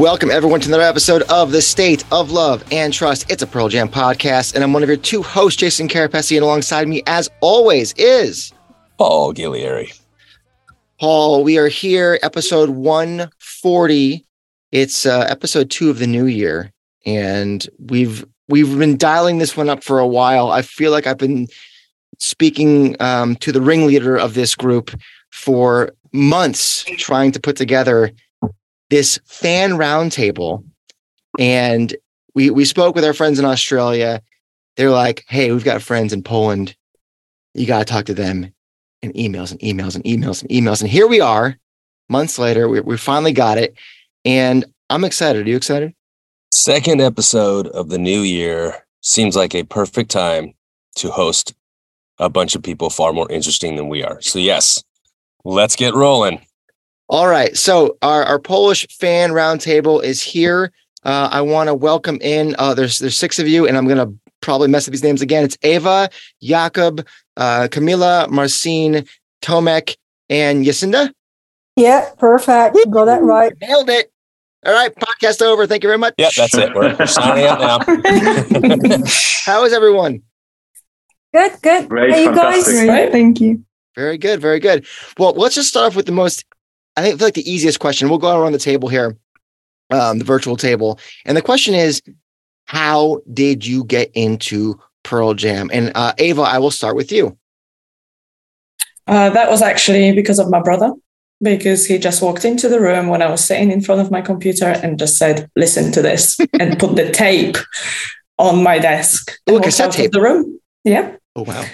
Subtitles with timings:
[0.00, 3.30] Welcome, everyone, to another episode of The State of Love and Trust.
[3.30, 6.42] It's a Pearl Jam podcast, and I'm one of your two hosts, Jason Carapesi, and
[6.42, 8.50] alongside me, as always, is
[8.96, 9.92] Paul Gillieri.
[10.98, 14.24] Paul, we are here, episode 140.
[14.72, 16.72] It's uh, episode two of the new year,
[17.04, 20.50] and we've we've been dialing this one up for a while.
[20.50, 21.46] I feel like I've been
[22.18, 24.98] speaking um, to the ringleader of this group
[25.30, 28.12] for months, trying to put together
[28.90, 30.64] this fan roundtable,
[31.38, 31.94] and
[32.34, 34.22] we we spoke with our friends in Australia.
[34.76, 36.76] They're like, "Hey, we've got friends in Poland.
[37.54, 38.52] You got to talk to them."
[39.02, 41.56] And emails and emails and emails and emails, and here we are,
[42.10, 42.68] months later.
[42.68, 43.74] We we finally got it,
[44.26, 45.46] and I'm excited.
[45.46, 45.94] Are you excited?
[46.52, 50.52] Second episode of the new year seems like a perfect time
[50.96, 51.54] to host
[52.18, 54.20] a bunch of people far more interesting than we are.
[54.20, 54.84] So yes,
[55.44, 56.44] let's get rolling.
[57.10, 57.56] All right.
[57.56, 60.72] So our, our Polish fan roundtable is here.
[61.02, 62.54] Uh, I want to welcome in.
[62.56, 65.42] Uh, there's there's six of you, and I'm gonna probably mess up these names again.
[65.42, 66.08] It's Ava,
[66.40, 67.04] Jakub,
[67.36, 69.06] uh, Camila, Marcin,
[69.42, 69.96] Tomek,
[70.28, 71.12] and Yasinda.
[71.74, 72.76] Yeah, perfect.
[72.90, 73.54] Got that right.
[73.60, 74.12] Nailed it.
[74.64, 75.66] All right, podcast over.
[75.66, 76.14] Thank you very much.
[76.18, 76.74] Yep, that's it.
[76.74, 77.78] We're, we're signing out now.
[79.46, 80.22] How is everyone?
[81.32, 81.88] Good, good.
[81.88, 82.64] Great, How you guys?
[82.64, 83.64] Great, thank you.
[83.96, 84.86] Very good, very good.
[85.18, 86.44] Well, let's just start off with the most,
[86.96, 88.08] I think, I feel like the easiest question.
[88.08, 89.16] We'll go around the table here,
[89.90, 90.98] um, the virtual table.
[91.24, 92.02] And the question is,
[92.66, 95.70] how did you get into Pearl Jam?
[95.72, 97.36] And uh, Ava, I will start with you.
[99.06, 100.92] Uh, that was actually because of my brother,
[101.42, 104.20] because he just walked into the room when I was sitting in front of my
[104.20, 107.56] computer and just said, "Listen to this," and put the tape
[108.38, 109.32] on my desk.
[109.48, 110.12] Oh, a cassette tape.
[110.12, 110.60] the room.
[110.84, 111.64] Yeah, Oh, wow.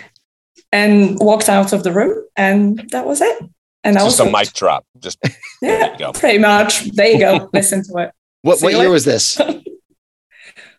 [0.73, 3.43] and walked out of the room, and that was it.
[3.87, 4.85] And I was Just a mic drop.
[4.99, 5.17] Just
[5.63, 6.13] Yeah, go.
[6.13, 6.91] pretty much.
[6.91, 7.49] There you go.
[7.55, 8.11] Listen to it.
[8.43, 8.91] What, what year later.
[8.91, 9.41] was this?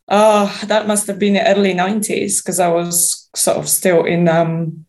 [0.09, 4.29] Oh, that must have been the early 90s because I was sort of still in
[4.29, 4.85] um,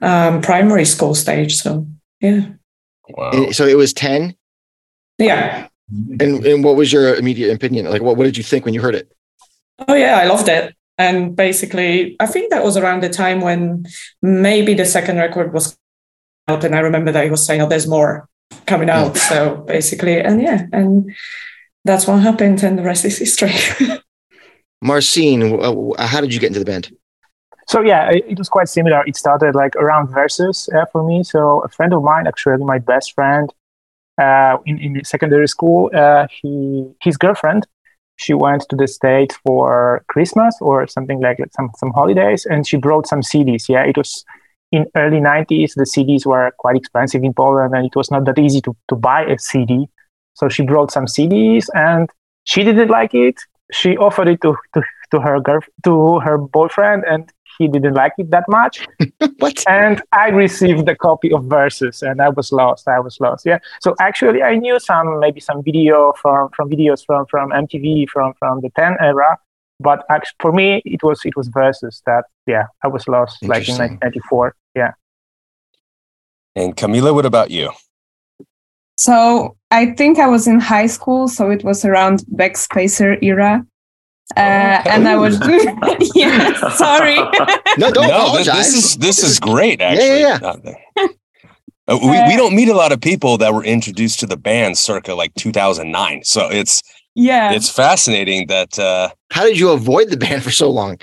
[0.00, 1.58] um, primary school stage.
[1.58, 1.86] So,
[2.20, 2.40] yeah.
[3.08, 3.52] Wow.
[3.52, 4.34] So it was 10.
[5.18, 5.68] Yeah.
[6.18, 7.86] And, and what was your immediate opinion?
[7.86, 9.08] Like, what, what did you think when you heard it?
[9.86, 10.74] Oh yeah, I loved it.
[10.98, 13.86] And basically, I think that was around the time when
[14.22, 15.78] maybe the second record was
[16.48, 18.28] out, and I remember that he was saying, "Oh, there's more
[18.66, 21.14] coming out." So basically, and yeah, and
[21.84, 23.52] that's what happened, and the rest is history.
[24.82, 26.90] Marcin, uh, how did you get into the band?
[27.66, 29.04] So yeah, it, it was quite similar.
[29.06, 31.22] It started like around versus uh, for me.
[31.22, 33.52] So a friend of mine, actually my best friend,
[34.20, 37.66] uh, in in secondary school, uh, he his girlfriend,
[38.16, 42.66] she went to the state for Christmas or something like that, some some holidays, and
[42.66, 43.68] she brought some CDs.
[43.68, 44.24] Yeah, it was
[44.72, 45.74] in early 90s.
[45.74, 48.96] The CDs were quite expensive in Poland, and it was not that easy to to
[48.96, 49.88] buy a CD.
[50.34, 52.08] So she brought some CDs, and
[52.44, 53.36] she didn't like it.
[53.72, 58.12] She offered it to to, to her girl to her boyfriend, and he didn't like
[58.18, 58.86] it that much.
[59.38, 59.62] What?
[59.68, 62.88] and I received a copy of Versus and I was lost.
[62.88, 63.46] I was lost.
[63.46, 63.58] Yeah.
[63.80, 68.34] So actually, I knew some maybe some video from from videos from from MTV from
[68.38, 69.38] from the 10 era,
[69.80, 73.68] but actually for me it was it was Versus that yeah I was lost like
[73.68, 73.98] in Interesting.
[74.00, 74.54] 1994.
[74.74, 74.92] Yeah.
[76.56, 77.70] And Camila, what about you?
[78.96, 83.64] So I think I was in high school, so it was around Backspacer era.
[84.36, 85.38] Uh, and I was
[86.14, 87.14] yeah, sorry.
[87.78, 88.56] No, don't no, this, apologize.
[88.56, 89.80] this is this is great.
[89.80, 90.76] Actually, yeah, Not that-
[91.86, 94.76] Uh, we we don't meet a lot of people that were introduced to the band
[94.76, 96.22] circa like 2009.
[96.24, 96.82] So it's
[97.18, 97.52] yeah.
[97.56, 100.98] it's fascinating that uh, How did you avoid the band for so long?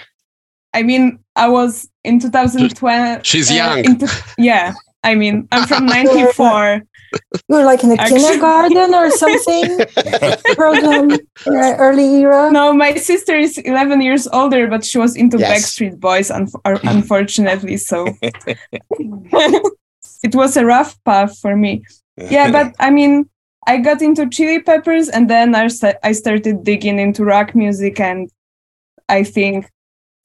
[0.73, 3.25] I mean, I was in 2012.
[3.25, 3.79] She's uh, young.
[3.85, 3.93] in
[4.37, 4.73] yeah.
[5.03, 6.81] I mean, I'm from 94.
[7.47, 9.67] You were like in the Actually- kindergarten or something?
[10.55, 11.11] Program
[11.47, 12.51] uh, early era?
[12.51, 15.51] No, my sister is 11 years older, but she was into Yes.
[15.53, 16.49] Backstreet Boys, un-
[16.83, 17.77] unfortunately.
[17.77, 18.07] So
[20.23, 21.83] it was a rough path for me.
[22.17, 23.27] yeah but i mean
[23.67, 27.99] i got into chili peppers and then I, sta- I started digging into rock music
[27.99, 28.29] and
[29.09, 29.69] i think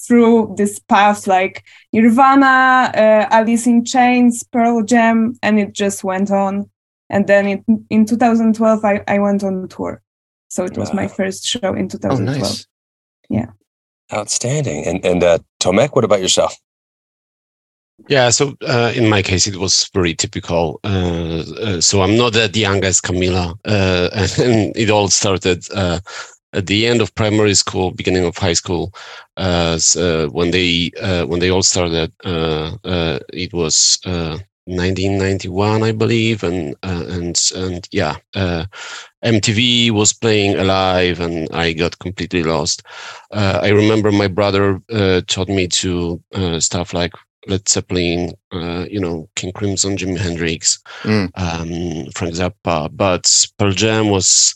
[0.06, 6.31] through this path like nirvana uh, alice in chains pearl jam and it just went
[6.31, 6.70] on
[7.10, 10.00] and then it, in 2012 I, I went on tour
[10.48, 12.64] So it was my first show in Oh, 2012.
[13.28, 13.50] Yeah.
[14.12, 14.84] Outstanding.
[14.88, 16.52] And and uh, Tomek, what about yourself?
[18.08, 20.81] Yeah, so uh, in my case, it was very typical.
[20.85, 24.08] Uh, uh, so I'm not that young as Camila, uh,
[24.43, 26.00] and it all started uh,
[26.52, 28.93] at the end of primary school, beginning of high school.
[29.37, 30.91] Uh, so when they
[31.26, 38.17] when they all started, it was uh, 1991, I believe, and and and yeah,
[39.23, 42.82] MTV was playing alive, and I got completely lost.
[43.31, 44.81] I remember my brother
[45.29, 46.20] taught me to
[46.58, 47.12] stuff like
[47.46, 51.31] Led Zeppelin, uh, you know, King Crimson, Jimi Hendrix, Mm.
[51.37, 54.54] um, Frank Zappa, but Pearl Jam was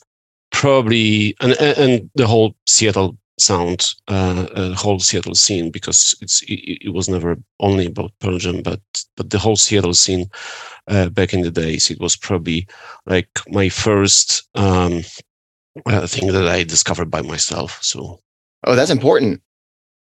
[0.50, 6.86] probably and and the whole Seattle sound, uh, uh, whole Seattle scene, because it's it,
[6.86, 8.80] it was never only about Pearl Jam, but
[9.16, 10.26] but the whole Seattle scene
[10.88, 12.66] uh, back in the days, it was probably
[13.06, 15.02] like my first um,
[15.86, 17.78] uh, thing that I discovered by myself.
[17.82, 18.20] So
[18.66, 19.42] Oh, that's important.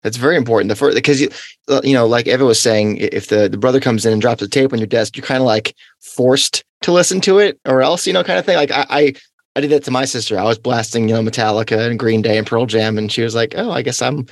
[0.03, 0.69] That's very important.
[0.69, 1.29] The first because you
[1.69, 4.41] uh, you know, like Eva was saying, if the the brother comes in and drops
[4.41, 7.81] a tape on your desk, you're kind of like forced to listen to it, or
[7.81, 8.57] else, you know, kind of thing.
[8.57, 9.13] Like I, I
[9.55, 10.37] I did that to my sister.
[10.37, 13.35] I was blasting, you know, Metallica and Green Day and Pearl Jam, and she was
[13.35, 14.25] like, "Oh, I guess I'm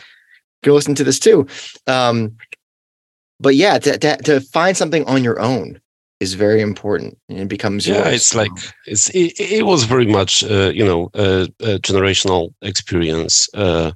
[0.64, 1.48] gonna listen to this too."
[1.88, 2.36] Um,
[3.40, 5.80] but yeah, to, to to find something on your own
[6.20, 8.16] is very important, and it becomes yeah yours.
[8.16, 8.52] it's like
[8.86, 13.92] it's it, it was very much uh, you know a, a generational experience uh,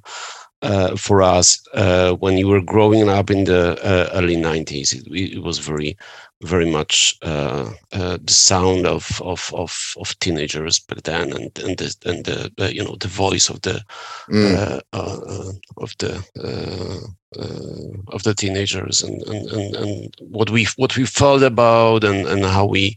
[0.62, 5.06] uh, for us uh, when you were growing up in the uh, early 90s it,
[5.36, 5.96] it was very
[6.42, 11.78] very much uh, uh, the sound of, of of of teenagers back then and and
[11.78, 13.82] the and the uh, you know the voice of the
[14.30, 14.54] Mm.
[14.56, 16.12] uh, uh, uh, of the
[16.42, 22.04] uh, uh, of the teenagers and, and, and, and what we what we felt about
[22.04, 22.96] and, and how we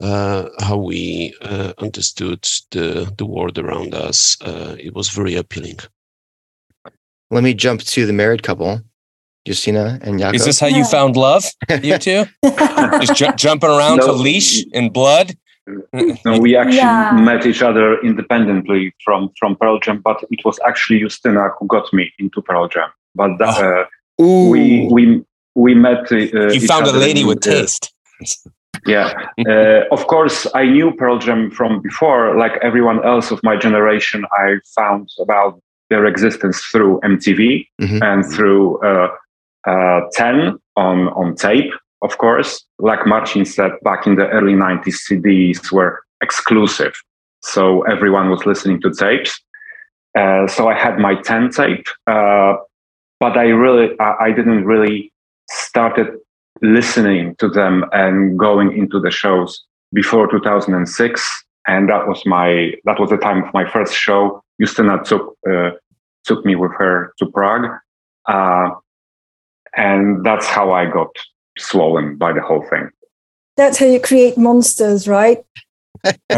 [0.00, 4.36] uh, how we uh, understood the the world around us.
[4.42, 5.78] Uh, it was very appealing.
[7.32, 8.82] Let me jump to the married couple,
[9.46, 10.34] Justina and Jakob.
[10.34, 11.44] Is this how you found love?
[11.82, 12.24] You two
[13.00, 15.32] just ju- jumping around to leash and blood.
[16.26, 17.12] No, we actually Yeah.
[17.12, 21.90] met each other independently from from Pearl Jam, but it was actually Justina who got
[21.92, 22.90] me into Pearl Jam.
[23.14, 23.84] But that, uh,
[24.18, 25.02] we we
[25.54, 26.12] we met.
[26.12, 27.92] Uh, You found a lady in, with uh, taste.
[28.86, 29.08] Yeah,
[29.48, 32.36] uh, of course, I knew Pearl Jam from before.
[32.36, 35.60] Like everyone else of my generation, I found about
[35.92, 37.40] their existence through MTV
[37.84, 37.98] Mhm.
[38.10, 39.08] and through uh,
[39.72, 40.36] uh, Ten
[40.86, 41.72] on on tape.
[42.06, 42.50] Of course,
[42.90, 45.94] like Marcin said, back in the early '90s, CDs were
[46.26, 46.94] exclusive,
[47.52, 47.62] so
[47.94, 49.32] everyone was listening to tapes.
[50.20, 52.52] Uh, so I had my Ten tape, uh,
[53.22, 54.96] but I really, I, I didn't really
[55.66, 56.08] started
[56.78, 59.50] listening to them and going into the shows
[60.00, 62.48] before 2006 and that was my
[62.86, 64.20] that was the time of my first show
[64.60, 65.70] justina took uh,
[66.24, 67.66] took me with her to prague
[68.28, 68.70] uh,
[69.76, 71.08] and that's how i got
[71.58, 72.88] swollen by the whole thing
[73.56, 75.44] That's how you create monsters, right?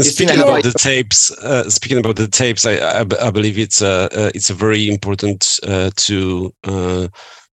[0.00, 3.82] Speaking how about about- the tapes, uh, speaking about the tapes, I I believe it's
[3.82, 7.08] uh, uh, it's very important uh, to uh,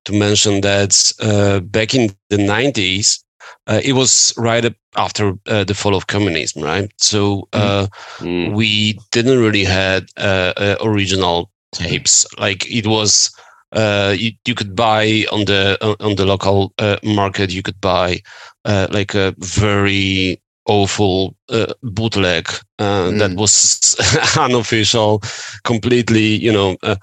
[0.06, 3.24] to mention that uh, back in the nineties,
[3.68, 4.66] uh, it was right
[4.96, 6.90] after uh, the fall of communism, right?
[6.98, 7.88] So uh,
[8.20, 8.58] Mm.
[8.58, 12.26] we didn't really had uh, uh, original tapes.
[12.40, 13.32] Like it was,
[13.74, 17.52] uh, you, you could buy on the on the local uh, market.
[17.52, 18.20] You could buy
[18.66, 22.48] uh, like a very awful uh, bootleg
[22.80, 23.36] uh, that Mm.
[23.36, 23.96] was
[24.40, 25.22] unofficial,
[25.64, 26.36] completely.
[26.36, 26.96] You know, uh,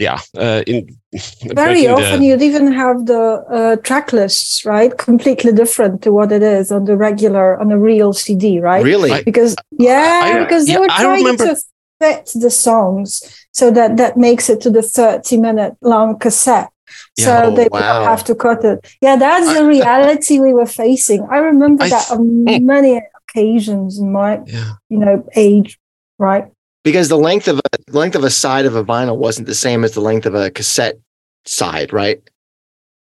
[0.00, 0.18] yeah.
[0.36, 0.80] Uh, in
[1.64, 3.22] Very in often the, you'd even have the
[3.58, 4.92] uh, track lists, right?
[4.96, 8.84] Completely different to what it is on the regular, on a real CD, right?
[8.84, 9.12] really?
[9.12, 9.52] I- Because
[9.90, 11.56] yeah, I- because they yeah, were trying to
[12.00, 13.08] fit the songs
[13.52, 16.70] so that that makes it to the 30 minute long cassette.
[17.18, 17.24] Yeah.
[17.26, 17.78] So Oh, they wow.
[18.00, 18.78] would have to cut it.
[19.02, 21.20] Yeah, that's the reality we were facing.
[21.30, 24.72] I remember I that th- on many occasions in my, yeah.
[24.88, 25.78] you know, age,
[26.18, 26.46] right?
[26.84, 29.84] Because the length of a length of a side of a vinyl wasn't the same
[29.84, 30.96] as the length of a cassette
[31.44, 32.20] side, right?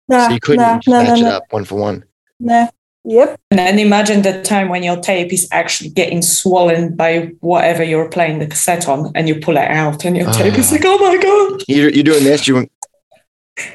[0.09, 2.05] Nah, so you couldn't nah, just nah, match nah, it up one for one.
[2.41, 2.69] nah.
[3.07, 3.39] Yep.
[3.51, 8.09] And then imagine the time when your tape is actually getting swollen by whatever you're
[8.09, 10.77] playing the cassette on, and you pull it out, and your tape is Ah.
[10.77, 11.63] like, oh my god!
[11.69, 12.49] You're, you're doing this.
[12.49, 12.69] You with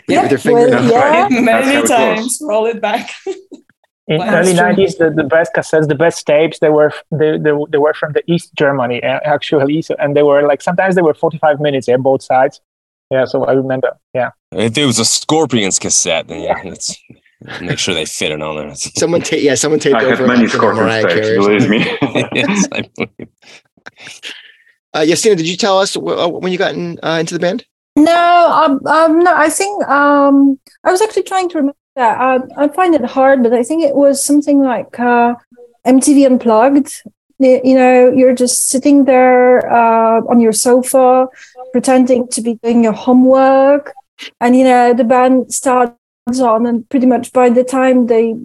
[0.07, 0.69] Yeah, with your finger.
[0.71, 1.21] well, yeah.
[1.21, 1.31] right?
[1.43, 3.11] Many how it times, roll it back.
[4.09, 7.51] In Well, early nineties, the, the best cassettes, the best tapes, they were they, they,
[7.69, 11.03] they were from the East Germany uh, actually, so, and they were like sometimes they
[11.03, 12.59] were forty five minutes, yeah, both sides.
[13.11, 13.95] Yeah, so I remember.
[14.15, 16.95] Yeah, If it was a Scorpions cassette, then yeah, let's
[17.61, 18.73] make sure they fit it on there.
[18.75, 21.77] Someone ta- yeah, someone taped i have over many like, scorpions tapes believe me
[22.33, 23.29] yes, I believe.
[24.91, 27.39] Uh, Yasina, did you tell us w- uh, when you got in, uh, into the
[27.39, 27.63] band?
[27.95, 29.35] No, um, um, no.
[29.35, 32.19] I think um, I was actually trying to remember that.
[32.19, 35.35] Uh, I find it hard, but I think it was something like uh,
[35.85, 37.03] MTV Unplugged.
[37.39, 41.27] You know, you're just sitting there uh, on your sofa,
[41.71, 43.93] pretending to be doing your homework,
[44.41, 45.95] and you know the band starts
[46.27, 48.35] on, and pretty much by the time they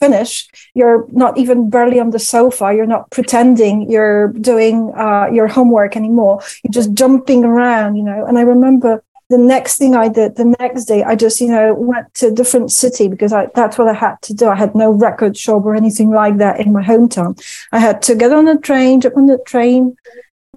[0.00, 2.72] finish, you're not even barely on the sofa.
[2.74, 6.40] You're not pretending you're doing uh, your homework anymore.
[6.64, 8.24] You're just jumping around, you know.
[8.24, 11.72] And I remember the next thing I did the next day, I just, you know,
[11.72, 14.48] went to a different city because I, that's what I had to do.
[14.48, 17.40] I had no record shop or anything like that in my hometown.
[17.70, 19.96] I had to get on a train, jump on the train,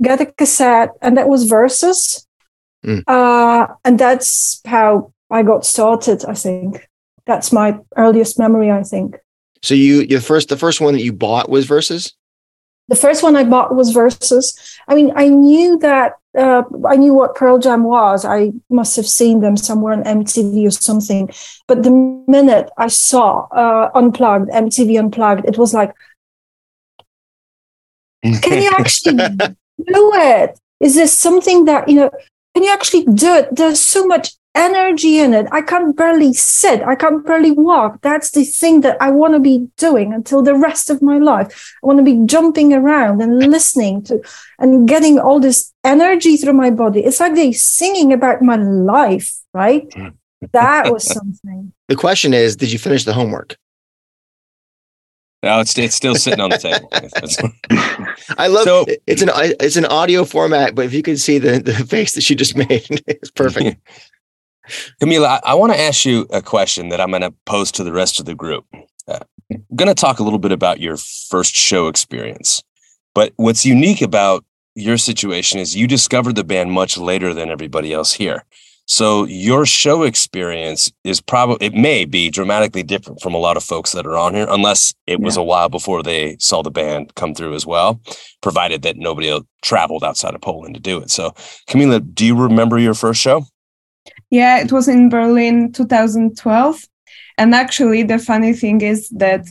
[0.02, 2.28] get a cassette, and that was Versus.
[2.84, 3.04] Mm.
[3.06, 6.90] Uh, and that's how I got started, I think.
[7.28, 9.18] That's my earliest memory, I think.
[9.62, 12.16] So you, your first, the first one that you bought was Versus.
[12.88, 14.58] The first one I bought was Versus.
[14.88, 18.26] I mean, I knew that uh, I knew what Pearl Jam was.
[18.26, 21.30] I must have seen them somewhere on MTV or something.
[21.68, 21.92] But the
[22.28, 25.94] minute I saw uh, Unplugged, MTV Unplugged, it was like,
[28.24, 30.60] can you actually do it?
[30.80, 32.10] Is this something that, you know,
[32.56, 33.56] can you actually do it?
[33.56, 35.48] There's so much energy in it.
[35.52, 36.82] I can't barely sit.
[36.84, 38.02] I can't barely walk.
[38.02, 41.74] That's the thing that I want to be doing until the rest of my life.
[41.84, 44.22] I want to be jumping around and listening to
[44.60, 47.02] and getting all this energy through my body.
[47.04, 49.92] It's like they're singing about my life, right?
[49.94, 50.10] Hmm.
[50.52, 51.74] That was something.
[51.88, 53.58] The question is, did you finish the homework?
[55.42, 56.90] No, it's it's still sitting on the table.
[58.38, 61.60] I love So- it's an it's an audio format, but if you could see the,
[61.60, 62.70] the face that she just made,
[63.08, 63.78] it's perfect.
[65.02, 67.84] Camila, I, I want to ask you a question that I'm going to pose to
[67.84, 68.66] the rest of the group.
[69.08, 69.20] Uh,
[69.52, 72.64] I'm going to talk a little bit about your first show experience.
[73.14, 74.44] But what's unique about
[74.76, 78.44] your situation is you discovered the band much later than everybody else here.
[78.86, 83.64] So your show experience is probably it may be dramatically different from a lot of
[83.64, 87.16] folks that are on here, unless it was a while before they saw the band
[87.16, 88.02] come through as well,
[88.42, 91.12] provided that nobody traveled outside of Poland to do it.
[91.12, 91.32] So
[91.70, 93.46] Camila, do you remember your first show?
[94.34, 96.88] Yeah, it was in Berlin 2012.
[97.38, 99.46] And actually, the funny thing is that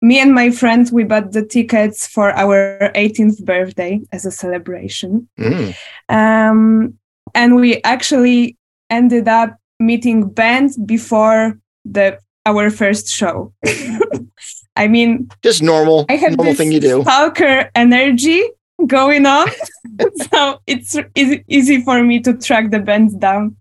[0.00, 5.28] me and my friend we bought the tickets for our 18th birthday as a celebration.
[5.36, 5.74] Mm.
[6.08, 6.98] Um,
[7.34, 8.56] and we actually
[8.88, 13.52] ended up meeting bands before the our first show.
[14.76, 17.02] I mean, Just normal, I have normal thing you do.
[17.02, 18.44] stalker energy
[18.86, 19.48] going on,
[20.30, 23.56] so it's easy, easy for me to track the bands down.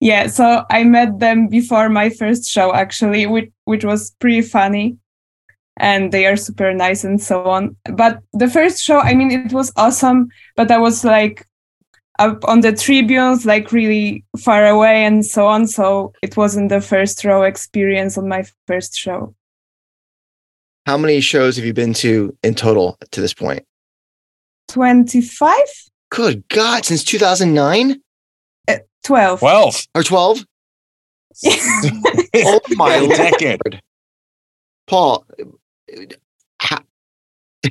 [0.00, 4.96] Yeah, so I met them before my first show actually, which which was pretty funny,
[5.76, 7.76] and they are super nice and so on.
[7.92, 11.44] But the first show, I mean, it was awesome, but I was like
[12.18, 15.66] up on the tribunes, like really far away and so on.
[15.66, 19.34] So it wasn't the first row experience on my first show.
[20.86, 23.64] How many shows have you been to in total to this point?
[24.68, 25.56] 25?
[26.10, 27.94] Good God, since 2009 Uh,
[29.04, 29.38] 12.
[29.40, 29.86] 12.
[29.94, 30.44] or 12?
[32.34, 33.60] Oh my A decade.
[33.64, 33.80] lord.
[34.86, 35.24] Paul,
[36.60, 36.82] ha-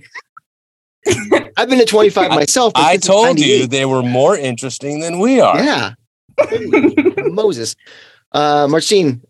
[1.58, 2.74] I've been to 25 myself.
[2.76, 5.58] I told you they were more interesting than we are.
[5.64, 5.94] Yeah.
[7.18, 7.76] Moses.
[8.32, 9.22] Uh, Marcin,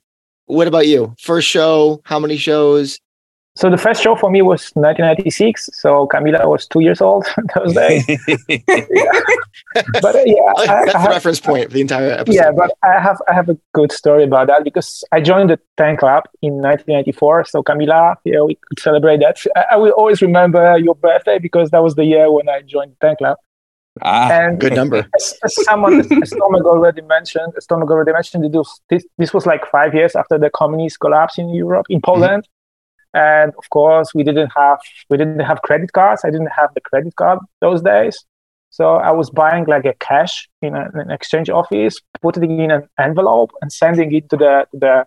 [0.46, 1.16] what about you?
[1.20, 3.00] First show, how many shows?
[3.58, 5.70] So the first show for me was 1996.
[5.74, 8.06] So Camila was two years old those days.
[10.02, 12.36] But uh, yeah, I, That's I the have, reference point for the entire episode.
[12.36, 15.60] yeah, but I have I have a good story about that because I joined the
[15.78, 17.46] Ten Club in 1994.
[17.46, 19.38] So Camila, yeah, we could celebrate that.
[19.56, 22.92] I, I will always remember your birthday because that was the year when I joined
[23.00, 23.38] the Ten Club.
[24.02, 25.08] ah, And Good number.
[25.16, 26.08] as, as someone, as
[26.40, 30.16] Tomek already mentioned, as Tomek already mentioned, it was, this, this was like five years
[30.16, 32.48] after the communist collapse in Europe, in Poland.
[33.14, 36.22] And of course, we didn't have we didn't have credit cards.
[36.26, 38.26] I didn't have the credit card those days,
[38.70, 42.72] so I was buying like a cash in a- an exchange office, putting it in
[42.72, 45.06] an envelope, and sending it to the to the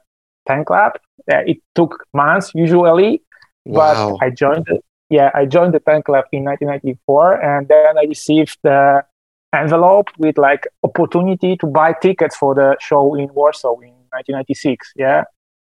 [0.49, 0.93] ten club.
[1.33, 3.23] Uh, it took months usually,
[3.67, 4.19] but Wow.
[4.23, 4.83] I joined it.
[5.11, 9.05] Yeah, I joined the ten club in 1994, and then I received the
[9.53, 14.93] envelope with like opportunity to buy tickets for the show in Warsaw in 1996.
[14.97, 15.25] Yeah,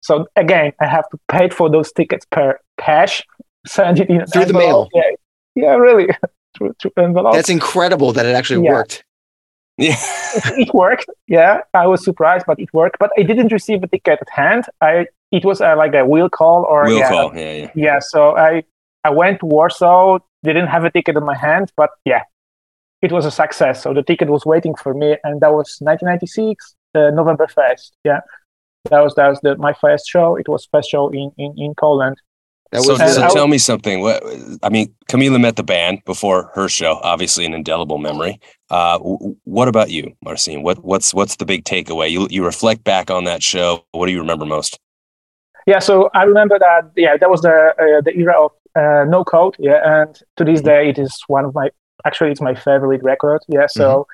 [0.04, 3.24] so again, I have to pay for those tickets per cash,
[3.66, 4.90] send it in an Through the mail.
[4.94, 5.02] Yeah,
[5.56, 6.08] yeah, really
[6.58, 7.34] through, through envelope.
[7.34, 8.74] That's incredible that it actually Yeah.
[8.74, 9.06] worked.
[9.78, 9.96] yeah.
[10.64, 11.06] it worked.
[11.28, 12.98] Yeah, I was surprised, but it worked.
[13.00, 14.66] But I didn't receive a ticket at hand.
[14.82, 17.36] I it was uh, like a will call or Will yeah, call.
[17.36, 17.72] Yeah, yeah.
[17.76, 18.00] yeah.
[18.00, 18.64] So I
[19.06, 22.24] I went to Warsaw, didn't have a ticket in my hand, but yeah,
[23.02, 23.82] it was a success.
[23.82, 27.92] So the ticket was waiting for me, and that was 1996, uh, November 1st.
[28.04, 28.20] Yeah,
[28.90, 30.36] that was that was the, my first show.
[30.36, 32.18] It was first show in in, in Poland.
[32.72, 34.02] That so, so tell me something.
[34.02, 34.24] What
[34.64, 38.40] I mean, Kamila met the band before her show, obviously an indelible memory.
[38.72, 38.98] Uh,
[39.44, 40.64] what about you, Marcin?
[40.64, 42.10] What what's what's the big takeaway?
[42.10, 43.86] You you reflect back on that show.
[43.92, 44.80] What do you remember most?
[45.68, 46.92] Yeah, so I remember that.
[46.96, 49.56] Yeah, that was the uh, the era of uh, no code.
[49.60, 51.70] Yeah, and to this day, it is one of my
[52.06, 53.42] actually it's my favorite record.
[53.48, 54.08] Yeah, so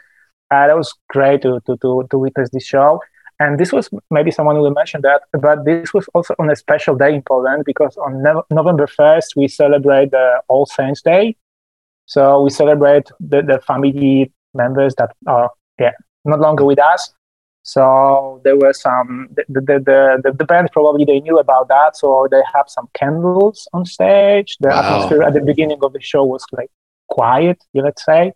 [0.51, 0.55] mm-hmm.
[0.55, 2.99] uh, that was great to to to to witness this show.
[3.39, 6.95] And this was maybe someone will mention that, but this was also on a special
[6.95, 11.37] day in Poland because on no- November 1st, we celebrate the All Saints Day.
[12.05, 15.91] So we celebrate the, the family members that are yeah,
[16.25, 17.13] not longer with us.
[17.63, 21.95] So there were some, the, the, the, the, band probably they knew about that.
[21.95, 24.57] So they have some candles on stage.
[24.59, 24.81] The wow.
[24.81, 26.71] atmosphere at the beginning of the show was like
[27.09, 28.33] quiet, you let's say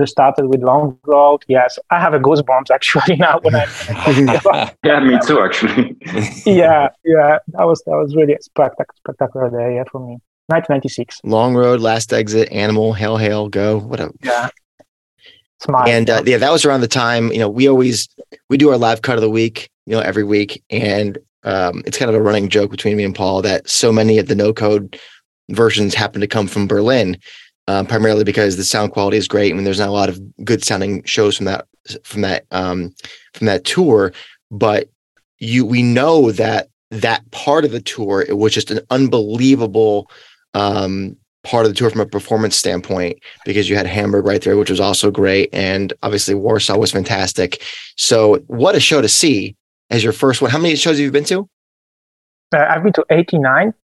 [0.00, 1.44] they started with Long Road.
[1.46, 4.72] Yes, I have a goosebumps actually now when I.
[4.84, 5.40] yeah, me too.
[5.40, 5.96] Actually.
[6.46, 10.18] yeah, yeah, that was that was really a spectacular, spectacular day yeah, for me.
[10.46, 11.20] 1996.
[11.22, 13.78] Long Road, Last Exit, Animal, Hail Hail, Go.
[13.78, 14.50] What a yeah.
[15.62, 15.88] Smile.
[15.88, 18.08] And uh, yeah, that was around the time you know we always
[18.48, 21.98] we do our live cut of the week, you know, every week, and um, it's
[21.98, 24.52] kind of a running joke between me and Paul that so many of the no
[24.52, 24.98] code
[25.50, 27.18] versions happen to come from Berlin
[27.70, 30.20] um, primarily because the sound quality is great I and there's not a lot of
[30.44, 31.66] good sounding shows from that
[32.02, 32.92] from that um,
[33.34, 34.12] from that tour.
[34.50, 34.88] But
[35.38, 40.10] you we know that that part of the tour it was just an unbelievable
[40.54, 44.56] um, part of the tour from a performance standpoint because you had Hamburg right there,
[44.56, 47.62] which was also great, and obviously Warsaw was fantastic.
[47.96, 49.54] So what a show to see
[49.90, 50.50] as your first one.
[50.50, 51.48] How many shows have you been to?
[52.52, 53.74] Uh, I've been to 89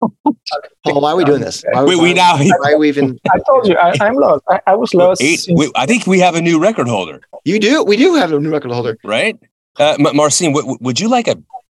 [0.84, 1.64] Paul, why are we doing this?
[1.72, 2.38] Why, we, we now.
[2.38, 3.18] Why are we even?
[3.30, 4.44] I told you, I, am lost.
[4.48, 5.22] I, I, was lost.
[5.22, 7.20] Eight, we, I think we have a new record holder.
[7.44, 7.84] You do.
[7.84, 9.38] We do have a new record holder, right?
[9.78, 11.36] Uh, Marcin, w- would you like a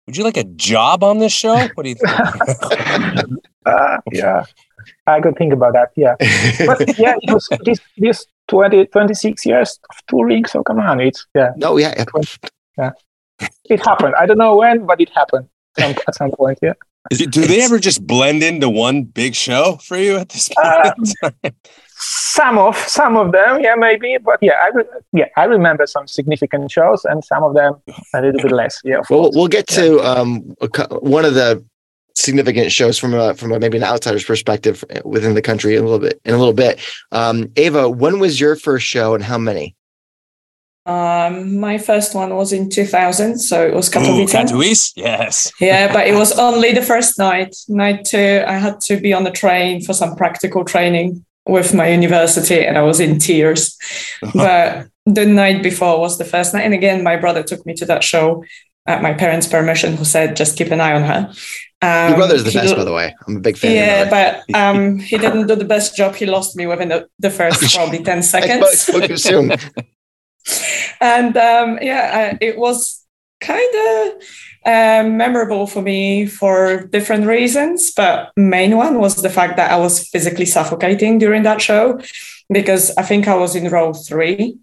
[0.06, 1.56] would you like a job on this show?
[1.74, 2.10] What do you think?
[3.66, 4.44] uh, yeah,
[5.06, 5.90] I could think about that.
[5.96, 6.14] Yeah,
[6.66, 10.44] but yeah, it was this this 20, 26 years of touring.
[10.46, 11.52] So come on, it's yeah.
[11.56, 12.04] No, yeah,
[12.76, 12.90] yeah.
[13.64, 14.14] It happened.
[14.18, 16.58] I don't know when, but it happened some, at some point.
[16.60, 16.74] Yeah.
[17.10, 21.14] It, do they ever just blend into one big show for you at this point?
[21.42, 21.50] Uh,
[21.96, 26.06] some of some of them, yeah, maybe, but yeah, I re- yeah, I remember some
[26.06, 27.74] significant shows, and some of them
[28.14, 28.80] a little bit less.
[28.84, 30.02] Yeah, well, we'll get to yeah.
[30.02, 30.54] um,
[31.00, 31.64] one of the
[32.14, 35.86] significant shows from a from a maybe an outsider's perspective within the country in a
[35.86, 36.80] little bit in a little bit.
[37.12, 39.74] Um, Ava, when was your first show, and how many?
[40.86, 44.18] Um, my first one was in 2000, so it was Katowice.
[44.18, 45.52] Ooh, Katowice, yes.
[45.60, 47.54] yeah, but it was only the first night.
[47.68, 51.88] Night two, I had to be on the train for some practical training with my
[51.88, 53.78] university, and I was in tears.
[54.34, 57.84] but the night before was the first night, and again, my brother took me to
[57.86, 58.42] that show
[58.86, 61.32] at my parents' permission, who said just keep an eye on her.
[61.82, 63.14] Um, Your brother's the best, by the way.
[63.26, 63.74] I'm a big fan.
[63.74, 66.14] Yeah, but um, he didn't do the best job.
[66.14, 68.64] He lost me within the, the first probably ten seconds.
[68.64, 69.52] I spoke too soon
[71.00, 73.04] and um, yeah, it was
[73.40, 74.12] kind of
[74.66, 77.92] um, memorable for me for different reasons.
[77.92, 82.00] But main one was the fact that I was physically suffocating during that show
[82.52, 84.58] because I think I was in row three,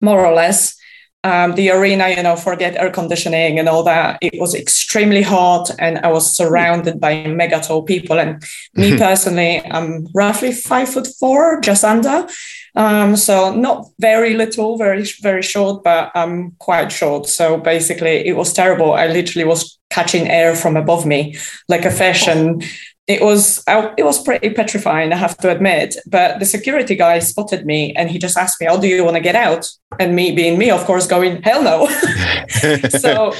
[0.00, 0.76] more or less.
[1.22, 4.18] Um, the arena, you know, forget air conditioning and all that.
[4.22, 8.18] It was extremely hot, and I was surrounded by mega tall people.
[8.18, 8.42] And
[8.74, 12.26] me personally, I'm roughly five foot four, just under.
[12.74, 17.26] Um, so not very little, very very short, but I'm quite short.
[17.26, 18.94] So basically, it was terrible.
[18.94, 21.36] I literally was catching air from above me
[21.68, 22.64] like a fish, and
[23.10, 23.62] it was
[23.98, 25.96] it was pretty petrifying, I have to admit.
[26.06, 29.16] But the security guy spotted me, and he just asked me, "How do you want
[29.16, 29.68] to get out?"
[29.98, 31.88] And me being me, of course, going, "Hell no!"
[32.88, 33.32] so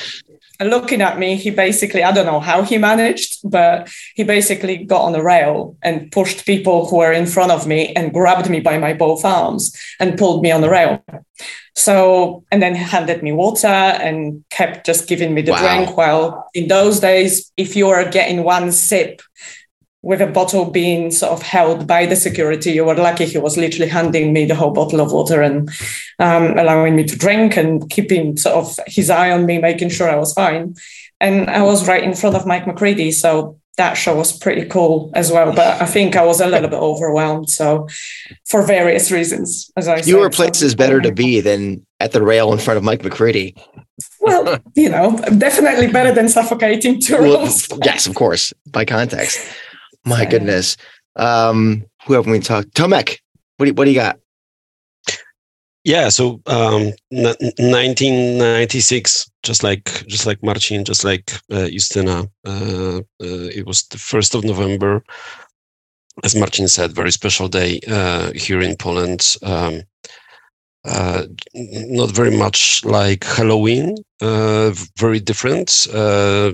[0.60, 5.02] looking at me, he basically, I don't know how he managed, but he basically got
[5.02, 8.60] on a rail and pushed people who were in front of me and grabbed me
[8.60, 11.02] by my both arms and pulled me on the rail.
[11.74, 15.76] So, and then handed me water and kept just giving me the wow.
[15.76, 15.96] drink.
[15.96, 19.22] Well, in those days, if you were getting one sip,
[20.02, 22.72] with a bottle being sort of held by the security.
[22.72, 25.68] You were lucky he was literally handing me the whole bottle of water and
[26.18, 30.08] um, allowing me to drink and keeping sort of his eye on me, making sure
[30.08, 30.74] I was fine.
[31.20, 33.12] And I was right in front of Mike McCready.
[33.12, 35.52] So that show was pretty cool as well.
[35.52, 37.50] But I think I was a little bit overwhelmed.
[37.50, 37.86] So
[38.46, 42.58] for various reasons, as I Fewer places better to be than at the rail in
[42.58, 43.54] front of Mike McCready.
[44.20, 47.48] Well, you know, definitely better than suffocating to well,
[47.84, 49.38] yes, of course, by context.
[50.04, 50.76] My So- goodness.
[51.16, 52.74] Um, who haven't we talked?
[52.74, 53.18] Tomek,
[53.56, 54.18] what do you, what do you got?
[55.84, 62.98] Yeah, so um, n- 1996, just like just like Marcin, just like uh, Justyna, uh,
[62.98, 65.02] uh, it was the first of November.
[66.22, 69.36] As Marcin said, very special day uh, here in Poland.
[69.42, 69.82] Um,
[70.84, 75.86] uh, not very much like Halloween, uh, very different.
[75.92, 76.52] Uh,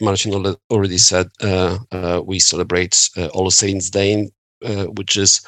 [0.00, 0.32] Marcin
[0.70, 4.30] already said uh, uh, we celebrate uh, All Saints' Day,
[4.96, 5.40] which is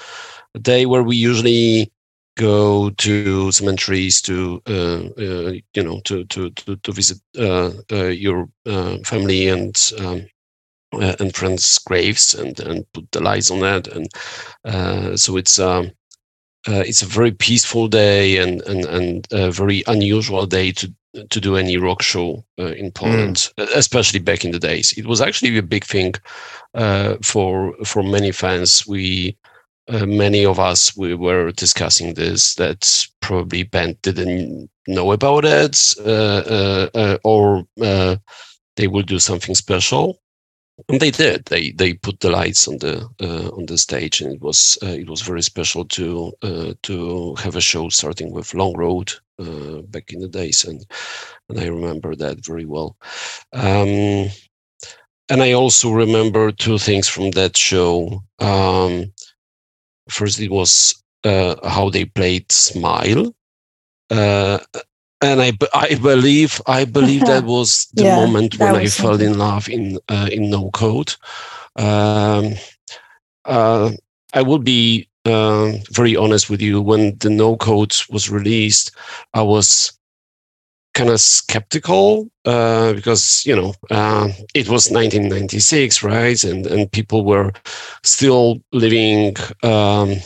[0.55, 1.93] a day where we usually
[2.37, 8.49] go to cemeteries to you know to to to, to visit your
[9.05, 10.27] family and um,
[10.93, 14.09] and friends' graves and and put the lights on that and
[14.65, 15.91] uh, so it's um,
[16.69, 20.93] uh, it's a very peaceful day and and and a very unusual day to
[21.31, 24.93] to do any rock show uh, in Poland, especially back in the days.
[24.99, 26.15] It was actually a big thing
[26.75, 28.87] uh, for for many fans.
[28.87, 29.37] We
[29.89, 35.95] uh, many of us we were discussing this that probably band didn't know about it
[36.01, 38.17] uh, uh, uh, or uh,
[38.77, 40.21] they will do something special
[40.89, 41.47] and they did.
[41.47, 44.87] They they put the lights on the uh, on the stage and it was uh,
[44.89, 49.83] it was very special to uh, to have a show starting with long road uh,
[49.83, 50.85] back in the days and
[51.49, 52.97] and i remember that very well.
[53.53, 54.31] Um,
[55.29, 58.23] and i also remember two things from that show.
[58.39, 59.12] Um,
[60.09, 63.35] first it was uh, how they played smile
[64.11, 64.59] uh,
[65.23, 69.39] and I, I believe I believe that was the Yeah, moment when I fell in
[69.39, 71.15] love in uh, in no code.
[71.77, 72.55] Um,
[73.45, 73.91] uh,
[74.35, 76.81] I will be um very honest with you.
[76.81, 78.93] When the no code was released,
[79.35, 79.93] I was
[80.95, 86.43] kind of skeptical uh, because you know uh, it was 1996, right?
[86.45, 87.53] And and people were
[88.03, 89.37] still living.
[89.63, 90.17] Um,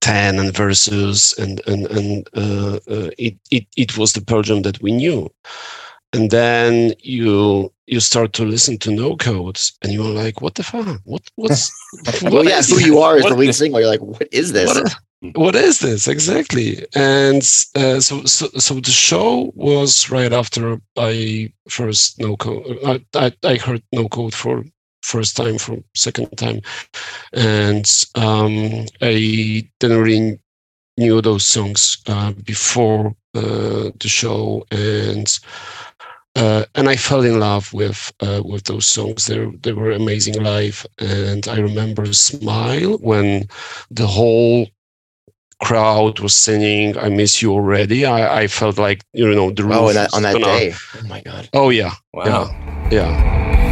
[0.00, 4.62] 10 and versus and and and uh, uh, it, it it was the Pearl Jam
[4.62, 5.30] that we knew
[6.12, 10.62] and then you you start to listen to no codes and you're like what the
[10.62, 11.70] fuck what what's
[12.22, 12.86] well, what yeah, is who this?
[12.86, 13.80] you are is What the lead singer.
[13.80, 14.74] You're like, what is this?
[14.74, 14.96] what,
[15.36, 17.42] what is this exactly and
[17.74, 23.32] uh, so, so so the show was right after i first no code I, I
[23.44, 24.64] i heard no code for
[25.02, 26.60] first time for second time
[27.32, 30.38] and um i didn't really
[30.98, 35.38] knew those songs uh, before uh, the show and
[36.36, 39.26] uh, and I fell in love with uh, with those songs.
[39.26, 43.48] They they were amazing live, and I remember "Smile" when
[43.90, 44.68] the whole
[45.62, 49.74] crowd was singing "I Miss You Already." I, I felt like you know the roof
[49.74, 50.74] Oh, and that, on that gonna- day.
[51.02, 51.48] Oh my god.
[51.52, 52.24] Oh yeah, Wow.
[52.90, 53.69] yeah, yeah.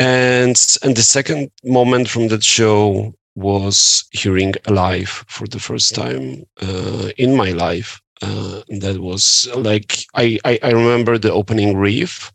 [0.00, 6.44] And and the second moment from that show was hearing Alive for the first time
[6.62, 8.00] uh, in my life.
[8.22, 12.32] Uh, that was like I, I I remember the opening riff.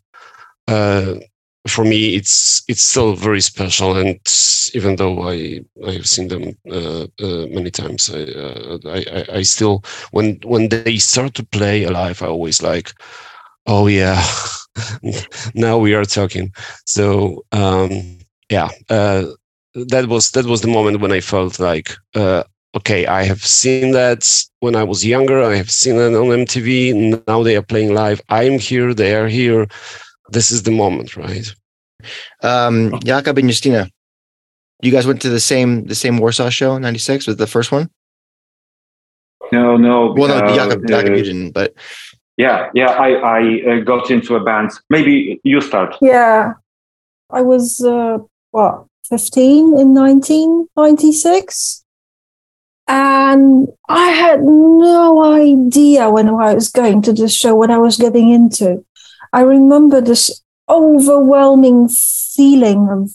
[0.68, 1.16] Uh,
[1.68, 4.20] for me, it's it's still very special, and
[4.74, 9.42] even though I I've seen them uh, uh, many times, I, uh, I I I
[9.42, 12.92] still when when they start to play Alive, I always like,
[13.66, 14.22] oh yeah,
[15.54, 16.52] now we are talking.
[16.84, 18.18] So um,
[18.50, 19.26] yeah, uh,
[19.74, 22.44] that was that was the moment when I felt like, uh,
[22.76, 24.28] okay, I have seen that
[24.60, 25.42] when I was younger.
[25.42, 27.24] I have seen it on MTV.
[27.26, 28.20] Now they are playing live.
[28.28, 28.94] I'm here.
[28.94, 29.66] They are here.
[30.30, 31.54] This is the moment, right?
[32.42, 33.90] Um, Jakob and Justina,
[34.82, 37.90] you guys went to the same the same Warsaw show, '96 was the first one.
[39.52, 40.12] No, no.
[40.16, 41.74] Well, no, uh, Jakob, Jakob, uh, you didn't, but
[42.36, 42.90] yeah, yeah.
[42.90, 44.70] I I uh, got into a band.
[44.90, 45.96] Maybe you start.
[46.00, 46.54] Yeah.
[47.30, 48.18] I was, uh,
[48.50, 51.84] what, 15 in 1996?
[52.88, 57.96] And I had no idea when I was going to this show what I was
[57.96, 58.84] getting into.
[59.32, 63.10] I remember this overwhelming feeling of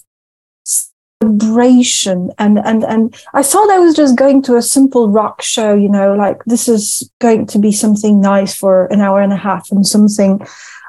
[1.22, 5.74] celebration and and and I thought I was just going to a simple rock show,
[5.74, 9.38] you know, like this is going to be something nice for an hour and a
[9.38, 10.46] half and something.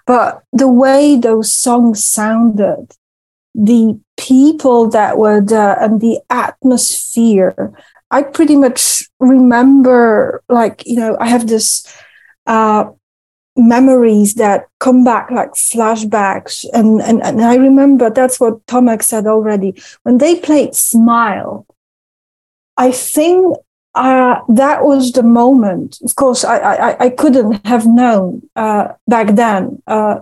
[0.06, 2.92] But the way those songs sounded,
[3.54, 7.72] the people that were there and the atmosphere,
[8.10, 11.86] I pretty much remember, like, you know, I have this
[12.46, 12.90] uh,
[13.56, 16.64] memories that come back like flashbacks.
[16.72, 19.80] And, and, and I remember that's what Tomek said already.
[20.02, 21.66] When they played Smile,
[22.76, 23.56] I think
[23.94, 25.98] uh, that was the moment.
[26.02, 30.20] Of course, I, I, I couldn't have known uh, back then uh,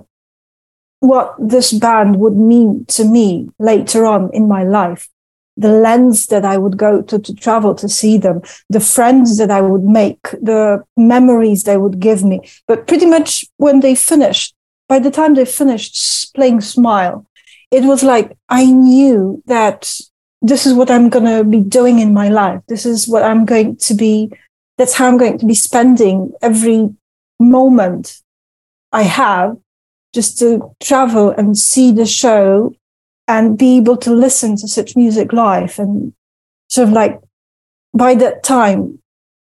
[0.98, 5.08] what this band would mean to me later on in my life.
[5.56, 9.50] The lens that I would go to to travel to see them, the friends that
[9.50, 12.48] I would make, the memories they would give me.
[12.66, 14.54] But pretty much when they finished,
[14.88, 17.26] by the time they finished playing Smile,
[17.70, 20.00] it was like I knew that
[20.42, 22.62] this is what I'm going to be doing in my life.
[22.68, 24.32] This is what I'm going to be,
[24.78, 26.88] that's how I'm going to be spending every
[27.38, 28.20] moment
[28.92, 29.56] I have
[30.12, 32.74] just to travel and see the show
[33.30, 35.78] and be able to listen to such music live.
[35.78, 36.12] And
[36.68, 37.20] sort of like
[37.94, 38.98] by that time,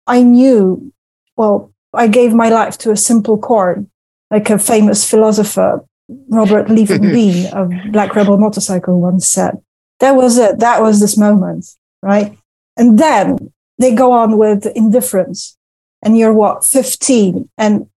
[0.08, 0.94] I knew,
[1.36, 3.86] well, I gave my life to a simple chord,
[4.32, 5.84] like a famous philosopher,
[6.30, 9.62] Robert Levon Been of Black Rebel Motorcycle once said
[10.00, 10.60] that was it.
[10.60, 11.66] That was this moment,
[12.02, 12.38] right?
[12.78, 15.58] And then they go on with indifference.
[16.02, 17.50] And you're what, 15?
[17.58, 17.90] And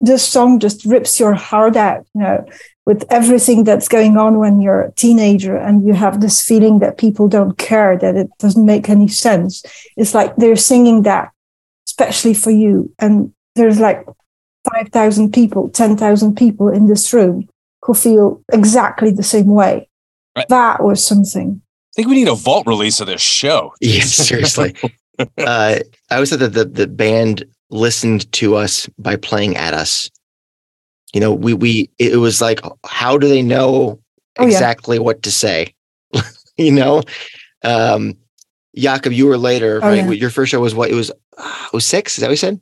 [0.00, 2.46] this song just rips your heart out, you know,
[2.90, 6.98] with everything that's going on when you're a teenager and you have this feeling that
[6.98, 9.62] people don't care, that it doesn't make any sense.
[9.96, 11.30] It's like they're singing that,
[11.86, 12.92] especially for you.
[12.98, 14.04] And there's like
[14.72, 17.48] 5,000 people, 10,000 people in this room
[17.82, 19.88] who feel exactly the same way.
[20.36, 20.48] Right.
[20.48, 21.62] That was something.
[21.62, 23.72] I think we need a vault release of this show.
[23.80, 24.74] Yeah, seriously.
[25.20, 30.10] uh, I always said that the, the band listened to us by playing at us.
[31.12, 34.00] You know, we we it was like, how do they know
[34.38, 35.02] oh, exactly yeah.
[35.02, 35.74] what to say?
[36.56, 37.02] you know,
[37.64, 38.16] um,
[38.76, 40.04] Jakub, you were later, oh, right?
[40.04, 40.10] Yeah.
[40.10, 40.90] Your first show was what?
[40.90, 42.16] It was uh, was six.
[42.16, 42.60] Is that what you said?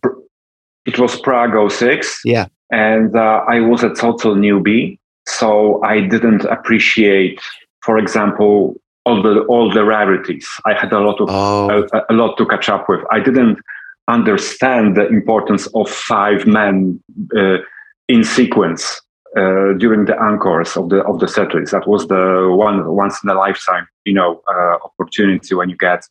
[0.87, 2.23] It was Prague 06.
[2.25, 7.41] Yeah, and uh, I was a total newbie, so I didn't appreciate
[7.89, 8.75] for example,
[9.07, 10.47] all the all the rarities.
[10.67, 11.87] I had a lot of oh.
[11.93, 13.01] a, a, lot to catch up with.
[13.11, 13.59] I didn't
[14.09, 17.03] understand the importance of five men
[17.35, 17.59] uh,
[18.09, 19.01] in sequence
[19.37, 21.71] uh, during the encores of the of the setlist.
[21.71, 26.03] That was the one once in a lifetime, you know, uh, opportunity when you get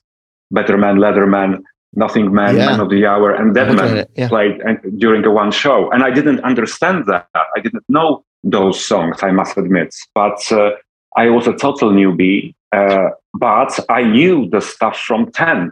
[0.52, 2.68] Better Man, Leatherman, Nothing Man, yeah.
[2.68, 4.28] Man of the Hour, and Deadman yeah.
[4.28, 5.90] played uh, during the one show.
[5.92, 7.28] And I didn't understand that.
[7.34, 9.24] I didn't know those songs.
[9.24, 10.72] I must admit, but uh,
[11.16, 15.72] I was a total newbie, uh, but I knew the stuff from 10.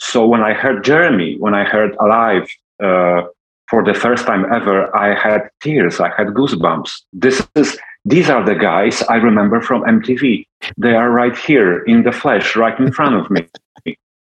[0.00, 2.48] So when I heard Jeremy, when I heard Alive
[2.82, 3.22] uh,
[3.68, 6.90] for the first time ever, I had tears, I had goosebumps.
[7.12, 10.46] This is these are the guys I remember from MTV.
[10.78, 13.46] They are right here in the flesh, right in front of me.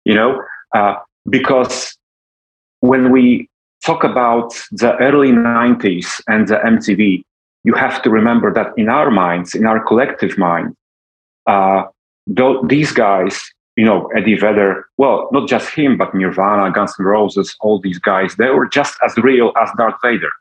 [0.04, 0.44] You know,
[0.76, 0.96] uh,
[1.30, 1.98] because
[2.82, 3.50] when we
[3.86, 7.24] talk about the early 90s and the MTV,
[7.64, 10.76] you have to remember that in our minds, in our collective mind,
[11.46, 11.84] uh,
[12.68, 13.40] these guys,
[13.78, 18.00] you know, Eddie Vedder, well, not just him, but Nirvana, Guns N' Roses, all these
[18.00, 20.32] guys, they were just as real as Darth Vader.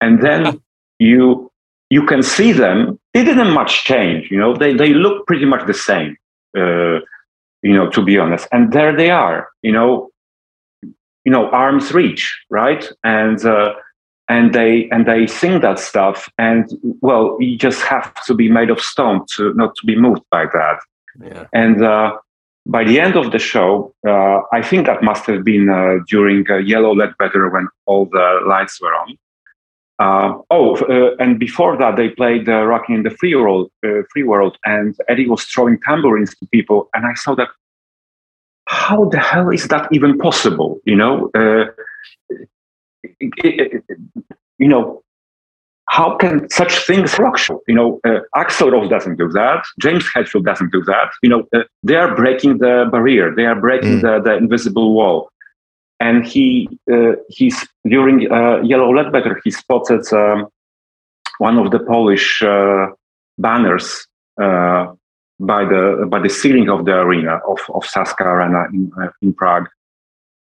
[0.00, 0.60] And then
[0.98, 1.50] you
[1.90, 3.00] you can see them.
[3.14, 4.54] They didn't much change, you know.
[4.54, 6.16] They they look pretty much the same,
[6.56, 7.00] uh,
[7.62, 8.46] you know, to be honest.
[8.52, 10.10] And there they are, you know,
[11.24, 12.86] you know, arms reach, right?
[13.02, 13.72] And uh,
[14.28, 18.68] and they and they sing that stuff and well you just have to be made
[18.68, 20.78] of stone to not to be moved by that
[21.22, 21.46] yeah.
[21.54, 22.12] and uh,
[22.68, 26.48] by the end of the show uh, i think that must have been uh, during
[26.50, 29.16] uh, yellow ledbetter when all the lights were on.
[30.00, 33.70] Uh, oh uh, and before that they played rocking in the free world
[34.12, 37.48] free world and eddie was throwing tambourines to people and i saw that
[38.66, 41.30] how the hell is that even possible you know?
[44.58, 45.02] You know,
[45.88, 47.38] how can such things rock?
[47.66, 49.64] You know, uh, Axl Rose doesn't do that.
[49.80, 51.10] James Hetfield doesn't do that.
[51.22, 53.34] You know, uh, they are breaking the barrier.
[53.34, 54.02] They are breaking mm.
[54.02, 55.30] the, the invisible wall.
[56.00, 60.46] And he uh, he's during uh, Yellow Ledbetter he spotted um,
[61.38, 62.88] one of the Polish uh,
[63.38, 64.06] banners
[64.40, 64.92] uh,
[65.40, 69.68] by the by the ceiling of the arena of of Sazka Arena in in Prague,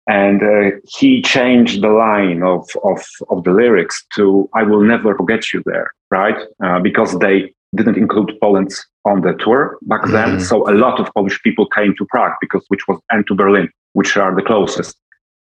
[0.06, 5.16] and uh, he changed the line of, of, of the lyrics to "I will never
[5.16, 6.36] forget you there," right?
[6.62, 8.72] Uh, because they didn't include Poland
[9.04, 10.12] on the tour back mm-hmm.
[10.12, 13.34] then, so a lot of Polish people came to Prague because which was and to
[13.34, 14.96] Berlin, which are the closest.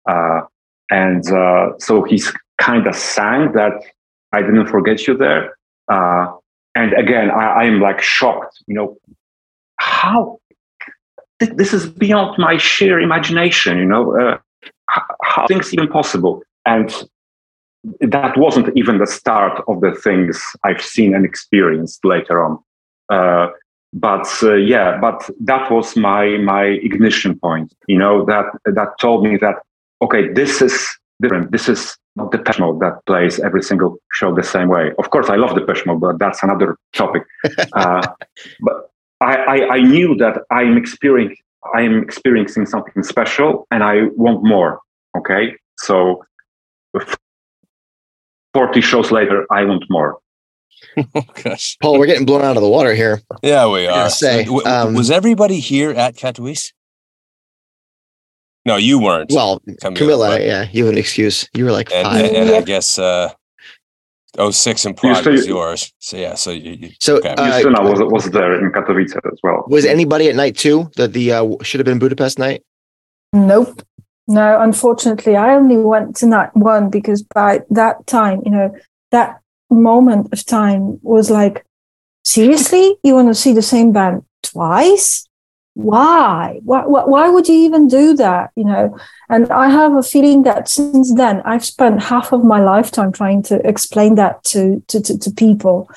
[0.10, 0.42] Uh,
[0.90, 3.74] and uh, so he's kind of sang that
[4.34, 5.56] "I didn't forget you there."
[5.90, 6.28] Uh,
[6.76, 8.62] and again, I, I'm like shocked.
[8.68, 8.98] You know,
[9.78, 10.41] how
[11.42, 13.78] th- this is beyond my sheer imagination.
[13.78, 14.38] You know, uh,
[15.24, 16.42] how, things even possible?
[16.66, 16.94] And
[18.00, 22.60] that wasn't even the start of the things I've seen and experienced later on.
[23.10, 23.48] Uh,
[23.94, 27.74] but uh, yeah, but that was my my ignition point.
[27.88, 29.56] You know that that told me that
[30.02, 30.88] okay, this is
[31.22, 31.52] different.
[31.52, 34.92] This is not Depeche Mode that plays every single show the same way.
[34.98, 37.24] Of course, I love the Mode, but that's another topic.
[37.74, 38.08] uh,
[38.62, 38.91] but
[39.22, 41.38] I, I, I knew that I'm experiencing
[41.76, 44.80] I am experiencing something special, and I want more.
[45.16, 46.24] Okay, so
[48.54, 50.18] 40 shows later, I want more.
[50.98, 53.22] oh gosh, Paul, we're getting blown out of the water here.
[53.44, 54.10] Yeah, we gotta are.
[54.10, 56.74] say, W- um, was everybody here at Katowice?
[58.66, 59.32] No, you weren't.
[59.32, 61.48] Well, Camila, Camilla, but- yeah, you have an excuse.
[61.54, 62.26] You were like and, five.
[62.26, 63.32] and, and I guess uh,
[64.40, 65.94] 06 in Prague still- was yours.
[66.00, 67.30] So yeah, so you, you So, okay.
[67.30, 69.66] uh, Justyna was was there in Katowice as well.
[69.68, 72.64] was anybody at night two that the uh, should have been Budapest night?
[73.34, 73.82] Nope.
[74.28, 78.74] No, unfortunately, I only went to night one because by that time, you know,
[79.12, 81.66] that moment of time was like,
[82.24, 85.28] seriously, you want to see the same band twice?
[85.74, 86.60] Why?
[86.64, 87.30] Why, why?
[87.30, 88.52] would you even do that?
[88.56, 88.98] You know,
[89.30, 93.42] and I have a feeling that since then I've spent half of my lifetime trying
[93.44, 95.90] to explain that to to, to, to people.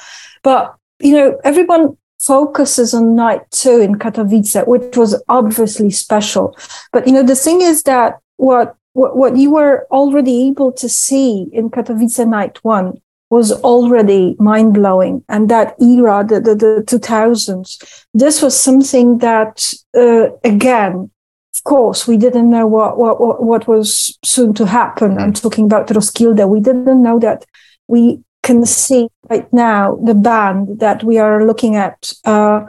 [0.43, 6.57] But you know, everyone focuses on night two in Katowice, which was obviously special.
[6.93, 10.89] But you know, the thing is that what what, what you were already able to
[10.89, 13.01] see in Katowice night one
[13.35, 15.25] was already mind blowing.
[15.29, 21.11] And that era, the, the, the 2000s, this was something that, uh, again,
[21.57, 25.19] of course, we didn't know what, what, what, was soon to happen.
[25.19, 26.49] I'm talking about Roskilde.
[26.49, 27.45] We didn't know that
[27.89, 32.61] we can see right now the band that we are looking at uh,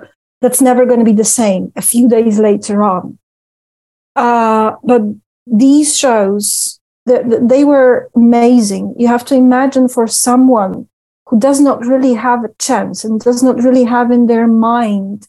[0.41, 3.19] that's never going to be the same a few days later on.
[4.15, 5.03] Uh, but
[5.45, 8.95] these shows, they were amazing.
[8.97, 10.87] You have to imagine for someone
[11.27, 15.27] who does not really have a chance and does not really have in their mind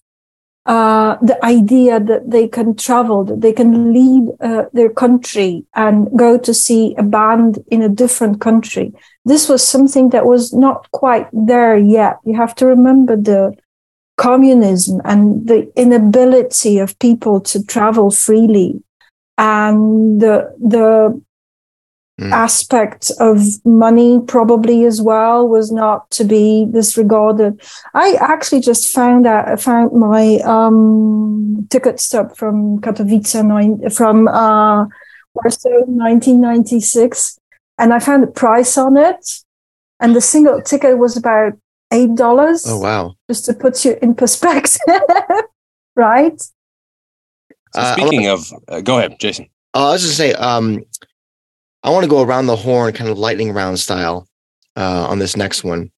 [0.66, 6.08] uh, the idea that they can travel, that they can leave uh, their country and
[6.18, 8.92] go to see a band in a different country.
[9.24, 12.18] This was something that was not quite there yet.
[12.24, 13.56] You have to remember the
[14.16, 18.82] communism and the inability of people to travel freely
[19.38, 21.22] and the, the
[22.18, 22.32] Mm.
[22.32, 27.60] aspect of money probably as well was not to be disregarded.
[27.92, 34.28] I actually just found out I found my um, ticket stub from Katowice nine, from
[34.28, 34.86] uh,
[35.34, 37.38] Warsaw 1996,
[37.76, 39.42] and I found the price on it,
[40.00, 41.52] and the single ticket was about
[41.92, 42.64] eight dollars.
[42.66, 43.14] Oh wow!
[43.28, 44.80] Just to put you in perspective,
[45.96, 46.40] right?
[46.40, 46.50] So
[47.74, 49.50] Uh, speaking of, uh, go ahead, Jason.
[49.74, 50.82] Uh, I was just say, um,
[51.86, 54.26] I want to go around the horn, kind of lightning round style,
[54.74, 55.92] uh, on this next one.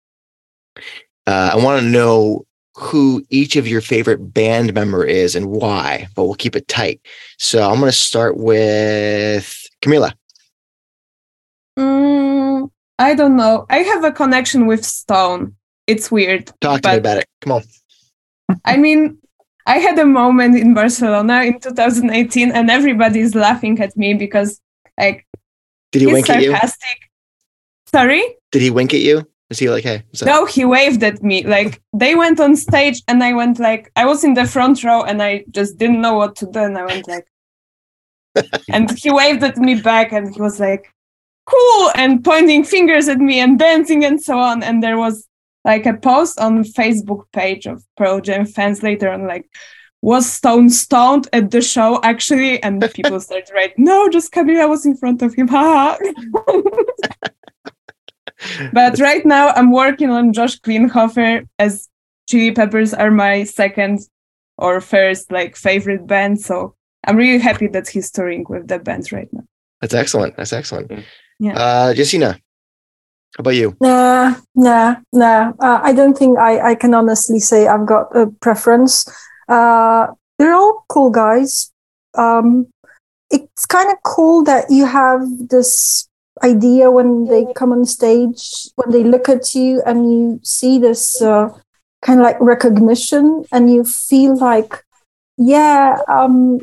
[1.27, 2.44] Uh, I want to know
[2.77, 7.01] who each of your favorite band member is and why, but we'll keep it tight.
[7.38, 10.12] So I'm going to start with Camila.
[11.79, 13.64] Mm, I don't know.
[13.70, 15.57] I have a connection with Stone.
[15.87, 16.53] It's weird.
[16.61, 17.27] Talk to me about it.
[17.40, 17.62] Come on.
[18.66, 19.16] I mean,
[19.66, 24.61] I had a moment in Barcelona in 2018, and everybody's laughing at me because,
[24.98, 25.27] like,
[25.92, 26.51] Did he he's wink at you?
[26.51, 27.11] sarcastic.
[27.87, 28.37] Sorry?
[28.53, 29.27] Did he wink at you?
[29.51, 30.03] Is he like, hey?
[30.24, 31.42] No, he waved at me.
[31.42, 35.03] Like, they went on stage, and I went like, I was in the front row,
[35.05, 37.27] and I just didn't know what to do, and I went like,
[38.70, 40.92] and he waved at me back, and he was like,
[41.46, 44.62] cool, and pointing fingers at me and dancing and so on.
[44.62, 45.27] And there was
[45.64, 49.48] like a post on Facebook page of Pearl Jam fans later on, like,
[50.02, 52.62] was Stone stoned at the show actually?
[52.62, 55.48] And the people started writing, no, just Camila was in front of him.
[58.72, 61.88] But right now I'm working on Josh Klinghoffer as
[62.28, 64.00] Chili Peppers are my second
[64.56, 66.40] or first like favorite band.
[66.40, 69.42] So I'm really happy that he's touring with the band right now.
[69.81, 70.37] That's excellent.
[70.37, 70.92] That's excellent.
[71.40, 71.58] Yeah.
[71.58, 72.38] Uh, Justina,
[73.37, 73.77] how about you?
[73.81, 75.52] Nah, nah, nah.
[75.60, 79.06] Uh, I don't think I, I can honestly say I've got a preference.
[79.49, 81.73] Uh, they're all cool guys.
[82.15, 82.69] Um,
[83.31, 86.09] it's kind of cool that you have this
[86.42, 91.21] idea when they come on stage, when they look at you and you see this
[91.21, 91.49] uh,
[92.03, 94.85] kind of like recognition and you feel like,
[95.37, 96.61] yeah, um,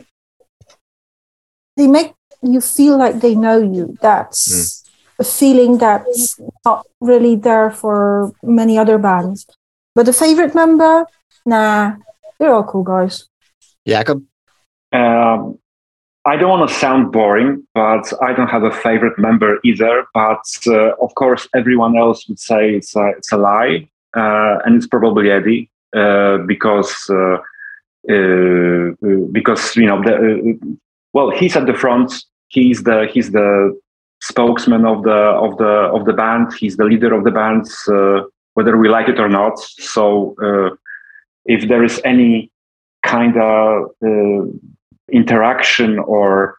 [1.77, 3.97] they make you feel like they know you.
[4.01, 4.83] That's
[5.19, 9.45] a feeling that's not really there for many other bands.
[9.93, 11.05] But the favorite member,
[11.45, 11.95] nah,
[12.39, 13.27] they're all cool guys.
[13.87, 14.23] Jakob?
[14.91, 15.59] Um,
[16.25, 20.05] I don't want to sound boring, but I don't have a favorite member either.
[20.13, 24.75] But uh, of course, everyone else would say it's a, it's a lie, uh, and
[24.75, 27.37] it's probably Eddie uh, because uh,
[28.11, 28.91] uh,
[29.31, 30.67] because you know the, uh,
[31.13, 32.11] well he's at the front.
[32.47, 33.79] He's the he's the
[34.21, 36.53] spokesman of the of the of the band.
[36.59, 37.67] He's the leader of the band,
[38.55, 39.59] whether we like it or not.
[39.59, 40.35] So
[41.45, 42.51] if there is any
[43.03, 43.91] kind of
[45.11, 46.57] interaction or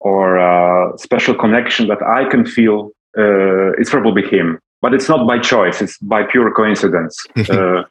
[0.00, 4.58] or uh, special connection that I can feel, uh, it's probably him.
[4.80, 7.16] But it's not by choice; it's by pure coincidence.
[7.50, 7.84] uh,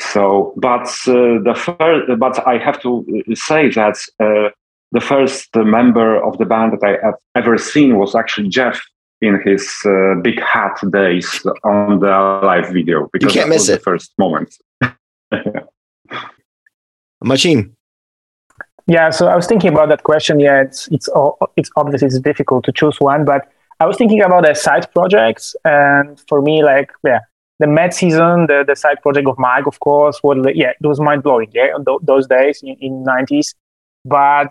[0.00, 3.04] so, but uh, the first, but I have to
[3.34, 4.50] say that uh,
[4.92, 8.80] the first member of the band that I have ever seen was actually Jeff
[9.20, 13.72] in his uh, big hat days on the live video because you can't miss it.
[13.72, 14.56] the first moment.
[17.22, 17.74] Machine.
[18.86, 20.40] Yeah, so I was thinking about that question.
[20.40, 21.08] Yeah, it's it's
[21.56, 23.46] it's obviously it's difficult to choose one, but
[23.80, 27.20] I was thinking about the side projects, and for me, like yeah,
[27.58, 31.00] the Mad season, the, the side project of Mike, of course, was yeah, it was
[31.00, 31.50] mind blowing.
[31.52, 33.54] Yeah, th- those days in, in 90s,
[34.04, 34.48] but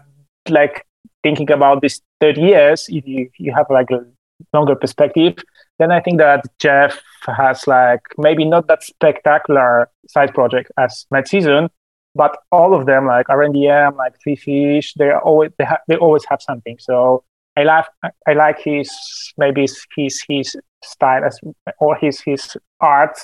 [0.49, 0.86] like
[1.23, 4.05] thinking about these 30 years, if you you have like a
[4.53, 5.36] longer perspective,
[5.80, 11.28] then I think that Jeff has like maybe not that spectacular side project as Mad
[11.28, 11.69] season,
[12.15, 16.25] but all of them like RNDM, like Three Fish, they always they, ha- they always
[16.25, 16.78] have something.
[16.80, 17.23] So
[17.55, 17.86] I like
[18.28, 18.89] I like his
[19.38, 21.39] maybe his his style as
[21.80, 23.17] or his his art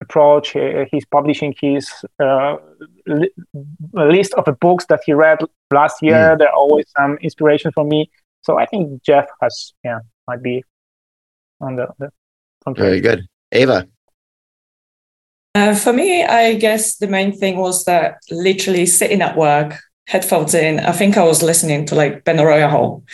[0.00, 0.56] approach.
[0.90, 1.90] He's publishing his
[2.22, 2.56] uh,
[3.06, 3.30] li-
[3.92, 5.38] list of the books that he read
[5.72, 6.34] last year.
[6.34, 6.38] Mm.
[6.38, 8.10] There are always some inspiration for me.
[8.42, 10.64] So I think Jeff has yeah might be
[11.60, 12.10] on the, the
[12.74, 13.26] very good.
[13.52, 13.86] Ava.
[15.54, 19.78] Uh, for me, I guess the main thing was that literally sitting at work,
[20.08, 23.04] headphones in, I think I was listening to like Ben Hall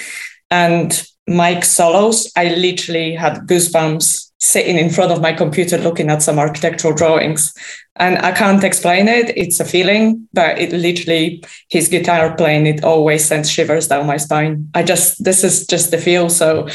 [0.51, 2.33] and Mike solos.
[2.37, 7.53] I literally had goosebumps sitting in front of my computer looking at some architectural drawings.
[7.97, 9.37] And I can't explain it.
[9.37, 14.17] It's a feeling, but it literally, his guitar playing, it always sends shivers down my
[14.17, 14.71] spine.
[14.75, 16.31] I just, this is just the feel.
[16.31, 16.69] So,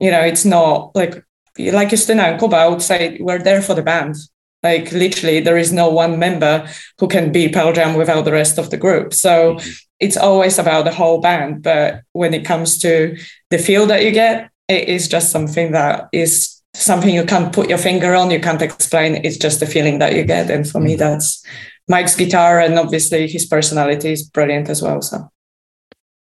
[0.00, 1.24] you know, it's not like,
[1.58, 4.16] like Justina and Kuba, I would say we're there for the band.
[4.62, 6.68] Like literally, there is no one member
[6.98, 9.14] who can be Pearl Jam without the rest of the group.
[9.14, 9.70] So mm-hmm.
[10.00, 11.62] it's always about the whole band.
[11.62, 13.16] But when it comes to
[13.50, 17.68] the feel that you get, it is just something that is something you can't put
[17.68, 19.24] your finger on, you can't explain.
[19.24, 20.50] It's just the feeling that you get.
[20.50, 20.86] And for mm-hmm.
[20.86, 21.44] me, that's
[21.88, 25.00] Mike's guitar, and obviously his personality is brilliant as well.
[25.00, 25.30] So,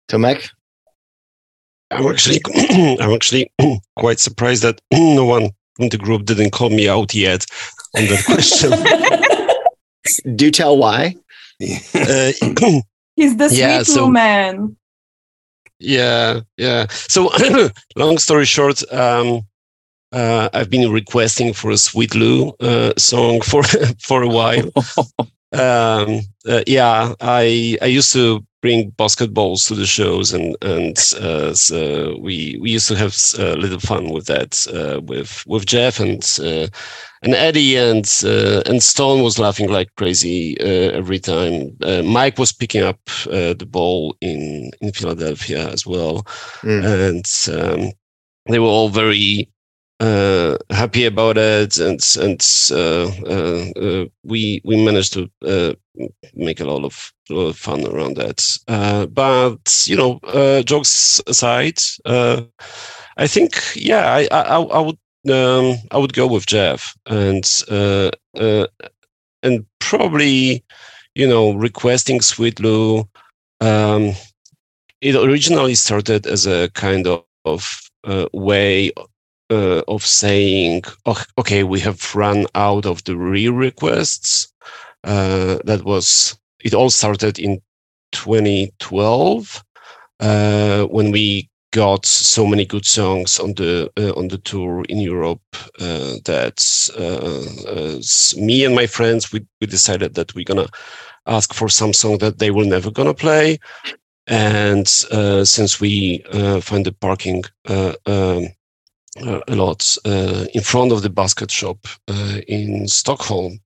[0.09, 0.49] Tomek.
[1.91, 2.41] I'm actually,
[2.99, 3.51] I'm actually
[3.97, 7.45] quite surprised that no one in the group didn't call me out yet
[7.95, 8.71] on that question.
[10.35, 11.15] Do tell why.
[11.61, 12.31] Uh,
[13.15, 14.77] He's the sweet yeah, so, man.
[15.79, 16.87] Yeah, yeah.
[16.89, 17.31] So,
[17.95, 19.41] long story short, um,
[20.11, 23.63] uh, I've been requesting for a Sweet Lou uh, song for
[24.01, 24.71] for a while.
[25.53, 31.53] um, uh, yeah, I I used to bring basketballs to the shows, and and uh,
[31.53, 36.01] so we we used to have a little fun with that uh, with with Jeff
[36.01, 36.67] and uh,
[37.23, 41.77] and Eddie and uh, and Stone was laughing like crazy uh, every time.
[41.81, 46.23] Uh, Mike was picking up the ball in in Philadelphia as well,
[46.61, 46.83] mm.
[47.05, 47.25] and
[47.57, 47.91] um,
[48.47, 49.49] they were all very
[49.99, 52.41] uh, happy about it, and and
[52.71, 55.73] uh, uh, uh we we managed to uh,
[56.33, 58.57] make a lot of, lot of fun around that.
[58.67, 60.19] Uh, but you know,
[60.63, 64.97] jokes aside, I think yeah, I I, I would
[65.31, 67.45] um, I would go with Jeff, and
[69.43, 70.63] and probably
[71.15, 73.07] you know requesting Sweet Lou.
[73.59, 74.13] Um,
[75.01, 77.89] it originally started as a kind of, of
[78.33, 78.91] way
[79.49, 84.51] uh, of saying, oh, okay, we have run out of the re requests.
[85.03, 87.61] Uh, that was, it all started in
[88.11, 89.63] 2012
[90.19, 94.99] uh, when we got so many good songs on the uh, on the tour in
[94.99, 95.41] Europe
[95.79, 96.57] uh, that
[96.97, 100.67] uh, me and my friends we, we decided that we're gonna
[101.27, 103.59] ask for some song that they were never gonna play
[104.27, 106.23] and since we
[106.61, 108.47] find the parking um,
[109.25, 113.59] uh, a lot uh, in front of the basket shop uh, in Stockholm.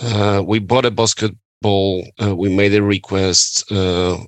[0.00, 2.04] Uh, we bought a basketball.
[2.22, 3.70] Uh, we made a request.
[3.70, 4.18] Uh,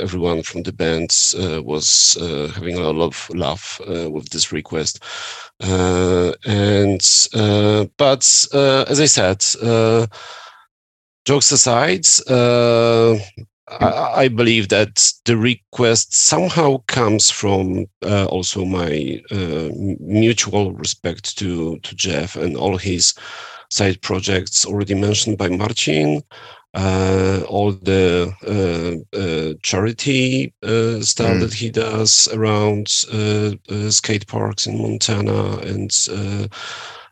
[0.00, 1.10] everyone from the band
[1.64, 2.16] was
[2.54, 5.02] having a lot of laugh with this request.
[5.60, 7.00] and
[7.96, 9.44] but as I said,
[11.24, 13.14] jokes aside, uh,
[13.68, 19.68] I, I, believe that the request somehow comes from uh, also my uh,
[20.00, 23.14] mutual respect to to Jeff and all his
[23.70, 26.22] side projects already mentioned by Marcin.
[26.72, 31.40] Uh, all the uh, uh, charity uh, stuff mm.
[31.40, 32.88] that he does around
[33.90, 35.90] skate parks in Montana and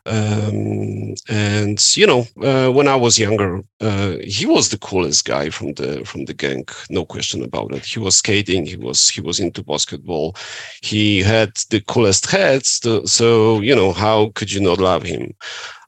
[0.05, 5.49] um, and you know, uh, when I was younger, uh, he was the coolest guy
[5.49, 7.85] from the from the gang, no question about it.
[7.85, 10.35] He was skating, he was he was into basketball,
[10.81, 12.79] he had the coolest heads.
[12.81, 15.33] To, so you know, how could you not love him?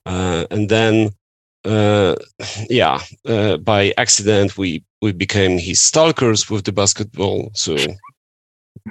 [0.05, 1.11] Uh, and then,
[1.65, 2.15] uh,
[2.69, 7.51] yeah, uh, by accident, we we became his stalkers with the basketball.
[7.53, 7.77] So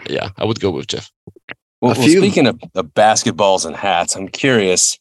[0.08, 1.11] yeah, I would go with Jeff.
[1.80, 4.98] Well, well speaking of, of basketballs and hats, I'm curious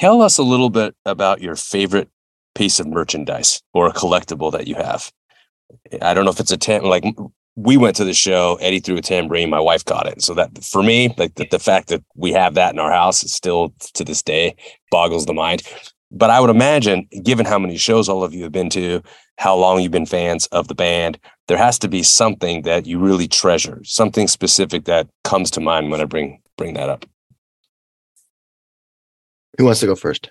[0.00, 2.08] Tell us a little bit about your favorite
[2.54, 5.12] piece of merchandise or a collectible that you have.
[6.00, 7.04] I don't know if it's a tam like
[7.62, 10.22] we went to the show, Eddie threw a tambourine, my wife caught it.
[10.22, 13.20] So that for me, like the, the fact that we have that in our house
[13.30, 14.56] still to this day
[14.90, 15.62] boggles the mind.
[16.10, 19.02] But I would imagine, given how many shows all of you have been to,
[19.38, 22.98] how long you've been fans of the band, there has to be something that you
[22.98, 27.06] really treasure, something specific that comes to mind when I bring bring that up.
[29.58, 30.30] Who wants to go first?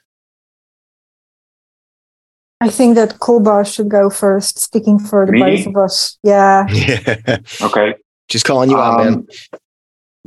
[2.61, 5.39] I think that Kuba should go first, speaking for the Me?
[5.39, 6.17] both of us.
[6.23, 6.67] Yeah.
[6.71, 7.37] yeah.
[7.61, 7.95] Okay.
[8.27, 9.13] Just calling you um, out, man.
[9.13, 9.27] Um,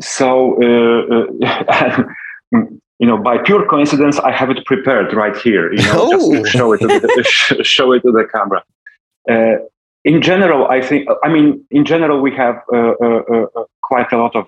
[0.00, 2.02] so, uh, uh,
[2.98, 5.72] you know, by pure coincidence, I have it prepared right here.
[5.72, 6.36] You know, oh.
[6.36, 8.64] just show it to the, show it to the camera.
[9.28, 9.64] Uh,
[10.04, 11.08] in general, I think.
[11.22, 14.46] I mean, in general, we have uh, uh, uh, quite a lot of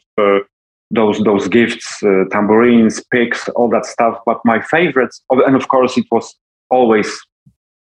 [0.91, 4.18] those those gifts, uh, tambourines, picks, all that stuff.
[4.26, 6.35] But my favorites, and of course, it was
[6.70, 7.09] always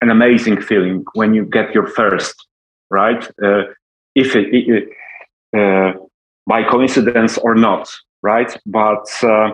[0.01, 2.35] an amazing feeling when you get your first,
[2.89, 3.23] right?
[3.43, 3.63] Uh,
[4.15, 4.89] if it, it
[5.55, 5.93] uh,
[6.47, 7.89] by coincidence or not,
[8.21, 8.55] right?
[8.65, 9.51] But uh,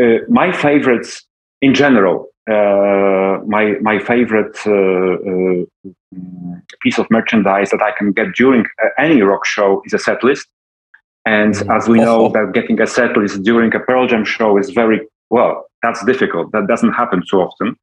[0.00, 1.26] uh, my favorites
[1.60, 4.56] in general, uh, my my favorite
[6.82, 8.64] piece of merchandise that I can get during
[8.98, 10.48] any rock show is a set list
[11.26, 11.70] and mm-hmm.
[11.70, 15.00] as we know, that getting a set list during a Pearl Jam show is very
[15.28, 15.66] well.
[15.82, 16.52] That's difficult.
[16.52, 17.76] That doesn't happen too often.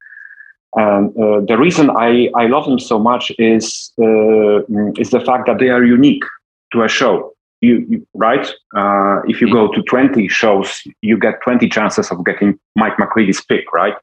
[0.74, 4.64] And uh, the reason I, I love them so much is uh,
[4.98, 6.24] is the fact that they are unique
[6.72, 7.32] to a show.
[7.60, 8.46] You, you right?
[8.76, 13.42] Uh, if you go to 20 shows, you get 20 chances of getting Mike McCready's
[13.44, 13.94] pick, right?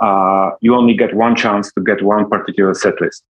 [0.00, 3.24] Uh, you only get one chance to get one particular set list.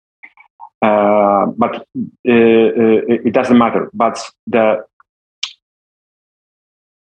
[0.81, 1.83] Uh, but uh,
[2.25, 3.91] it doesn't matter.
[3.95, 4.85] But the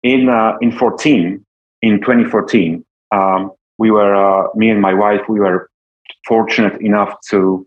[0.02, 1.44] in uh, in 14
[1.82, 5.70] in 2014 um, we were uh, me and my wife we were
[6.26, 7.66] fortunate enough to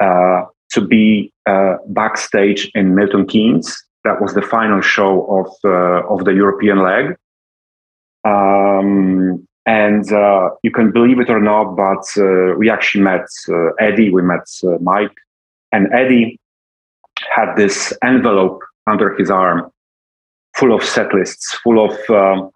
[0.00, 0.42] uh,
[0.72, 3.76] to be uh, backstage in Milton Keynes.
[4.04, 7.16] That was the final show of uh, of the European leg.
[8.26, 12.04] Um, and uh, you can believe it or not but
[12.58, 13.26] we actually met
[13.78, 14.46] Eddie we met
[14.80, 15.16] Mike.
[15.72, 16.38] And Eddie
[17.34, 19.70] had this envelope under his arm
[20.56, 22.50] full of set lists, full of um,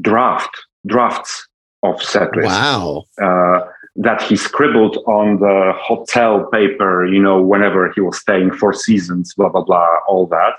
[0.00, 0.50] draft
[0.86, 1.47] drafts
[1.82, 2.50] of set lists.
[2.50, 3.04] Wow.
[3.20, 3.60] Uh,
[3.96, 9.34] that he scribbled on the hotel paper, you know, whenever he was staying four seasons,
[9.34, 10.54] blah, blah, blah, all that.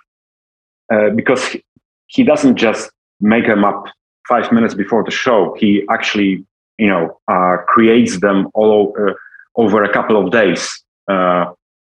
[0.92, 1.64] Uh, because he,
[2.08, 2.92] he, doesn't just
[3.22, 3.86] make them up
[4.28, 5.56] five minutes before the show.
[5.58, 6.46] He actually,
[6.78, 9.14] you know, uh, creates them all uh,
[9.56, 11.46] over a couple of days uh,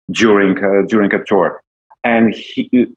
[0.09, 1.61] during, uh, during a tour.
[2.03, 2.87] And he,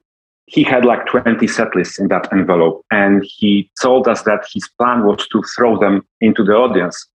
[0.46, 4.68] he had like 20 set lists in that envelope and he told us that his
[4.78, 7.06] plan was to throw them into the audience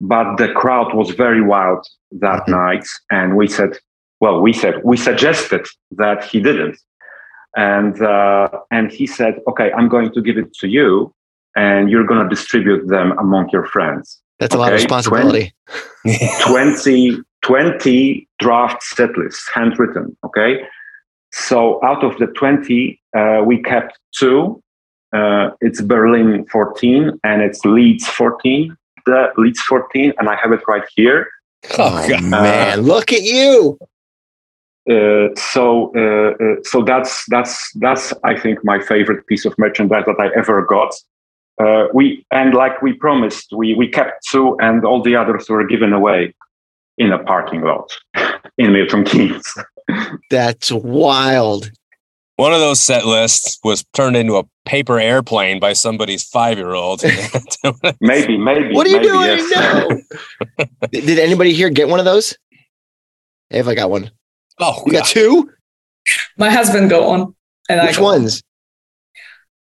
[0.00, 2.52] but the crowd was very wild that mm-hmm.
[2.52, 3.78] night and we said
[4.20, 6.76] well we said we suggested that he didn't
[7.56, 11.12] and uh, and he said okay i'm going to give it to you
[11.56, 14.58] and you're going to distribute them among your friends that's okay?
[14.58, 15.54] a lot of responsibility
[16.42, 20.60] 20, 20 draft set lists handwritten okay
[21.34, 24.62] so out of the 20, uh, we kept two.
[25.12, 28.76] Uh, it's Berlin 14 and it's Leeds 14.
[29.04, 31.28] The Leeds 14, and I have it right here.
[31.76, 33.78] Oh uh, man, look at you!
[34.88, 40.04] Uh, so, uh, uh, so that's that's that's I think my favorite piece of merchandise
[40.06, 40.94] that I ever got.
[41.92, 45.92] we and like we promised, we we kept two, and all the others were given
[45.92, 46.34] away
[46.96, 47.90] in a parking lot
[48.58, 49.54] in Milton Keynes.
[50.30, 51.70] That's wild.
[52.36, 56.72] One of those set lists was turned into a paper airplane by somebody's five year
[56.74, 57.02] old.
[58.00, 58.74] maybe, maybe.
[58.74, 59.38] What are you maybe, doing?
[59.38, 60.06] Yes.
[60.58, 60.66] No.
[60.90, 62.36] Did anybody here get one of those?
[63.50, 64.10] If I got one.
[64.58, 65.50] Oh, You got two?
[66.36, 67.34] My husband got one.
[67.68, 68.20] and I Which got on.
[68.22, 68.42] ones?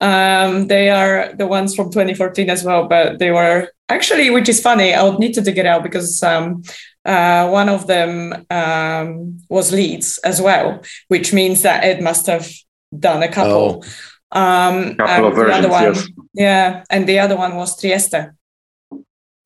[0.01, 4.59] Um, they are the ones from 2014 as well, but they were actually, which is
[4.59, 4.93] funny.
[4.93, 6.63] I would need to dig it out because um,
[7.05, 12.49] uh, one of them um, was Leeds as well, which means that Ed must have
[12.97, 13.83] done a couple.
[14.31, 16.07] Um, Couple of and the other one, yes.
[16.33, 18.31] yeah, and the other one was Trieste.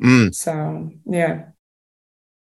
[0.01, 0.33] Mm.
[0.33, 1.45] So yeah,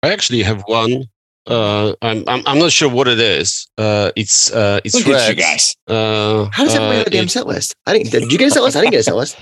[0.03, 1.05] I actually have one.
[1.49, 3.69] Uh, I'm, I'm I'm not sure what it is.
[3.79, 5.39] Uh, it's uh, it's Look at you red.
[5.39, 5.77] guys.
[5.89, 7.75] Uh, How does that uh, make a damn set list?
[7.87, 8.11] I didn't.
[8.11, 8.77] Did you get a set list?
[8.77, 9.37] I didn't get a set list.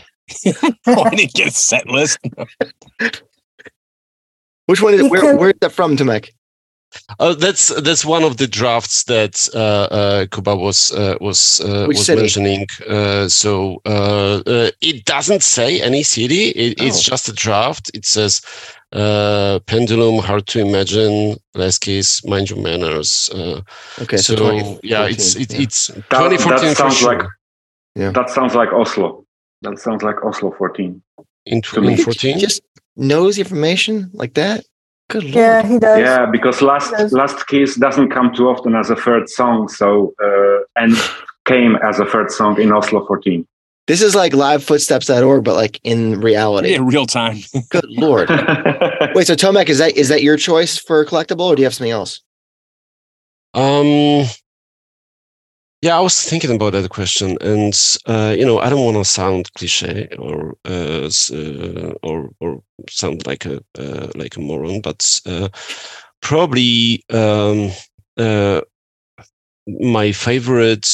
[0.87, 2.19] oh, I didn't get a set list.
[4.67, 5.37] Which one is You where?
[5.37, 6.31] Where is that from, Tomek?
[7.19, 9.59] Oh, that's that's one of the drafts that uh,
[9.95, 12.21] uh, Kuba was uh, was uh, was city?
[12.21, 12.67] mentioning.
[12.89, 16.51] Uh, so uh, uh, it doesn't say any city.
[16.51, 17.11] It, It's Oh.
[17.11, 17.91] just a draft.
[17.95, 18.41] It says
[18.93, 23.29] uh, Pendulum, Hard to Imagine, Last Kiss, Mind Your Manners.
[23.35, 23.61] Uh,
[24.01, 25.63] Okay, so so, 2014, yeah, it's it, yeah.
[25.63, 27.19] it's That, 2014 that for sounds sure.
[27.19, 27.27] like
[27.97, 28.13] Yeah.
[28.13, 29.25] that sounds like Oslo.
[29.63, 31.03] That sounds like Oslo 14.
[31.47, 32.39] in 2014.
[32.39, 32.63] just
[32.97, 34.65] knows information like that.
[35.11, 35.35] Good lord.
[35.35, 35.99] Yeah, he does.
[35.99, 40.65] Yeah, because last last kiss doesn't come too often as a third song, so uh,
[40.77, 40.95] and
[41.45, 43.47] came as a third song in Oslo 14.
[43.87, 46.75] This is like livefootsteps.org, but like in reality.
[46.75, 47.37] In real time.
[47.69, 48.29] Good lord.
[49.15, 51.75] Wait, so Tomek, is that is that your choice for collectible, or do you have
[51.75, 52.23] something else?
[53.53, 54.25] Um,
[55.85, 57.75] yeah, I was thinking about that question, and
[58.07, 63.27] uh, you know, I don't want to sound cliche or uh, uh, or or sound
[63.27, 65.49] like a uh, like a moron, but uh,
[66.23, 67.71] probably um,
[68.17, 68.63] uh,
[69.67, 70.89] my favorite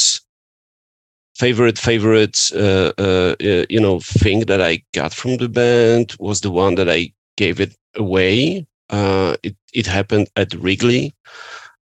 [1.36, 6.88] favorite favorite you know thing that I got from the band was the one that
[6.90, 8.66] I gave it away.
[8.90, 11.14] It it happened at Wrigley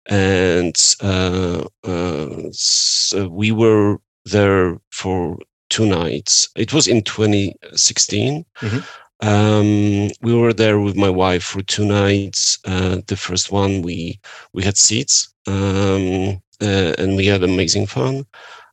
[0.09, 5.39] and uh, uh, so we were there for
[5.71, 6.49] two nights.
[6.57, 8.45] It was in 2016.
[8.63, 8.85] Mhm.
[9.21, 12.59] Um, we were there with my wife for two nights.
[12.65, 14.21] Uh, the first one we
[14.53, 18.27] we had seats, um, uh, and we had amazing fun.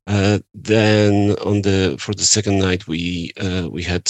[0.07, 4.09] Uh, then on the for the second night we uh, we had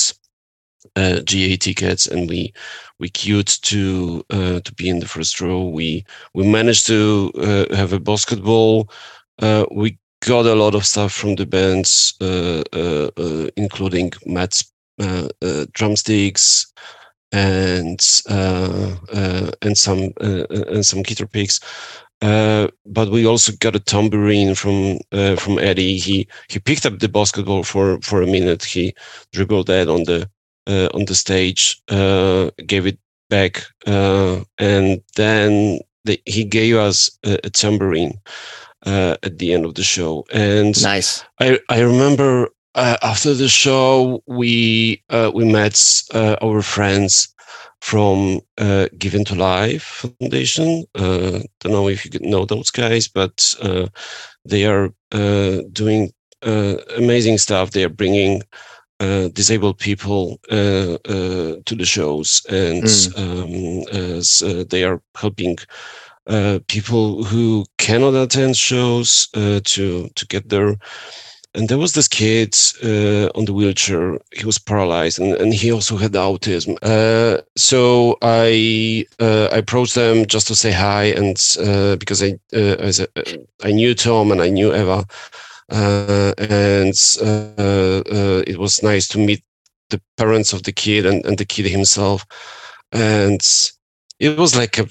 [0.95, 2.53] uh, GA tickets and we
[2.99, 5.67] we queued to uh, to be in the first row.
[5.67, 8.89] We we managed to uh, have a basketball.
[9.39, 14.71] Uh, we got a lot of stuff from the bands, uh, uh, including Matt's
[15.73, 16.71] drumsticks
[17.31, 21.59] and uh, uh, and some and some guitar picks.
[22.21, 25.97] Uh, but we also got a tambourine from uh, from Eddie.
[25.97, 28.63] He he picked up the basketball for for a minute.
[28.63, 28.93] He
[29.31, 30.29] dribbled that on the
[30.67, 32.97] on the stage, uh, gave it
[33.29, 38.19] back, uh, and then the, he gave us a, a tambourine
[38.85, 40.25] uh, at the end of the show.
[40.31, 41.23] And Nice.
[41.39, 47.33] I I remember uh, after the show we uh, we met uh, our friends
[47.81, 49.83] from uh, Given to Life
[50.19, 50.85] Foundation.
[50.95, 53.87] Uh, don't know if you know those guys, but uh,
[54.45, 56.11] they are uh, doing
[56.43, 57.71] uh, amazing stuff.
[57.71, 58.43] They are bringing
[59.01, 62.85] uh, disabled people uh, uh, to the shows, and
[63.17, 65.57] um, as, uh, they are helping
[66.27, 70.77] uh, people who cannot attend shows uh, to to get there.
[71.53, 74.17] And there was this kid uh, on the wheelchair.
[74.31, 76.77] He was paralyzed, and, and he also had autism.
[76.81, 82.39] Uh, so I uh, I approached them just to say hi, and uh, because I
[82.53, 83.07] uh, as a,
[83.67, 85.03] I knew Tom and I knew Eva,
[85.71, 89.43] and uh, uh, it was nice to meet
[89.89, 92.25] the parents of the kid and, and the kid himself,
[92.91, 93.41] and
[94.19, 94.87] it was like a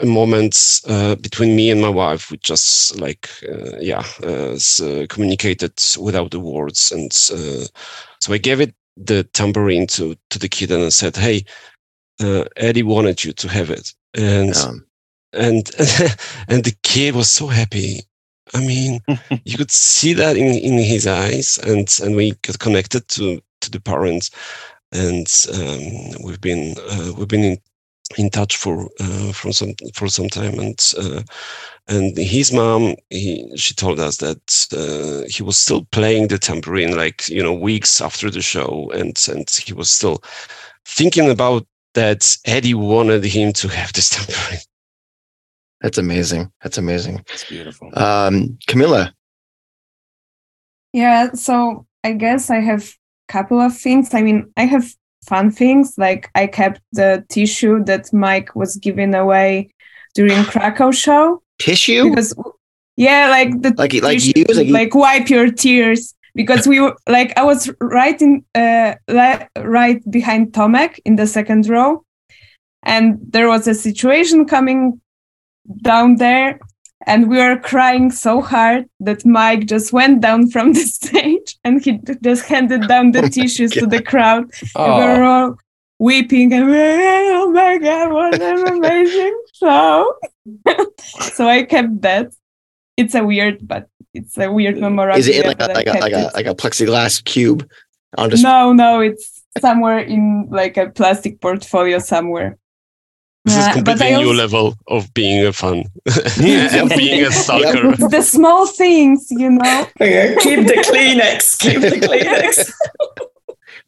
[0.00, 4.80] a moment uh, between me and my wife we just like uh, yeah uh, s-
[4.80, 6.90] uh, communicated without the words.
[6.92, 7.66] And uh,
[8.20, 11.44] so i gave it the tambourine to to the kid and i said hey
[12.22, 13.92] uh, eddie wanted you to have it.
[14.14, 14.86] And Um,
[15.32, 15.70] and
[16.48, 18.02] and the kid was so happy
[18.52, 19.00] i mean
[19.44, 23.70] you could see that in in his eyes and and we got connected to to
[23.70, 24.30] the parents.
[24.92, 27.58] And um, we've been uh, we've been in
[28.16, 30.58] in touch for uh, for some for some time.
[30.60, 31.22] And uh,
[31.88, 36.96] and his mom he she told us that uh, he was still playing the tambourine
[36.96, 38.90] like you know weeks after the show.
[38.94, 40.22] And and he was still
[40.86, 44.60] thinking about that Eddie wanted him to have this tambourine
[45.84, 46.50] that's amazing.
[46.62, 47.22] That's amazing.
[47.32, 47.90] It's beautiful.
[47.94, 49.12] Um, Camilla,
[50.92, 52.82] Yeah, so I guess I have
[53.28, 54.14] a couple of things.
[54.14, 54.86] I mean, I have
[55.26, 59.70] fun things like I kept the tissue that Mike was giving away
[60.14, 61.42] during Krakow show.
[61.58, 62.10] Tissue?
[62.10, 62.34] Because
[62.96, 66.80] yeah, like the Like- like tissue, use, like like, you- wipe your tears because we
[66.80, 72.04] were like I was right in uh li- right behind Tomek in the second row,
[72.82, 75.00] and there was a situation coming
[75.82, 76.58] down there,
[77.06, 81.84] and we were crying so hard that Mike just went down from the stage and
[81.84, 84.50] he just handed down the oh tissues to the crowd.
[84.76, 85.30] We were oh.
[85.30, 85.56] all
[85.98, 90.14] weeping and we oh my god, what an amazing show!
[91.20, 92.32] so I kept that.
[92.96, 95.18] It's a weird, but it's a weird memorabilia.
[95.18, 97.68] Is it in like a I like a like a like a plexiglass cube?
[98.16, 102.56] On just No, no, it's somewhere in like a plastic portfolio somewhere.
[103.44, 105.84] This is Uh, but completely I new also- level of being a fan,
[106.40, 106.82] Yeah.
[106.82, 107.94] of being a stalker.
[108.16, 109.86] the small things, you know.
[110.00, 111.58] Yeah, keep the Kleenex.
[111.58, 112.72] Keep the Kleenex.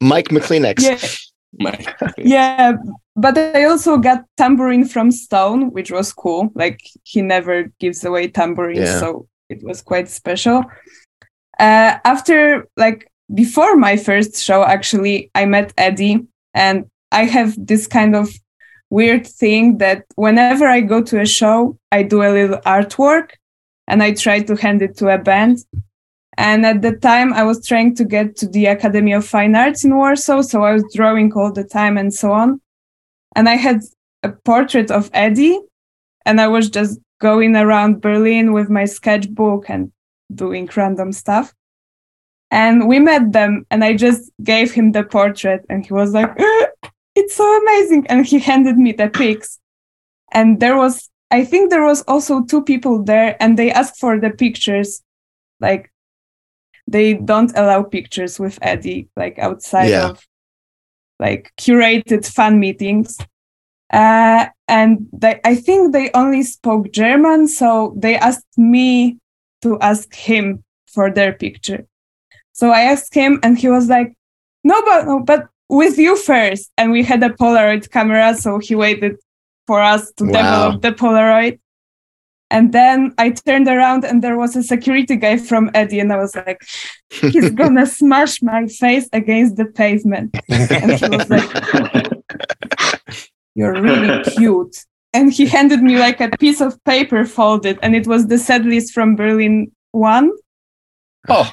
[0.01, 0.83] Mike McCleenex.
[0.83, 0.99] Yeah,
[1.59, 1.85] My-
[2.19, 2.73] yeah.
[3.19, 6.51] But I also got tambourine from Stone, which was cool.
[6.55, 9.01] Like he never gives away tambourine, Yeah.
[9.01, 10.65] so it was quite special.
[11.59, 17.87] Uh, after like before my first show, actually, I met Eddie, and I have this
[17.87, 18.29] kind of
[18.91, 23.31] weird thing that whenever I go to a show, I do a little artwork,
[23.89, 25.59] and I try to hand it to a band.
[26.39, 29.85] And at the time, I was trying to get to the Academy of Fine Arts
[29.85, 32.61] in Warsaw, so I was drawing all the time and so on.
[33.35, 33.81] And I had
[34.23, 35.59] a portrait of Eddie,
[36.25, 39.93] and I was just going around Berlin with my sketchbook and
[40.35, 41.55] doing random stuff.
[42.51, 46.31] And we met them, and I just gave him the portrait, and he was like,
[46.41, 46.67] "Uh,
[47.17, 49.59] "It's so amazing!" And he handed me the pics.
[50.33, 54.21] And there was, I think, there was also two people there, and they asked for
[54.21, 55.03] the pictures,
[55.61, 55.91] like
[56.87, 60.11] they don't allow pictures with Eddie, like outside Yeah.
[60.11, 60.21] of
[61.19, 63.19] like curated fan meetings.
[63.93, 69.19] Uh, and they, I think they only spoke German, so they asked me
[69.63, 71.87] to ask him for their picture.
[72.53, 74.15] So I asked him, and he was like,
[74.65, 76.71] "No, but no, but with you first.
[76.79, 79.17] And we had a Polaroid camera, so he waited
[79.67, 80.33] for us to Wow.
[80.33, 81.59] develop the Polaroid.
[82.49, 86.17] And then I turned around, and there was a security guy from Eddie, and I
[86.17, 86.61] was like,
[87.11, 91.51] "He's gonna smash my face against the pavement." And he was like,
[93.55, 94.77] you're really cute.
[95.13, 98.65] And he handed me like a piece of paper folded, and it was the set
[98.65, 100.31] list from Berlin one.
[101.29, 101.51] Oh,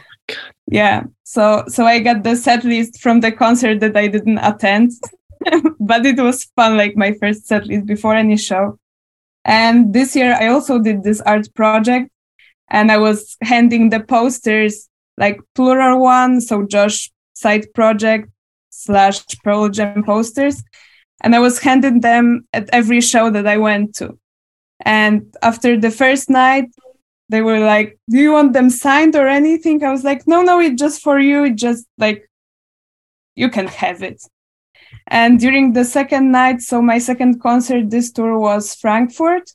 [0.68, 1.03] Yeah.
[1.24, 4.91] So so I got the set list from the concert that I didn't attend.
[5.80, 8.80] but it was fun, like my first set list before any show.
[9.45, 12.09] And this year I also did this art project
[12.70, 18.30] and I was handing the posters like plural one, so Josh side project
[18.70, 20.64] slash Pearl Jam posters.
[21.22, 24.18] And I was handing them at every show that I went to.
[24.82, 26.70] And after the first night,
[27.34, 29.84] they were like, Do you want them signed or anything?
[29.84, 31.45] I was like, No, no, it's just for you.
[31.45, 32.29] It just like
[33.36, 34.21] you can have it.
[35.07, 39.49] And during the second night, so my second concert this tour was Frankfurt.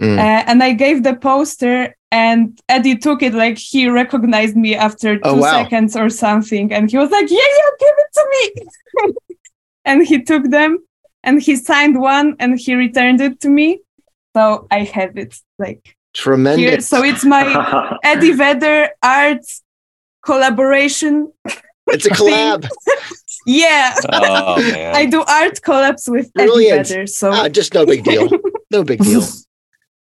[0.00, 0.18] Mm.
[0.18, 5.10] Uh, and I gave the poster, and Eddie took it like he recognized me after
[5.16, 5.52] two Oh, wow.
[5.62, 6.72] seconds or something.
[6.72, 8.44] And he was like, Yeah, yeah, give it to me.
[9.84, 10.78] and he took them
[11.22, 13.80] and he signed one and he returned it to me.
[14.34, 15.84] So I have it like
[16.16, 16.22] here.
[16.22, 16.88] Tremendous.
[16.88, 19.44] So it's my Eddie Vedder art
[20.24, 21.32] collaboration.
[21.88, 22.68] it's a collab.
[23.46, 23.94] Yeah.
[24.10, 24.96] oh man.
[24.96, 26.80] I do art collabs with Brilliant.
[26.80, 27.06] Eddie Vedder.
[27.06, 28.26] So Ah, just no big deal.
[28.70, 29.20] No big deal.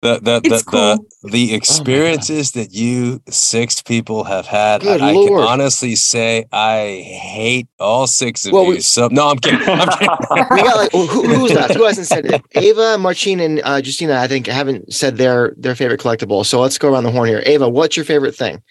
[0.02, 1.06] The the the, cool.
[1.24, 6.44] the the experiences that you six people have had, Good I, I can honestly say
[6.52, 8.68] I hate all six of Well, you.
[8.70, 9.60] we- so no, I'm kidding.
[9.66, 10.08] I'm kidding.
[10.50, 12.42] we got like who, who's that Who hasn't said it?
[12.54, 14.16] Ava, Marcin, and uh, Justina.
[14.18, 16.44] I think haven't said their their favorite collectible.
[16.44, 17.42] So let's go around the horn here.
[17.46, 18.62] Ava, what's your favorite thing?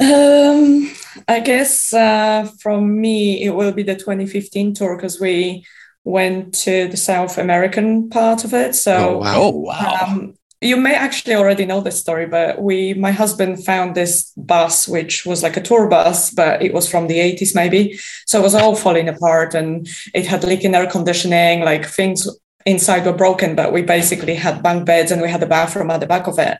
[0.00, 0.90] Um,
[1.26, 5.64] I guess uh, from me, it will be the 2015 tour because we
[6.04, 8.74] went to the South American part of it.
[8.74, 9.34] So Oh, wow.
[9.36, 10.06] oh wow.
[10.06, 14.88] um, you may actually already know this story, but we, my husband found this bus,
[14.88, 17.98] which was like a tour bus, but it was from the 80s maybe.
[18.26, 22.28] So it was all falling apart and it had leaking air conditioning, like things
[22.66, 26.00] inside were broken, but we basically had bunk beds and we had a bathroom at
[26.00, 26.58] the back of it.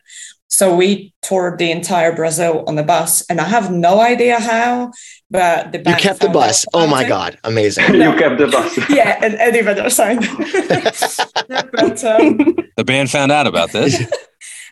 [0.51, 4.91] So we toured the entire Brazil on the bus, and I have no idea how,
[5.29, 6.65] but the You kept the bus.
[6.73, 7.07] Oh my it.
[7.07, 7.93] god, amazing.
[8.05, 8.77] you kept the bus.
[8.89, 10.21] Yeah, and Eddie Vedder signed.
[11.47, 14.01] but um, The band found out about this.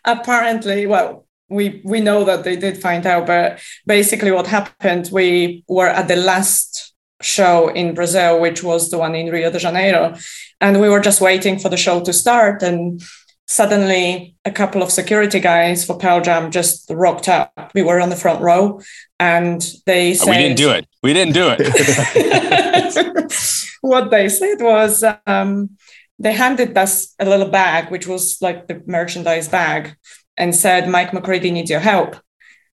[0.04, 5.08] apparently, well, we we know that they did find out, but basically, what happened?
[5.12, 9.58] We were at the last show in Brazil, which was the one in Rio de
[9.58, 10.14] Janeiro,
[10.60, 13.00] and we were just waiting for the show to start, and
[13.48, 17.70] suddenly a couple of security guys for Pearl Jam just rocked up.
[17.74, 18.80] We were on the front row
[19.18, 20.86] and they said, We didn't do it.
[21.02, 23.32] We didn't do it.
[23.80, 25.70] what they said was um,
[26.18, 29.96] they handed us a little bag, which was like the merchandise bag,
[30.36, 32.16] and said, Mike McCready needs your help.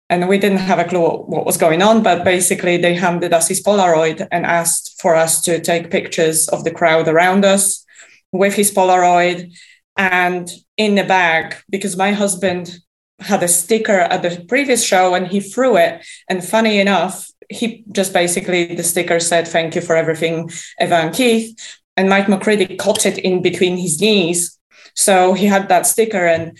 [0.09, 3.47] And we didn't have a clue what was going on, but basically they handed us
[3.47, 7.85] his Polaroid and asked for us to take pictures of the crowd around us
[8.31, 9.53] with his Polaroid
[9.97, 12.79] and in the bag because my husband
[13.19, 16.05] had a sticker at the previous show and he threw it.
[16.29, 20.49] And funny enough, he just basically the sticker said, Thank you for everything,
[20.81, 21.79] Eva and Keith.
[21.95, 24.57] And Mike McCready caught it in between his knees.
[24.95, 26.25] So he had that sticker.
[26.25, 26.57] And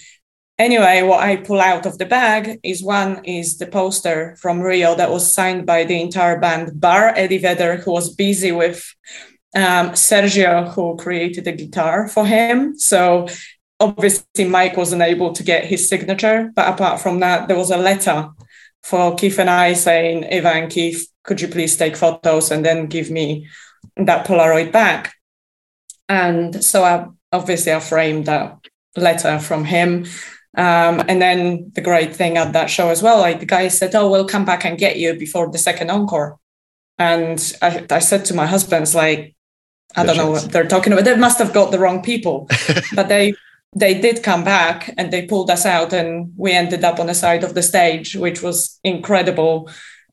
[0.60, 4.96] anyway, what I pull out of the bag is one is the poster from Rio
[4.96, 8.86] that was signed by the entire band, bar Eddie Vedder, who was busy with
[9.56, 12.78] um, Sergio, who created the guitar for him.
[12.78, 13.28] So
[13.80, 16.52] obviously, Mike wasn't able to get his signature.
[16.56, 18.30] But apart from that, there was a letter
[18.82, 22.88] for Keith and I saying, Eva and Keith, could you please take photos and then
[22.88, 23.48] give me
[23.98, 25.14] that Polaroid back?
[26.10, 28.58] And so I obviously I framed that
[28.96, 30.06] letter from him.
[30.56, 33.96] Um, and then the great thing at that show as well, like the guy said,
[33.96, 36.38] "Oh, we'll come back and get you before the second encore."
[37.00, 39.36] And I, I said to my husband, "Like,
[39.96, 41.06] I don't know what they're talking about.
[41.06, 42.48] They must have got the wrong people.
[42.96, 43.34] but they
[43.76, 47.16] they did come back and they pulled us out and we ended up on the
[47.16, 49.70] side of the stage, which was incredible.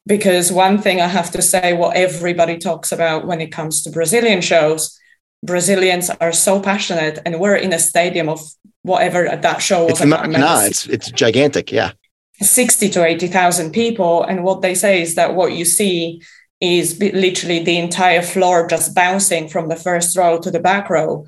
[0.07, 3.91] Because one thing I have to say, what everybody talks about when it comes to
[3.91, 4.99] Brazilian shows,
[5.45, 8.41] Brazilians are so passionate, and we're in a stadium of
[8.83, 10.01] whatever that show was.
[10.01, 11.93] It's, no, it's it's gigantic, yeah.
[12.41, 16.23] Sixty to eighty thousand people, and what they say is that what you see
[16.61, 21.27] is literally the entire floor just bouncing from the first row to the back row.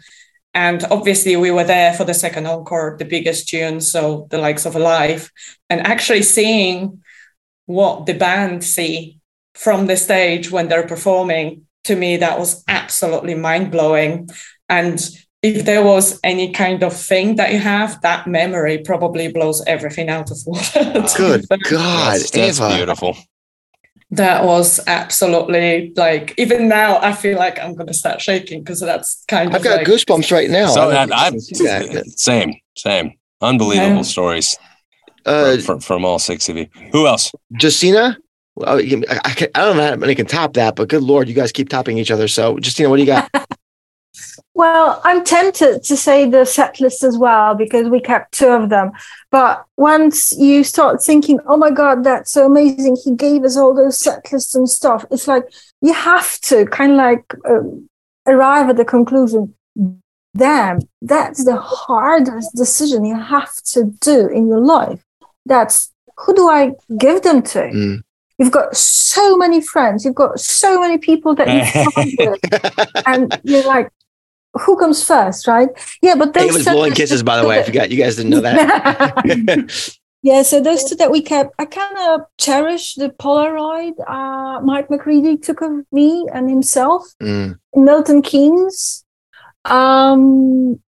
[0.55, 4.67] And obviously, we were there for the second encore, the biggest tune, so the likes
[4.67, 5.31] of Alive,
[5.71, 7.03] and actually seeing
[7.65, 9.19] what the band see
[9.55, 11.67] from the stage when they're performing.
[11.85, 14.29] To me, that was absolutely mind blowing.
[14.69, 15.01] And
[15.43, 20.11] if there was any kind of thing that you have, that memory probably blows everything
[20.11, 20.85] out of water.
[21.17, 22.77] Good God, that's, that's Eva.
[22.77, 23.17] beautiful
[24.13, 29.25] that was absolutely like even now I feel like I'm gonna start shaking because that's
[29.27, 30.69] kind of I've got like, goosebumps right now.
[30.69, 32.19] So I I, don't I, think you can see that.
[32.19, 34.03] same, same, unbelievable Yeah.
[34.03, 34.57] stories
[35.25, 36.67] Uh, from, from, from all six of you.
[36.93, 37.33] Who else?
[37.61, 38.19] Justina,
[38.55, 38.83] well, I,
[39.25, 41.53] I, can, I don't know how many can top that, but good lord, you guys
[41.53, 42.29] keep topping each other.
[42.29, 43.31] So, Justina, what do you got?
[44.55, 48.69] Well, I'm tempted to say the set list as well because we kept two of
[48.69, 48.93] them.
[49.31, 52.99] But once you start thinking, oh my God, that's so amazing.
[53.03, 55.07] He gave us all those set lists and stuff.
[55.11, 55.45] It's like
[55.81, 57.89] you have to kind of like um,
[58.27, 59.55] arrive at the conclusion
[60.37, 65.05] damn, that's the hardest decision you have to do in your life.
[65.47, 67.59] That's who do I give them to?
[67.59, 68.03] Mm.
[68.39, 73.41] You've got so many friends, you've got so many people that you've fun with, and
[73.45, 73.91] you're like,
[74.61, 75.69] who comes first, right?
[76.03, 77.61] Yeah, but those Ava's set blowing kisses, by the way.
[77.61, 79.93] I forgot you guys didn't know that.
[80.23, 84.91] yeah, so those two that we kept, I kind of cherish the Polaroid uh, Mike
[84.91, 87.07] McCready took of me and himself.
[87.23, 87.59] Mm.
[87.75, 89.05] Milton Keynes.
[89.65, 90.81] Um,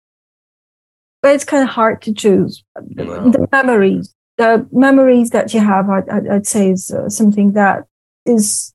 [1.21, 2.63] but it's kind of hard to choose.
[2.75, 7.85] The memories, the memories that you have, I, I'd say, is uh, something that
[8.25, 8.73] is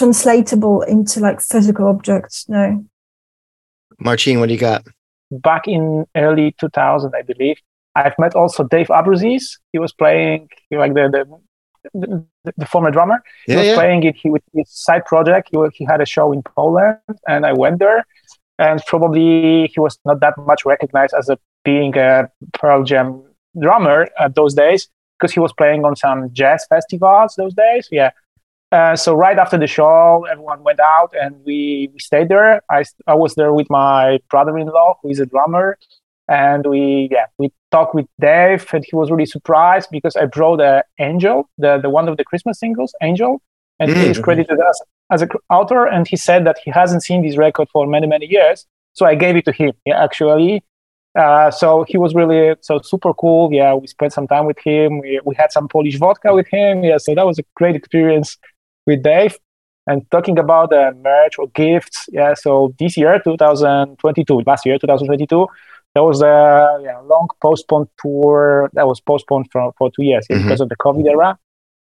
[0.00, 2.48] non-translatable into like physical objects.
[2.48, 2.84] No.
[4.00, 4.84] Marcin, what do you got?
[5.30, 7.56] back in early 2000, I believe.
[7.96, 9.58] I've met also Dave Abruzzese.
[9.72, 11.26] He was playing like the
[11.92, 11.98] the,
[12.44, 13.22] the, the former drummer.
[13.46, 13.74] He Yeah, was yeah.
[13.74, 15.48] playing it he, with his side project.
[15.50, 18.04] He, he had a show in Poland, and I went there.
[18.58, 23.24] And probably he was not that much recognized as a being a Pearl Jam
[23.60, 24.88] drummer at those days
[25.18, 27.88] because he was playing on some jazz festivals those days.
[27.90, 28.10] Yeah.
[28.74, 32.50] Uh, so right after the show, everyone went out and we, we stayed there.
[32.76, 35.68] I, I was there with my brother-in-law, who is a drummer,
[36.26, 36.82] and we
[37.16, 41.38] yeah we talked with Dave, and he was really surprised because I brought a Angel,
[41.64, 43.32] the the one of the Christmas singles, Angel,
[43.78, 44.24] and he is Mm.
[44.26, 44.76] credited as
[45.14, 48.26] as an author, and he said that he hasn't seen this record for many many
[48.36, 48.58] years,
[48.98, 49.72] so I gave it to him.
[49.84, 50.64] Yeah, actually.
[51.24, 53.52] Uh, so he was really so super cool.
[53.52, 54.88] Yeah, we spent some time with him.
[55.02, 56.82] We, we had some Polish vodka with him.
[56.82, 58.36] Yeah, so that was a great experience
[58.86, 59.36] with Dave.
[59.86, 62.32] And talking about the merch or gifts, yeah.
[62.34, 65.46] So this year, 2022, last year, 2022,
[65.94, 70.38] there was a yeah, long postponed tour that was postponed for, for two years yeah,
[70.38, 70.42] Mhm.
[70.44, 71.38] because of the COVID era.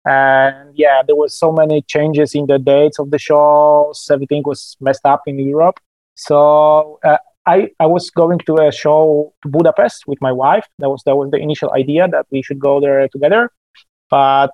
[0.06, 4.08] And yeah, there was so many changes in the dates of the shows.
[4.12, 5.80] Everything was messed up in Europe.
[6.16, 10.68] So uh, I, I was going to a show to Budapest with my wife.
[10.80, 13.50] That was that was the initial idea that we should go there together.
[14.10, 14.52] But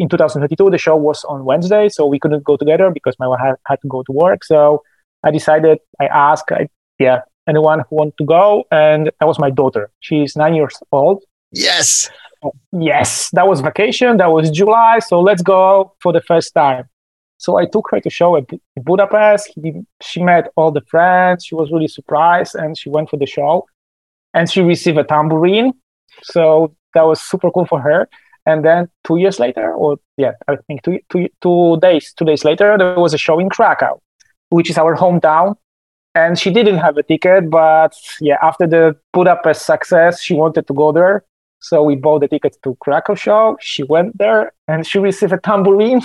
[0.00, 3.40] in 2022, the show was on Wednesday, so we couldn't go together because my wife
[3.40, 4.44] had, had to go to work.
[4.44, 4.82] So
[5.22, 9.50] I decided, I asked, I, yeah, anyone who want to go, and that was my
[9.50, 9.90] daughter.
[10.00, 11.22] She's nine years old.
[11.52, 12.08] Yes.
[12.72, 14.16] Yes, that was vacation.
[14.16, 16.84] That was July, so let's go for the first time.
[17.36, 18.44] So I took her to show at
[18.76, 19.52] Budapest.
[19.62, 21.44] He, she met all the friends.
[21.44, 23.66] She was really surprised, and she went for the show,
[24.32, 25.74] and she received a tambourine.
[26.22, 28.08] So that was super cool for her.
[28.46, 32.44] And then two years later, or yeah, I think two, two, two days, two days
[32.44, 34.00] later, there was a show in Krakow,
[34.48, 35.56] which is our hometown.
[36.14, 40.74] And she didn't have a ticket, but yeah, after the Budapest success, she wanted to
[40.74, 41.24] go there.
[41.60, 43.56] So we bought the tickets to Krakow show.
[43.60, 46.00] She went there and she received a tambourine.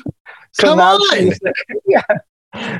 [0.51, 1.17] so Come now on.
[1.17, 1.55] she's like,
[1.87, 2.01] yeah.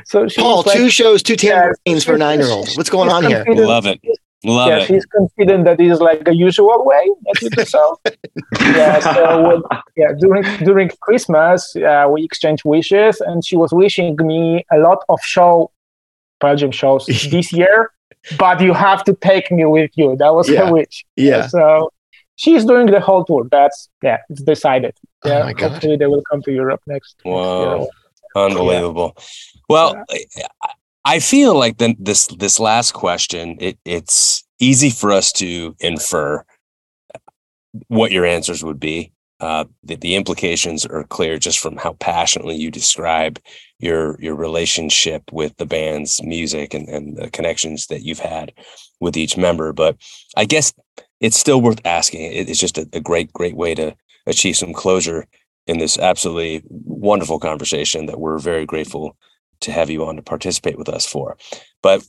[0.04, 2.76] So she Paul, was like, two shows, two Yeah, tambourines for nine year olds.
[2.76, 3.44] What's going on here?
[3.44, 4.00] confident- Love it.
[4.44, 4.86] Love yeah, it.
[4.86, 7.98] she's confident that it is like a usual way that you do so.
[8.60, 9.62] yeah, so when,
[9.96, 14.98] yeah, during during Christmas, uh, we exchanged wishes, and she was wishing me a lot
[15.08, 15.70] of show
[16.40, 17.90] Belgium shows this year.
[18.38, 20.16] But you have to take me with you.
[20.16, 20.66] That was Yeah.
[20.66, 21.04] her wish.
[21.16, 21.46] Yeah.
[21.46, 21.90] So
[22.36, 23.46] she's doing the whole tour.
[23.50, 24.94] That's yeah, it's decided.
[25.24, 25.70] Oh Yeah, my God.
[25.72, 27.16] hopefully they will come to Europe next.
[27.24, 27.78] next Wow.
[27.78, 27.86] year.
[28.36, 29.16] Unbelievable.
[29.68, 30.24] Well, I-
[31.06, 36.44] I feel like then this this last question, it it's easy for us to infer
[37.88, 39.12] what your answers would be.
[39.38, 43.38] Uh, the, the implications are clear just from how passionately you describe
[43.78, 48.52] your your relationship with the band's music and, and the connections that you've had
[49.00, 49.72] with each member.
[49.74, 49.96] But
[50.36, 50.74] I guess
[51.20, 52.22] it's still worth asking.
[52.22, 53.94] It- it's just a, a great, great way to
[54.26, 55.26] achieve some closure
[55.68, 59.16] in this absolutely wonderful conversation that we're very grateful
[59.60, 61.36] to have you on to participate with us for.
[61.82, 62.06] But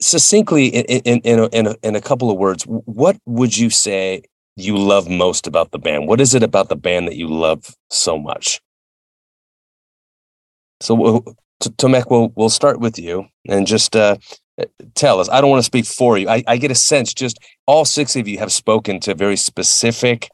[0.00, 3.70] succinctly, in in in a, in, a, in a couple of words, what would you
[3.70, 4.22] say
[4.56, 6.08] you love most about the band?
[6.08, 8.60] What is it about the band that you love so much?
[10.80, 11.24] So,
[11.62, 14.16] Tomek, we'll we'll start with you and just uh,
[14.94, 15.28] tell us.
[15.28, 16.28] I don't want to speak for you.
[16.28, 20.28] I, I get a sense just all six of you have spoken to very specific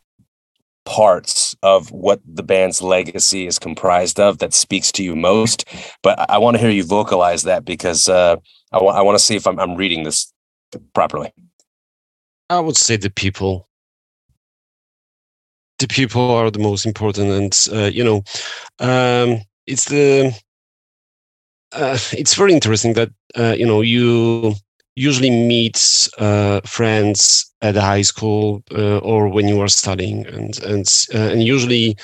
[0.85, 5.65] parts of what the band's legacy is comprised of that speaks to you most.
[6.03, 8.37] But I, I want to hear you vocalize that because uh,
[8.73, 10.33] I want I want to see if I'm, I'm reading this
[10.95, 11.33] properly.
[12.51, 13.69] I would say the people.
[15.79, 18.23] The people are the most important, and uh, you know,
[18.79, 20.33] um, it's the.
[21.73, 24.55] Uh, it's very interesting that uh, you know you
[24.95, 30.59] usually meet uh, friends at the high school uh, or when you are studying, and
[30.65, 31.97] and uh, and usually,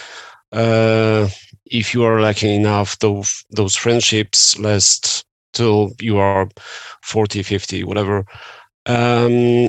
[0.52, 1.28] uh,
[1.66, 6.48] if you are lucky enough, those those friendships last till you are
[7.02, 8.24] 40, 50, whatever.
[8.86, 9.68] Um,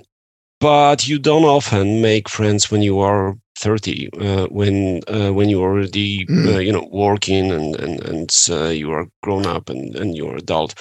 [0.59, 5.69] but you don't often make friends when you are 30 uh, when uh, when you're
[5.69, 6.47] already Mm.
[6.47, 10.37] uh, you know working and and, and uh, you are grown up and, and you're
[10.37, 10.75] adult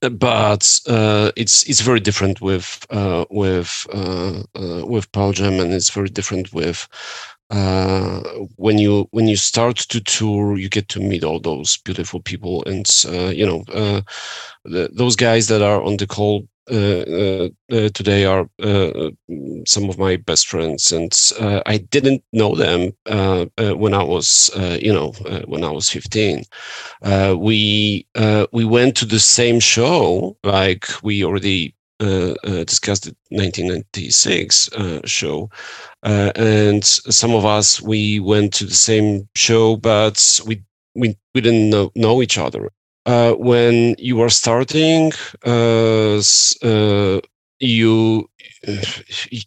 [0.00, 5.72] but uh, it's it's very different with uh, with uh, uh, with Pearl Jam and
[5.72, 6.88] it's very different with
[7.50, 8.20] uh,
[8.56, 12.64] when you when you start to tour you get to meet all those beautiful people.
[12.66, 13.64] And uh, you know
[14.64, 19.66] the, those guys that are on the call uh, uh, uh, today are uh, mm,
[19.68, 24.02] some of my best friends, and uh, I didn't know them uh, uh, when I
[24.02, 26.44] was, uh, you know, uh, when I was 15.
[27.02, 33.04] Uh, we uh, we went to the same show, like we already uh, uh, discussed
[33.04, 35.50] the 1996 uh, show,
[36.04, 40.62] uh, and some of us we went to the same show, but we
[40.94, 42.70] we, we didn't know, know each other
[43.06, 45.12] uh, when you are starting,
[45.44, 46.20] uh,
[46.62, 47.20] uh,
[47.60, 48.28] you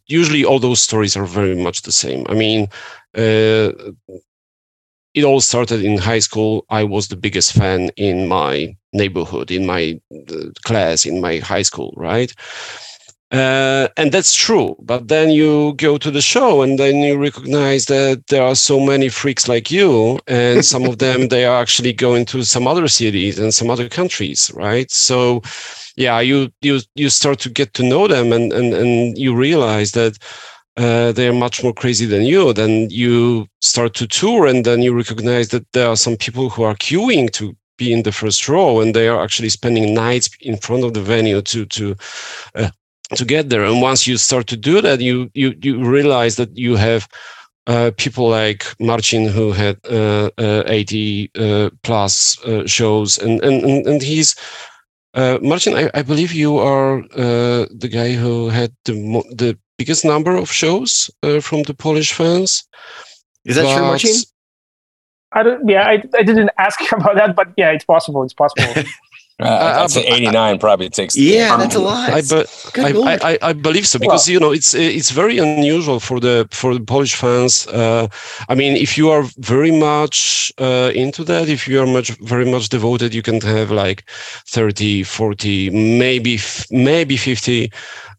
[0.07, 2.25] usually all those stories are very much the same.
[2.29, 2.67] I mean,
[3.17, 3.71] uh,
[5.13, 6.65] it all started in high school.
[6.69, 9.99] I was the biggest fan in my neighborhood, in my
[10.65, 12.33] class, in my high school, right?
[13.35, 14.77] Uh, and that's true.
[14.79, 18.79] But then you go to the show and then you recognize that there are so
[18.79, 22.87] many freaks like you, and some of them they are actually going to some other
[22.87, 24.89] cities and some other countries, right?
[24.89, 25.41] So,
[25.97, 29.91] yeah, you you you start to get to know them, and and and you realize
[29.91, 30.17] that.
[30.77, 32.51] Uh, they're much more crazy than you.
[32.51, 36.63] Then you start to tour, and then you recognize that there are some people who
[36.63, 40.57] are queuing to be in the first row, and they are actually spending nights in
[40.57, 41.95] front of the venue to to
[42.55, 42.69] uh,
[43.15, 43.63] to get there.
[43.63, 47.07] And once you start to do that, you you you realize that you have
[47.67, 53.63] uh, people like Marcin who had uh, uh, 80 uh, plus uh, shows, and and
[53.63, 54.35] and, and he's
[55.15, 58.93] Uh, Marcin, I, I, believe you are uh, the guy who had the
[59.31, 62.67] the biggest number of shows uh, from the Polish fans.
[63.45, 64.11] Is that but, true, Marcin?
[65.31, 65.69] I don't.
[65.69, 68.23] Yeah, I, I didn't ask about that, but yeah, it's possible.
[68.23, 68.73] It's possible.
[69.37, 71.15] Uh, I'd say 89 probably takes.
[71.17, 72.09] Yeah, that's a lot.
[72.09, 72.21] I,
[72.77, 76.47] I, I, I, believe so because well, you know it's it's very unusual for the
[76.51, 77.67] for the Polish fans.
[77.67, 78.07] Uh,
[78.47, 82.49] I mean, if you are very much uh, into that, if you are much very
[82.49, 84.09] much devoted, you can have like
[84.47, 86.39] 30, 40, maybe
[86.71, 87.71] maybe 50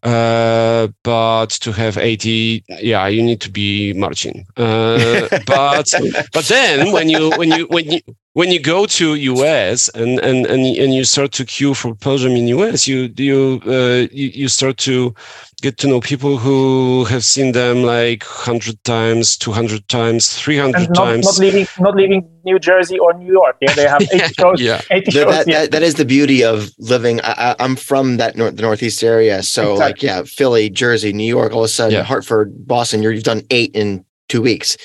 [0.03, 4.45] uh, but to have 80 yeah you need to be Marcin.
[4.57, 5.91] uh, but
[6.33, 8.01] but then when you when you when you
[8.37, 12.19] when you go to US and and and, and you start to queue for Pearl
[12.19, 15.15] Jam in US you you, uh, you you start to
[15.63, 21.25] get to know people who have seen them like 100 times 200 times 300 times
[21.25, 23.55] not leaving not leaving new jersey or new york.
[23.59, 24.81] Yeah they have 80 shows yeah.
[24.91, 25.61] 80 shows, that, yeah.
[25.61, 27.19] That, that is the beauty of living.
[27.23, 29.85] I, am from that north, the northeast area so exactly.
[29.85, 32.03] like yeah philly jersey new york all of a sudden yeah.
[32.03, 34.77] hartford boston you've done eight in two weeks.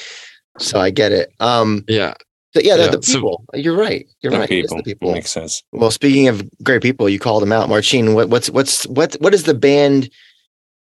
[0.59, 1.35] So i get it.
[1.39, 2.15] Um yeah
[2.55, 3.45] so yeah, yeah, the people.
[3.55, 4.07] So, You're right.
[4.21, 4.49] You're right.
[4.49, 4.77] People.
[4.77, 5.13] the people.
[5.13, 5.63] Makes sense.
[5.73, 8.15] Well, speaking of great people, you called them out, Marcin.
[8.15, 10.11] What, what's what's what what is the band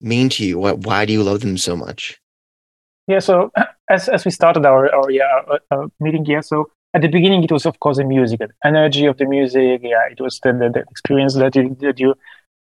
[0.00, 0.58] mean to you?
[0.58, 2.20] What, why do you love them so much?
[3.08, 3.50] Yeah, so
[3.90, 7.42] as, as we started our, our yeah, uh, uh, meeting here, so at the beginning
[7.42, 9.80] it was of course the music, the energy of the music.
[9.82, 12.14] Yeah, it was the, the, the experience that you, that you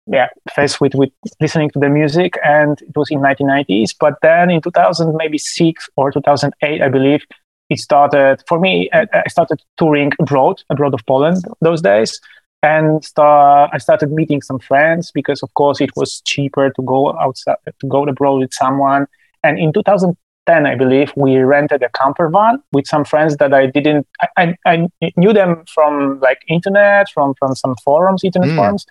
[0.07, 1.11] yeah faced with with
[1.41, 3.95] listening to the music, and it was in 1990s.
[3.99, 7.25] But then in 2000, maybe six or 2008, I believe,
[7.71, 8.91] it started for me.
[8.93, 12.21] I started touring abroad, abroad of Poland those days,
[12.63, 17.17] and start, I started meeting some friends because, of course, it was cheaper to go
[17.19, 19.07] outside to go abroad with someone.
[19.45, 23.67] And in 2010, I believe, we rented a camper van with some friends that I
[23.67, 24.07] didn't.
[24.21, 28.57] I, I, I knew them from like internet, from from some forums, internet mm.
[28.57, 28.85] forums,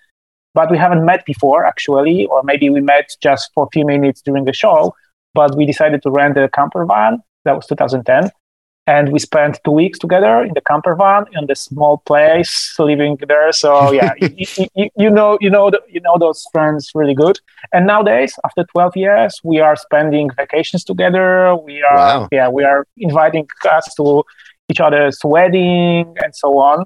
[0.54, 4.22] but we haven't met before actually, or maybe we met just for a few minutes
[4.22, 4.96] during the show.
[5.36, 7.22] But we decided to rent a camper van.
[7.46, 8.32] That was 2010
[8.90, 13.18] and we spent two weeks together in the camper van in the small place living
[13.28, 13.52] there.
[13.52, 17.38] So yeah you, you, you, know you know the, you know those friends really good.
[17.74, 21.56] And nowadays after 12 years we are spending vacations together.
[21.56, 22.28] We are wow.
[22.32, 24.24] yeah we are inviting us to
[24.70, 26.86] each other's wedding and so on.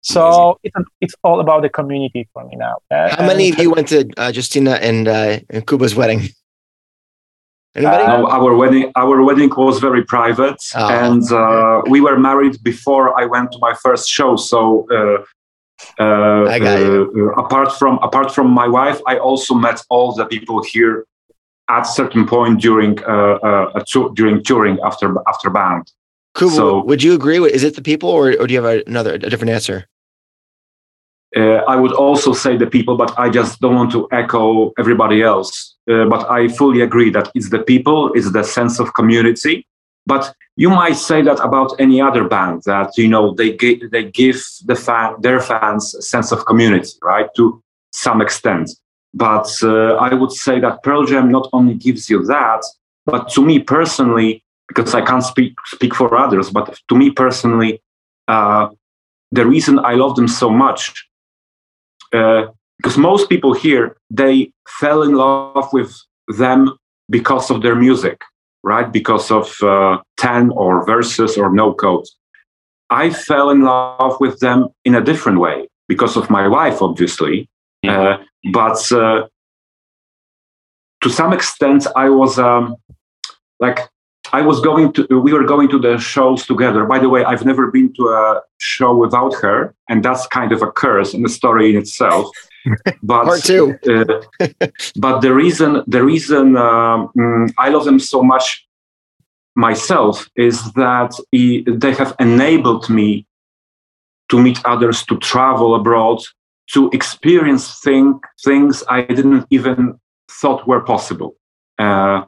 [0.00, 2.76] So it's, it's all about the community for me now.
[2.90, 6.28] Uh, how many of you went to uh, justina and, uh, and kuba's wedding
[7.76, 8.04] Anybody?
[8.04, 13.18] Uh, our wedding, our wedding was very private, oh, and uh, we were married before
[13.20, 14.36] I went to my first show.
[14.36, 15.24] So, uh,
[16.02, 21.04] uh, apart from apart from my wife, I also met all the people here
[21.68, 23.82] at certain point during uh,
[24.14, 25.90] during touring after after band.
[26.34, 26.50] Cool.
[26.50, 27.40] So, would you agree?
[27.40, 29.88] With, is it the people, or, or do you have another a different answer?
[31.36, 35.22] Uh, I would also say the people, but I just don't want to echo everybody
[35.22, 35.73] else.
[35.90, 39.66] Uh, but I fully agree that it's the people, it's the sense of community.
[40.06, 44.04] But you might say that about any other band that you know they give they
[44.04, 47.28] give the fan their fans a sense of community, right?
[47.36, 47.62] To
[47.92, 48.70] some extent.
[49.14, 52.62] But uh, I would say that Pearl Jam not only gives you that,
[53.06, 57.82] but to me personally, because I can't speak speak for others, but to me personally,
[58.28, 58.68] uh,
[59.32, 61.08] the reason I love them so much
[62.78, 65.94] because most people here they fell in love with
[66.28, 66.76] them
[67.10, 68.20] because of their music
[68.62, 72.06] right because of uh, 10 or Versus or no code
[72.90, 77.48] i fell in love with them in a different way because of my wife obviously
[77.86, 78.16] uh,
[78.52, 79.26] but uh,
[81.02, 82.76] to some extent i was um,
[83.60, 83.78] like
[84.32, 86.84] I was going to, we were going to the shows together.
[86.86, 90.62] By the way, I've never been to a show without her, and that's kind of
[90.62, 92.26] a curse and a story in itself.
[93.02, 93.78] But part two.
[93.88, 94.48] uh,
[94.96, 97.10] but the reason, the reason um,
[97.58, 98.66] I love them so much
[99.54, 103.26] myself is that he, they have enabled me
[104.30, 106.20] to meet others, to travel abroad,
[106.72, 109.98] to experience thing, things I didn't even
[110.30, 111.36] thought were possible.
[111.78, 112.22] Uh,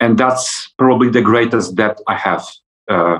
[0.00, 2.46] and that's probably the greatest debt I have
[2.88, 3.18] uh,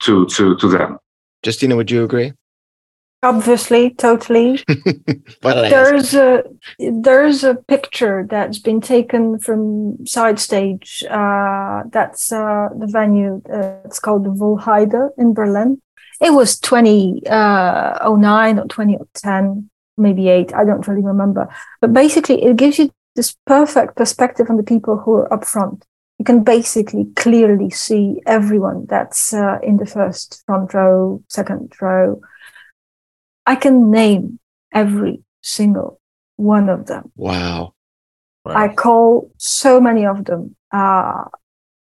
[0.00, 0.98] to to to them.
[1.44, 2.32] Justina, would you agree?
[3.22, 4.64] Obviously, totally.
[5.42, 6.42] there's a
[6.78, 11.04] there's a picture that's been taken from side stage.
[11.08, 13.42] Uh, that's uh, the venue.
[13.52, 15.82] Uh, it's called the Wuhlheide in Berlin.
[16.20, 20.54] It was 2009 uh, or 2010, maybe eight.
[20.54, 21.48] I don't really remember.
[21.80, 25.84] But basically, it gives you this perfect perspective on the people who are up front
[26.20, 32.20] you can basically clearly see everyone that's uh, in the first front row, second row.
[33.50, 34.38] I can name
[34.72, 36.00] every single
[36.36, 37.10] one of them.
[37.16, 37.74] Wow.
[38.44, 38.54] Wow.
[38.54, 41.24] I call so many of them uh,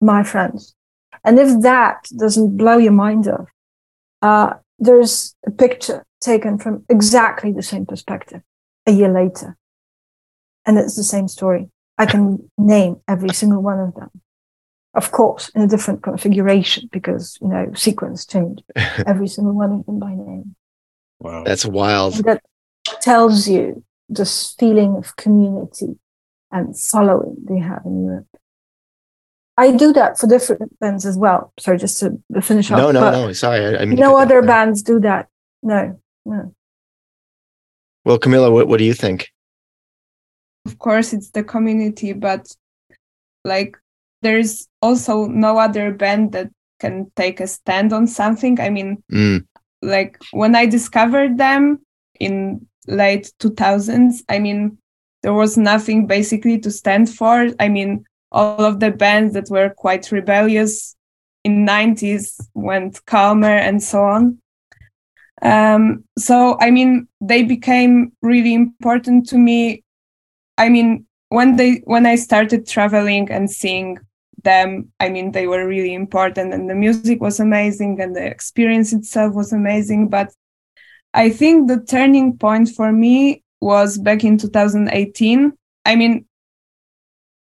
[0.01, 0.75] my friends.
[1.23, 3.47] And if that doesn't blow your mind off,
[4.21, 8.41] uh, there's a picture taken from exactly the same perspective
[8.85, 9.55] a year later.
[10.65, 11.69] And it's the same story.
[11.97, 14.11] I can name every single one of them.
[14.95, 18.59] Of course, in a different configuration because, you know, sequence change.
[19.07, 20.57] every single one of them by name.
[21.23, 21.43] Wow.
[21.45, 22.15] That's wild.
[22.15, 22.43] And that
[23.01, 25.97] tells you this feeling of community
[26.51, 28.27] and following they have in Europe.
[29.57, 31.53] I do that for different bands as well.
[31.59, 32.77] Sorry, just to finish off.
[32.77, 33.33] No, no, no.
[33.33, 33.59] Sorry.
[33.77, 34.47] I, I mean No other that.
[34.47, 35.29] bands do that.
[35.61, 36.53] No, no.
[38.05, 39.29] Well, Kamila, what, what do you think?
[40.65, 42.47] of course it's the community but
[43.43, 43.75] like
[44.21, 49.45] there's also no other band that can take a stand on something i mean Mm,
[49.83, 51.79] like when i discovered them
[52.19, 54.77] in late 2000s i mean
[55.23, 57.47] there was nothing basically to stand for.
[57.59, 60.95] I mean all of the bands that were quite rebellious
[61.43, 64.39] in 90s went calmer and so on.
[65.41, 69.83] Um, so i mean they became really important to me.
[70.57, 73.97] I mean when they when i started traveling and seeing
[74.43, 74.91] them.
[74.99, 79.33] I mean they were really important and the music was amazing and the experience itself
[79.33, 80.33] was amazing but
[81.13, 85.53] i think the turning point for me was back in 2018
[85.85, 86.25] i mean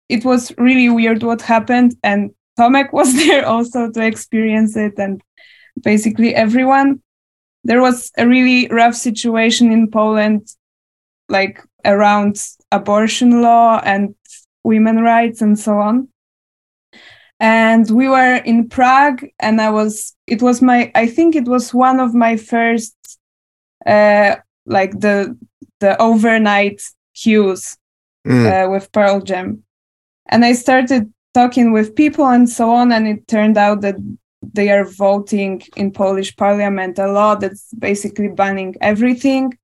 [0.09, 5.21] it was really weird what happened and tomek was there also to experience it and
[5.81, 7.01] basically everyone.
[7.63, 10.47] There was a really rough situation in poland
[11.29, 12.35] like around
[12.71, 14.15] abortion law and
[14.63, 16.07] women rights and so on
[17.41, 21.73] and we were in prague and i was it was my i think it was
[21.73, 22.95] one of my first
[23.87, 24.35] uh
[24.65, 25.35] like the
[25.79, 26.79] the overnight
[27.15, 27.77] queues
[28.25, 29.63] mm, uh, with pearl jam.
[30.27, 33.95] And i started talking with people and so on and it turned out that
[34.53, 39.57] they are voting in polish parliament a law that's basically banning everything.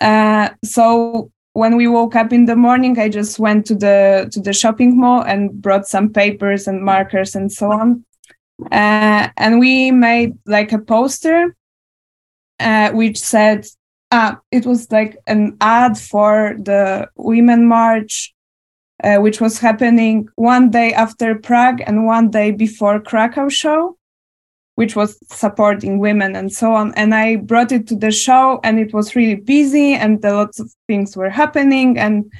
[0.00, 4.40] Uh, so when we woke up in the morning i just went to the to
[4.40, 8.04] the shopping mall and brought some papers and markers and so on.
[8.72, 11.56] Uh, and we made like a poster
[12.60, 13.66] uh, which said
[14.10, 18.34] ah, it was like an ad for the women march
[19.02, 23.95] uh, which was happening one day after prague and one day before krakow show
[24.76, 26.94] which was supporting women and so on.
[26.94, 30.72] And I brought it to the show, and it was really busy, and lots of
[30.86, 31.98] things were happening.
[31.98, 32.30] And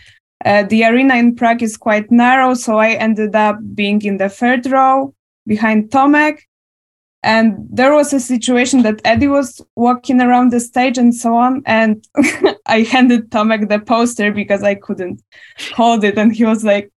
[0.44, 4.28] uh, the arena in Prague is quite narrow, so I ended up being in the
[4.28, 5.14] third row
[5.46, 6.40] behind Tomek.
[7.22, 11.62] And there was a situation that Eddie was walking around the stage and so on.
[11.64, 12.06] And
[12.66, 15.22] I handed Tomek the poster because I couldn't
[15.74, 16.18] hold it.
[16.18, 16.92] And he was like,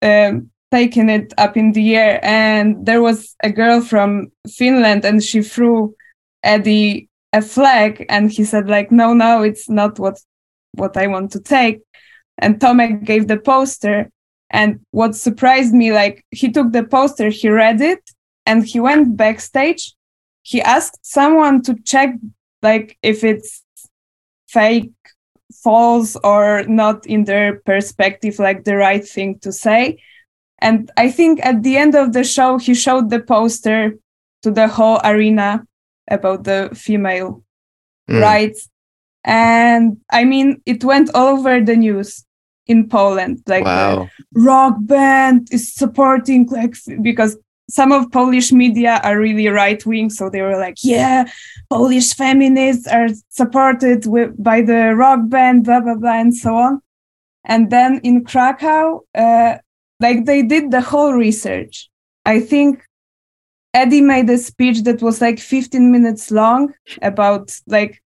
[0.00, 2.20] um, taking it up in the air.
[2.24, 5.94] And there was a girl from finland and she threw
[6.42, 10.18] eddie a flag and he said like no no it's not what
[10.72, 11.80] what i want to take.
[12.38, 14.10] And tomek gave the poster
[14.50, 18.02] and what surprised me like he took the poster he read it
[18.44, 19.94] and he went backstage.
[20.42, 22.14] He asked someone to check
[22.62, 23.64] like if it's
[24.48, 24.92] fake
[25.62, 29.98] false or not in their perspective like the right thing to say
[30.58, 33.94] and I think at the end of the show, he showed the poster
[34.42, 35.66] to the whole arena
[36.10, 37.42] about the female
[38.08, 38.20] mm.
[38.20, 38.68] rights.
[39.24, 42.24] And I mean, it went all over the news
[42.66, 43.42] in Poland.
[43.46, 44.08] Like Wow.
[44.34, 47.36] rock band is supporting, like, because
[47.68, 50.10] some of Polish media are really right wing.
[50.10, 51.28] So they were like, yeah,
[51.68, 56.80] Polish feminists are supported with, by the rock band, blah, blah, blah, and so on.
[57.44, 59.58] And then in Krakow, uh,
[60.00, 61.88] like they did the whole research.
[62.24, 62.82] I think
[63.74, 68.02] Eddie made a speech that was like 15 minutes long about like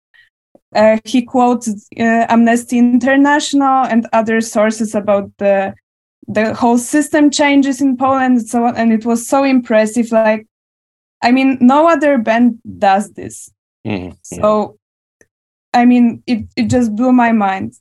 [0.74, 5.74] uh, he quoted uh, Amnesty International and other sources about the
[6.28, 8.76] the whole system changes in Poland and so on.
[8.76, 10.12] And it was so impressive.
[10.12, 10.46] Like,
[11.22, 13.50] I mean, no other band does this.
[13.84, 14.16] Mhm.
[14.22, 14.76] So,
[15.72, 17.74] I mean, it it just blew my mind.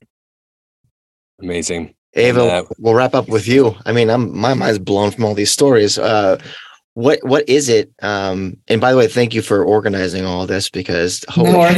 [1.41, 1.93] Amazing.
[2.15, 3.75] Ava, uh, we'll wrap up with you.
[3.85, 5.97] I mean, I'm my mind's blown from all these stories.
[5.97, 6.37] Uh,
[6.93, 7.91] what what is it?
[8.01, 11.73] Um, and by the way, thank you for organizing all this because holy no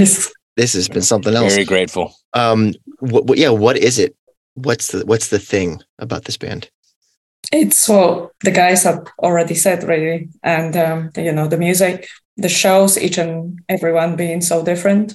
[0.58, 1.54] this has been something else.
[1.54, 2.14] Very grateful.
[2.34, 4.16] Um, what, what, yeah, what is it?
[4.56, 6.70] What's the what's the thing about this band?
[7.52, 12.50] It's well, the guys have already said really, and um, you know the music, the
[12.50, 15.14] shows, each and everyone being so different.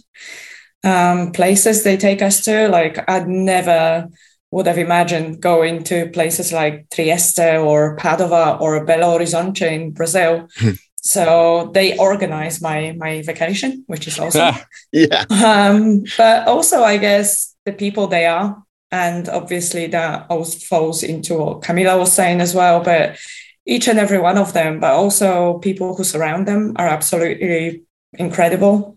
[0.85, 2.69] um, places they take us to.
[2.69, 4.09] Like I'd never
[4.51, 10.49] would have imagined going to places like Trieste or Padova or Belo Horizonte in Brazil.
[10.57, 10.71] Hmm.
[11.03, 14.55] so they organize my my vacation, which is awesome.
[14.93, 15.25] Yeah.
[15.31, 21.39] um, but also, I guess the people they are, and obviously that also falls into
[21.39, 22.81] what Kamila was saying as well.
[22.81, 23.19] But
[23.67, 27.83] each and every one of them, but also people who surround them, are absolutely
[28.13, 28.97] incredible.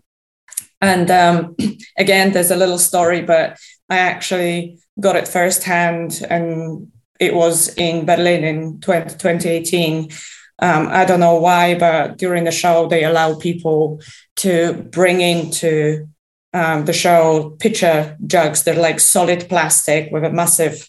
[0.80, 1.56] And um,
[1.98, 3.58] again, there's a little story, but
[3.88, 10.10] I actually got it firsthand, and it was in Berlin in 20, 2018.
[10.62, 14.00] Um, I don't know why, but during the show, they allow people
[14.36, 16.06] to bring into
[16.52, 18.62] um, the show pitcher jugs.
[18.62, 20.88] They're like solid plastic with a massive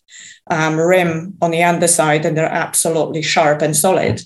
[0.50, 4.22] um, rim on the underside, and they're absolutely sharp and solid.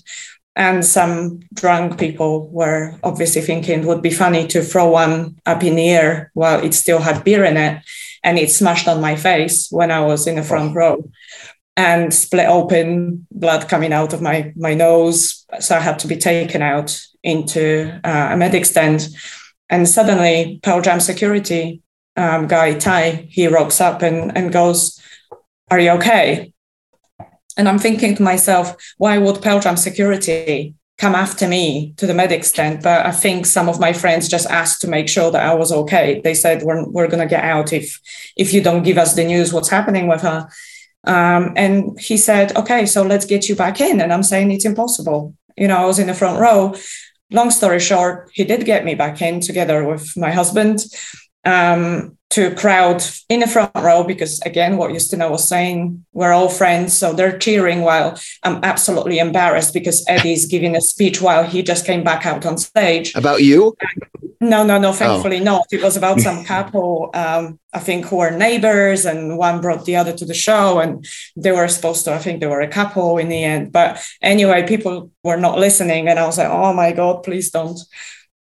[0.56, 5.62] And some drunk people were obviously thinking it would be funny to throw one up
[5.62, 7.82] in the air while it still had beer in it.
[8.26, 11.08] And it smashed on my face when I was in the front row
[11.76, 15.46] and split open, blood coming out of my, my nose.
[15.60, 19.08] So I had to be taken out into uh, a medic stand.
[19.70, 21.82] And suddenly, Pearl Jam security
[22.16, 25.00] um, guy, Ty, he rocks up and, and goes,
[25.70, 26.52] Are you okay?
[27.56, 32.14] And I'm thinking to myself, why would Pearl Jam security come after me to the
[32.14, 32.82] medic stand?
[32.82, 35.72] But I think some of my friends just asked to make sure that I was
[35.72, 36.20] okay.
[36.22, 38.00] They said, We're, we're going to get out if,
[38.36, 40.48] if you don't give us the news what's happening with her.
[41.06, 44.00] Um, and he said, okay, so let's get you back in.
[44.00, 45.34] And I'm saying it's impossible.
[45.56, 46.74] You know, I was in the front row.
[47.30, 50.84] Long story short, he did get me back in together with my husband
[51.46, 56.48] um, to crowd in the front row because, again, what Justina was saying, we're all
[56.48, 56.96] friends.
[56.96, 61.86] So they're cheering while I'm absolutely embarrassed because Eddie's giving a speech while he just
[61.86, 63.14] came back out on stage.
[63.14, 63.76] About you?
[64.40, 65.66] No, no, no, thankfully not.
[65.72, 69.96] It was about some couple, um, I think, who were neighbors, and one brought the
[69.96, 71.06] other to the show, and
[71.36, 73.72] they were supposed to, I think they were a couple in the end.
[73.72, 77.78] But anyway, people were not listening, and I was like, oh my God, please don't.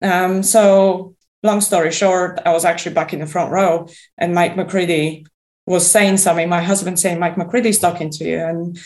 [0.02, 1.15] Um, so,
[1.46, 5.26] long story short, I was actually back in the front row, and Mike McCready
[5.66, 6.50] was saying something.
[6.50, 8.38] My husband saying, Mike McCready's talking to you.
[8.38, 8.78] And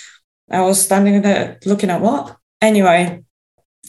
[0.50, 2.38] I was standing there looking at what?
[2.62, 3.24] Anyway,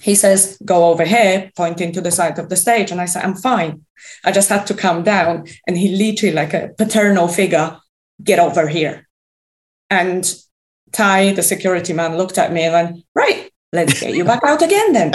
[0.02, 2.90] he says, go over here, pointing to the side of the stage.
[2.90, 3.84] And I said, I'm fine.
[4.24, 5.47] I just had to calm down.
[5.66, 7.76] And he literally, like a paternal figure,
[8.22, 9.09] get over here.
[9.88, 10.32] And
[10.92, 13.40] Ty, the security man, looked at me and went, right,
[13.72, 15.12] let's get you back out again then.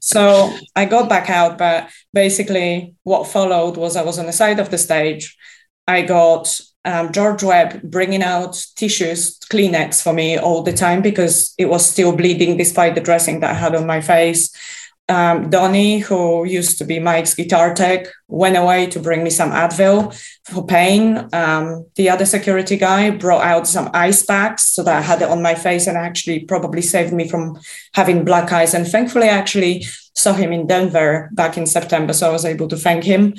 [0.00, 1.58] so I got back out.
[1.58, 5.36] But basically, what followed was I was on the side of the stage.
[5.86, 11.54] I got um, George Webb bringing out tissues, Kleenex for me all the time because
[11.58, 14.54] it was still bleeding despite the dressing that I had on my face.
[15.10, 19.50] Um, Donnie, who used to be Mike's guitar tech, went away to bring me some
[19.50, 20.14] Advil
[20.44, 21.28] for pain.
[21.32, 25.28] Um, the other security guy brought out some ice packs so that I had it
[25.28, 27.58] on my face and actually probably saved me from
[27.94, 28.72] having black eyes.
[28.72, 29.84] And thankfully, I actually
[30.14, 33.34] saw him in Denver back in September, so I was able to thank him.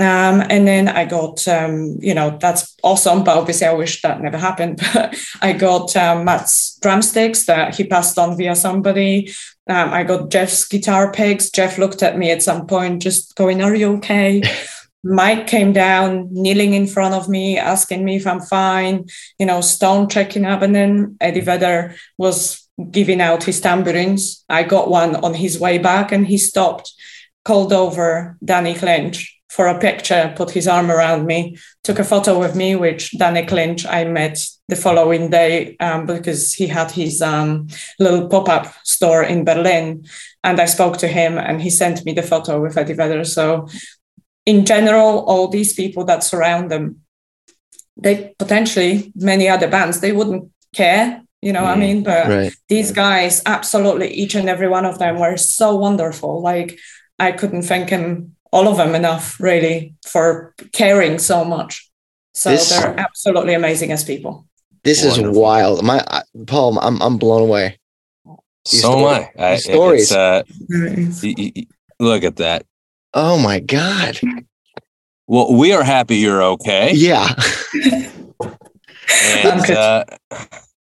[0.00, 4.20] Um, and then I got, um, you know, that's awesome, but obviously I wish that
[4.20, 4.80] never happened.
[4.94, 9.32] But I got um, Matt's drumsticks that he passed on via somebody.
[9.68, 11.50] Um, I got Jeff's guitar picks.
[11.50, 14.42] Jeff looked at me at some point, just going, Are you okay?
[15.04, 19.06] Mike came down, kneeling in front of me, asking me if I'm fine,
[19.38, 20.62] you know, Stone checking up.
[20.62, 24.44] And then Eddie Vedder was giving out his tambourines.
[24.48, 26.92] I got one on his way back and he stopped,
[27.44, 32.38] called over Danny Clinch for a picture, put his arm around me, took a photo
[32.38, 34.38] with me, which Danny Clinch I met
[34.68, 37.68] the following day um, because he had his um,
[37.98, 40.06] little pop up store in Berlin.
[40.44, 43.24] And I spoke to him and he sent me the photo with Eddie Vedder.
[43.24, 43.68] So,
[44.44, 47.00] in general, all these people that surround them,
[47.96, 51.22] they potentially, many other bands, they wouldn't care.
[51.42, 52.02] You know mm, what I mean?
[52.02, 52.56] But right.
[52.68, 56.40] these guys, absolutely, each and every one of them were so wonderful.
[56.40, 56.78] Like,
[57.18, 61.90] I couldn't thank him all of them enough really for caring so much.
[62.34, 64.46] So this, they're absolutely amazing as people.
[64.84, 65.30] This Wonderful.
[65.30, 65.84] is wild.
[65.84, 67.78] My I, Paul, I'm I'm blown away.
[68.70, 69.44] These so story, am I.
[69.52, 70.12] I stories.
[70.12, 70.42] Uh,
[71.98, 72.66] look at that.
[73.14, 74.18] Oh my god.
[75.26, 76.92] Well, we are happy you're okay.
[76.94, 77.28] Yeah.
[79.34, 80.04] and uh,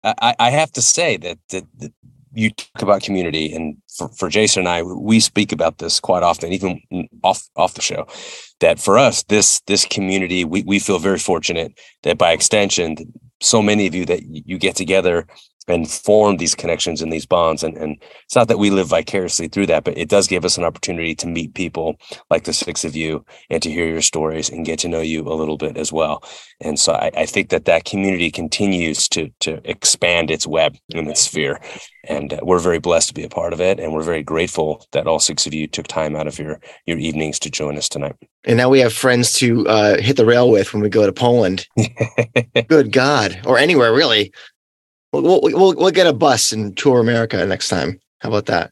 [0.02, 1.93] I, I have to say that, that, that
[2.32, 6.23] you talk about community and for, for Jason and I, we speak about this quite
[6.24, 6.81] often, even
[7.23, 8.06] off off the show,
[8.61, 12.97] that for us, this this community, we, we feel very fortunate that by extension,
[13.40, 15.27] so many of you that you get together
[15.68, 17.62] and form these connections and these bonds.
[17.62, 20.58] And, and it's not that we live vicariously through that, but it does give us
[20.58, 21.96] an opportunity to meet people
[22.30, 25.22] like the six of you and to hear your stories and get to know you
[25.22, 26.22] a little bit as well.
[26.60, 31.08] And so I, I think that that community continues to, to expand its web and
[31.08, 31.60] its sphere.
[32.06, 33.80] And uh, we're very blessed to be a part of it.
[33.80, 36.98] And we're very grateful that all six of you took time out of your, your
[36.98, 38.16] evenings to join us tonight.
[38.44, 41.12] And now we have friends to uh, hit the rail with when we go to
[41.12, 41.66] Poland.
[42.68, 43.40] Good God.
[43.46, 44.32] Or anywhere really.
[45.22, 48.00] We'll, we'll, we'll get a bus and tour America next time.
[48.18, 48.70] How about that?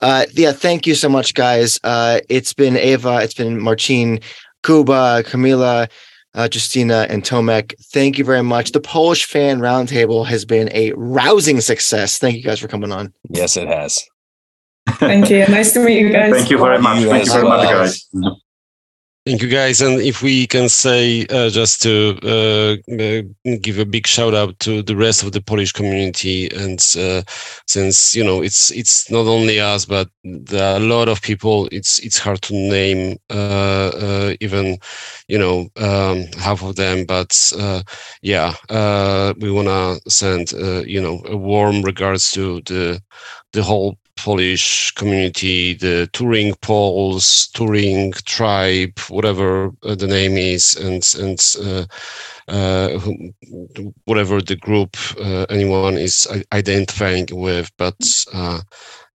[0.00, 1.78] Uh, yeah, thank you so much, guys.
[1.82, 4.20] Uh, it's been Ava, it's been Marcin,
[4.62, 5.88] Kuba, Kamila,
[6.34, 7.74] uh, Justina, and Tomek.
[7.92, 8.72] Thank you very much.
[8.72, 12.18] The Polish Fan Roundtable has been a rousing success.
[12.18, 13.14] Thank you guys for coming on.
[13.30, 14.04] Yes, it has.
[14.98, 15.46] Thank you.
[15.46, 16.32] Nice to meet you guys.
[16.32, 17.00] Thank you very much.
[17.00, 18.40] You Thank you as very much, guys.
[19.26, 19.80] Thank you, guys.
[19.80, 23.22] And if we can say, uh, just to uh, uh,
[23.62, 27.22] give a big shout out to the rest of the Polish community, and uh,
[27.66, 31.70] since you know it's it's not only us, but there are a lot of people.
[31.72, 34.76] It's it's hard to name uh, even
[35.28, 37.32] you know um, half of them, but
[38.20, 38.54] yeah,
[39.40, 40.52] we wanna send
[40.86, 43.02] you know a warm regards to the
[43.54, 51.02] the whole Polish community, the touring Poles, touring tribe, whatever uh, the name is, and
[51.18, 51.86] and uh,
[52.48, 52.98] uh,
[54.04, 57.70] whatever the group uh, anyone is identifying with.
[57.76, 57.96] But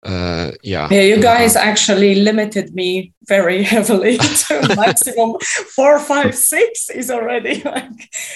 [0.06, 5.36] uh, uh, yeah, Yeah, you guys uh, actually limited me very heavily to maximum
[5.74, 7.90] four, five, six is already like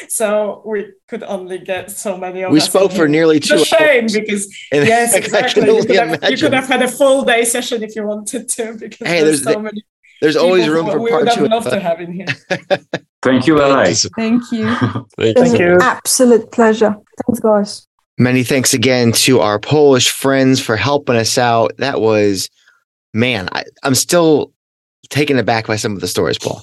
[0.09, 3.09] so we could only get so many of We us spoke for here.
[3.09, 4.14] nearly It's two a shame hours.
[4.14, 5.62] because And yes, I can exactly.
[5.66, 8.74] You could, have, you could have had a full day session if you wanted to
[8.78, 9.82] because Hey, there's, there's so the- many
[10.20, 11.43] There's always room who for we part would two.
[11.43, 12.26] have loved to have in here.
[13.22, 13.84] Thank you, LA.
[13.84, 13.94] thank you.
[13.94, 14.66] so- Thank you.
[15.16, 15.78] Thank Thank you.
[15.80, 16.94] Absolute pleasure.
[17.26, 17.86] Thanks, guys.
[18.18, 21.72] Many thanks again to our Polish friends for helping us out.
[21.78, 22.51] That was,
[23.14, 24.52] man, I, I'm still
[25.09, 26.60] taken aback by some of the stories, Paul.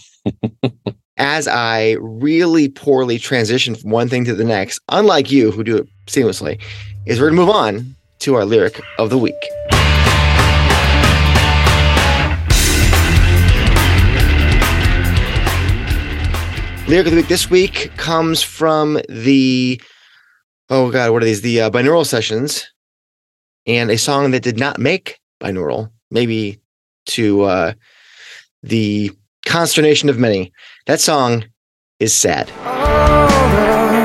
[1.18, 5.78] As I really poorly transition from one thing to the next, unlike you who do
[5.78, 6.62] it seamlessly,
[7.08, 9.34] is we're going to move on to our lyric of the week.
[16.88, 19.82] Lyric of the week this week comes from the
[20.70, 21.42] oh god, what are these?
[21.42, 22.72] The uh, binaural sessions,
[23.66, 26.60] and a song that did not make binaural, maybe
[27.08, 27.74] to uh,
[28.64, 29.12] the
[29.46, 30.52] consternation of many.
[30.86, 31.46] That song
[32.00, 32.52] is sad.
[32.66, 33.99] All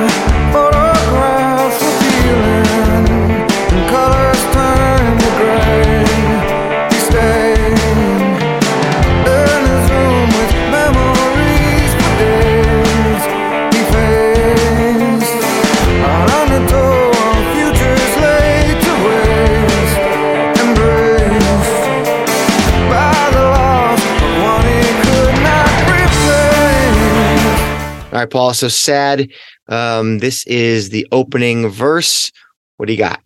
[28.25, 28.55] right, Paul.
[28.55, 29.29] So sad.
[29.69, 32.31] Um, this is the opening verse.
[32.77, 33.23] What do you got?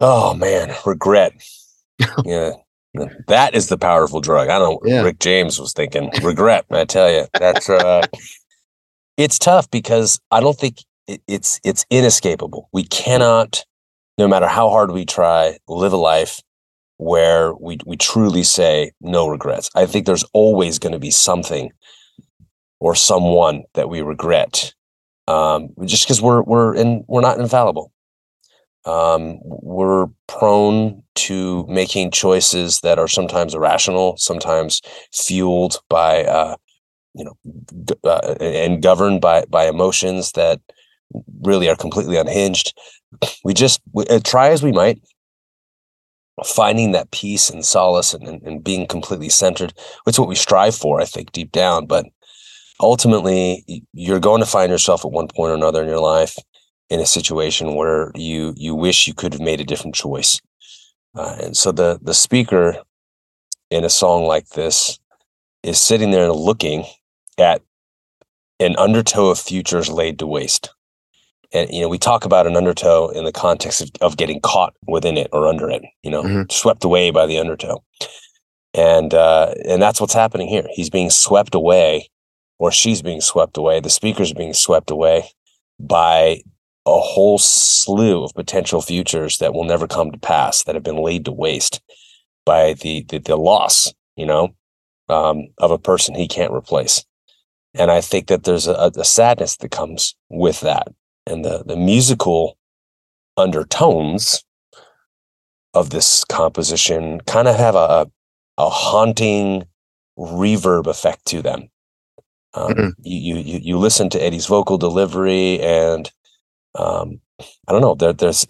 [0.00, 1.32] Oh man, regret.
[2.24, 2.52] yeah.
[3.28, 4.48] That is the powerful drug.
[4.48, 5.02] I don't Yeah.
[5.02, 6.64] Rick James was thinking regret.
[6.70, 8.06] I tell you, that's uh
[9.16, 12.68] it's tough because I don't think it, it's it's inescapable.
[12.72, 13.64] We cannot,
[14.18, 16.40] no matter how hard we try, live a life
[16.98, 19.70] where we we truly say no regrets.
[19.74, 21.70] I think there's always going to be something
[22.80, 24.74] or someone that we regret,
[25.28, 27.92] um, just because we're we're in we're not infallible.
[28.84, 34.80] Um, we're prone to making choices that are sometimes irrational, sometimes
[35.12, 36.56] fueled by uh,
[37.14, 37.36] you know
[38.04, 40.60] uh, and governed by by emotions that
[41.42, 42.78] really are completely unhinged.
[43.44, 45.00] We just we, uh, try as we might,
[46.44, 49.72] finding that peace and solace and, and, and being completely centered.
[50.06, 51.86] It's what we strive for, I think, deep down.
[51.86, 52.06] But
[52.80, 56.36] ultimately, you're going to find yourself at one point or another in your life
[56.90, 60.40] in a situation where you you wish you could have made a different choice.
[61.16, 62.76] Uh, and so the the speaker
[63.70, 64.98] in a song like this
[65.62, 66.84] is sitting there looking
[67.38, 67.62] at
[68.60, 70.70] an undertow of futures laid to waste.
[71.52, 74.74] And you know, we talk about an undertow in the context of, of getting caught
[74.86, 76.52] within it or under it, you know, Mhm.
[76.52, 77.82] swept away by the undertow.
[78.74, 80.66] And uh, and that's what's happening here.
[80.72, 82.08] He's being swept away,
[82.58, 83.80] or she's being swept away.
[83.80, 85.30] The speaker's being swept away
[85.78, 86.42] by
[86.86, 91.02] a whole slew of potential futures that will never come to pass that have been
[91.02, 91.82] laid to waste
[92.44, 94.54] by the the, the loss, you know,
[95.08, 97.04] um, of a person he can't replace.
[97.74, 100.88] And I think that there's a, a sadness that comes with that,
[101.26, 102.56] and the the musical
[103.36, 104.44] undertones
[105.74, 108.10] of this composition kind of have a
[108.58, 109.64] a haunting
[110.18, 111.68] reverb effect to them.
[112.56, 112.92] Um, Mhm.
[113.02, 116.10] you, you you listen to Eddie's vocal delivery, and
[116.74, 117.20] um,
[117.68, 117.94] I don't know.
[117.94, 118.46] There, there's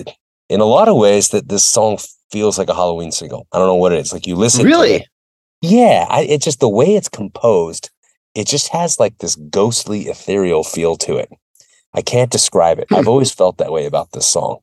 [0.49, 1.99] in a lot of ways that this song
[2.31, 3.47] feels like a Halloween single.
[3.53, 4.13] I don't know what it is.
[4.13, 4.93] Like you listen, to Really?
[4.95, 5.09] it-
[5.63, 6.07] yeah.
[6.09, 7.91] I, it's just the way it's composed.
[8.35, 11.31] It just has like this ghostly, ethereal feel to it.
[11.95, 12.87] I can't describe it.
[12.91, 12.97] Hmm.
[12.97, 14.59] I've always felt that way about this song.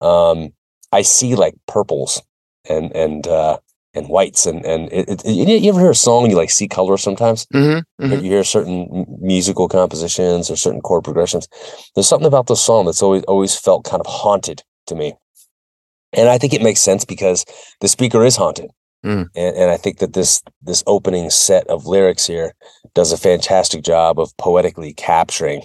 [0.00, 0.52] Um,
[0.92, 2.20] I see like purples
[2.68, 3.58] and and uh,
[3.94, 6.50] and whites and and it, it, you you ever hear a song and you like
[6.50, 7.46] see color sometimes?
[7.54, 8.12] Mm-hmm.
[8.12, 11.48] You hear certain musical compositions or certain chord progressions.
[11.94, 15.14] There's something about the song that's always always felt kind of haunted to me,
[16.12, 17.44] and I think it makes sense because
[17.80, 18.70] the speaker is haunted,
[19.04, 19.28] Mm.
[19.36, 22.54] and, and I think that this this opening set of lyrics here
[22.94, 25.62] does a fantastic job of poetically capturing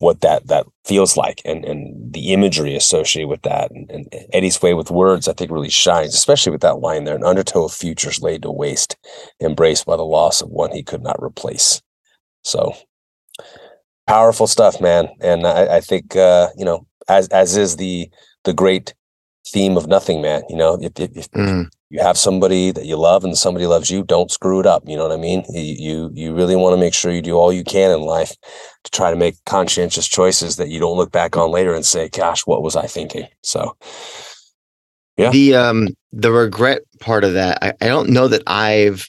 [0.00, 4.60] what that that feels like and and the imagery associated with that and, and Eddie's
[4.60, 7.72] way with words I think really shines especially with that line there an undertow of
[7.72, 8.96] futures laid to waste
[9.42, 11.82] embraced by the loss of one he could not replace.
[12.42, 12.74] So
[14.06, 18.10] powerful stuff man and I, I think uh you know as as is the
[18.44, 18.94] the great
[19.46, 21.68] theme of nothing man you know if, if, if Mm.
[21.88, 24.96] you have somebody that you love and somebody loves you don't screw it up you
[24.96, 27.64] know what i mean you you, really want to make sure you do all you
[27.64, 28.34] can in life
[28.84, 32.08] to try to make conscientious choices that you don't look back on later and say
[32.10, 33.76] gosh what was i thinking so
[35.16, 35.30] Yeah.
[35.30, 39.08] The um the regret part of that, I, I don't know that I've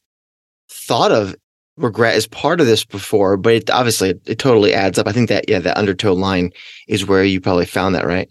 [0.70, 1.36] thought of
[1.78, 5.08] regret as part of this before, but it obviously it, it totally adds up.
[5.08, 6.52] I think that yeah, that undertow line
[6.88, 8.30] is where you probably found that, right?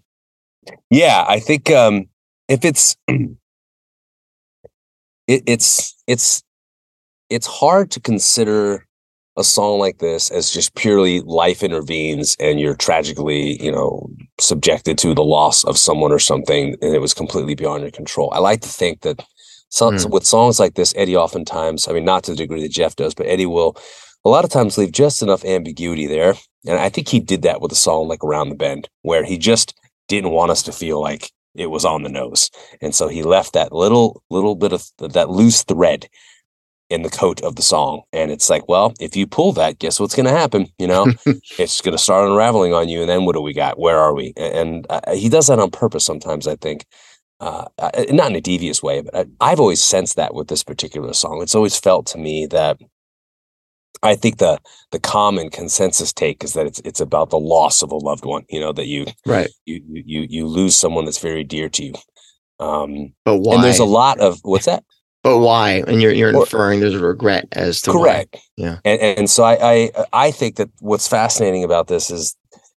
[0.91, 2.07] Yeah i think um
[2.49, 3.29] if it's it,
[5.47, 6.43] it's it's
[7.29, 8.87] it's hard to consider
[9.37, 14.11] a song like this as just purely life intervenes and you're tragically you know
[14.41, 18.31] subjected to the loss of someone or something and it was completely beyond your control
[18.35, 19.25] i like to think that
[19.71, 20.11] some, Hmm.
[20.11, 23.15] with songs like this eddie oftentimes i mean not to the degree that jeff does
[23.15, 23.77] but eddie will
[24.25, 26.35] a lot of times leave just enough ambiguity there
[26.67, 29.39] and i think he did that with a song like around the bend where he
[29.39, 29.75] just
[30.11, 32.51] didn't want us to feel like it was on the nose.
[32.82, 36.09] And so he left that little little bit of that loose thread
[36.91, 38.03] in the coat of the song.
[38.12, 41.07] And it's like well if you pull that guess what's going to happen you know?
[41.59, 43.78] It's going to start unraveling on you and then what do we got?
[43.78, 44.32] Where are we?
[44.37, 46.85] And uh, he does that on purpose sometimes i think
[47.41, 50.65] uh, uh, not in a devious way but I, i've always sensed that with this
[50.65, 51.41] particular song.
[51.43, 52.78] It's always felt to me that
[54.03, 54.59] i think the
[54.91, 58.45] the common consensus take is that it's it's about the loss of a loved one
[58.49, 59.51] you know that you Right.
[59.67, 61.95] you you you, lose someone that's very dear to you
[62.59, 63.55] um But why?
[63.55, 64.85] and there's a lot of what's that
[65.23, 65.83] but why?
[65.87, 68.65] And you're you're inferring there's a regret as to correct why.
[68.65, 68.79] Yeah.
[68.87, 69.91] and and so I, I
[70.27, 72.35] i think that what's fascinating about this is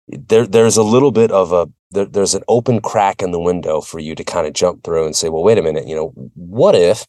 [0.08, 3.80] there there's a little bit of a there, there's an open crack in the window
[3.80, 6.12] for you to kind of jump through and say well wait a minute you know
[6.34, 7.06] what if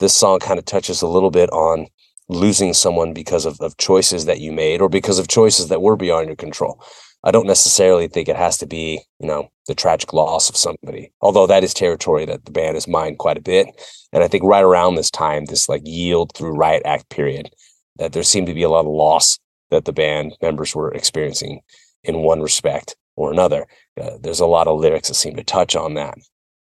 [0.00, 1.86] this song kind of touches a little bit on
[2.34, 5.96] losing someone because of, of choices that you made or because of choices that were
[5.96, 6.82] beyond your control
[7.24, 11.12] i don't necessarily think it has to be you know the tragic loss of somebody
[11.20, 13.66] although that is territory that the band has mined quite a bit
[14.12, 17.50] and i think right around this time this like yield through riot act period
[17.96, 19.38] that there seemed to be a lot of loss
[19.70, 21.60] that the band members were experiencing
[22.04, 23.66] in one respect or another.
[24.00, 26.18] Uh, there's a lot of lyrics that seem to touch on that.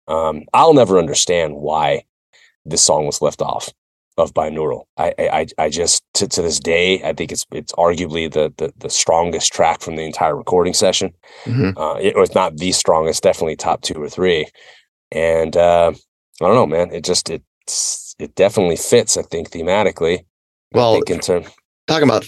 [0.07, 2.03] Um, I'll never understand why
[2.65, 3.69] this song was left off
[4.17, 4.83] of binaural.
[4.97, 8.71] I, I, I- just to, to this day, I think it's it's arguably the, the
[8.77, 11.13] the strongest track from the entire recording session.
[11.45, 11.73] Mhm.
[11.77, 14.45] Uh, it was not the strongest, definitely top two or three.
[15.11, 15.91] And uh,
[16.41, 16.91] I don't know, man.
[16.91, 19.17] It just it's it definitely fits.
[19.17, 20.25] I think thematically.
[20.73, 21.47] Well, think in terms.
[21.87, 22.25] talking about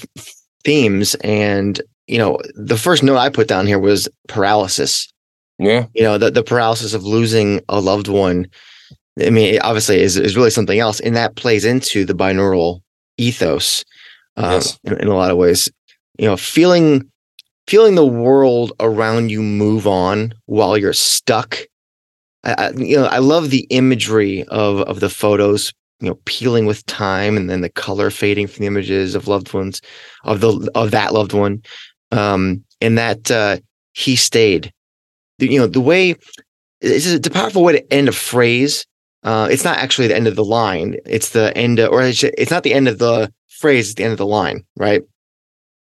[0.64, 5.08] themes and you know the first note i put down here was paralysis
[5.60, 8.48] Yeah, you know the, the paralysis of losing a loved one
[9.22, 12.82] i mean it obviously is, is really something else and that plays into the binaural
[13.18, 13.84] ethos
[14.38, 14.78] uh, Yes.
[14.84, 15.72] in, in a lot of ways.
[16.18, 17.10] You know feeling
[17.68, 21.58] feeling the world around you move on while you're stuck.
[22.44, 26.66] I, I you know i love the imagery of of the photos you know peeling
[26.66, 29.82] with time and then the color fading from the images of loved ones
[30.26, 31.62] of the of that loved one.
[32.12, 33.58] Um and that uh
[33.94, 34.72] he stayed.
[35.40, 36.12] You know the way
[36.82, 38.86] it's, it's a powerful way to end a phrase
[39.26, 40.96] uh it's not actually the end of the line.
[41.06, 44.14] It's the end of, or it's, not the end of the phrase it's the end
[44.14, 45.04] of the line right?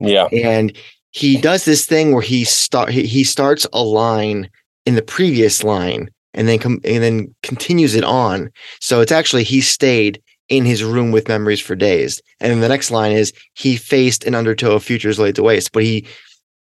[0.00, 0.76] Yeah, and
[1.12, 4.50] he does this thing where he start he, he starts a line
[4.84, 8.50] in the previous line and then com- and then continues it on.
[8.80, 12.20] So it's actually he stayed in his room with memories for days.
[12.40, 15.72] And then the next line is he faced an undertow of futures laid to waste.
[15.72, 16.06] But he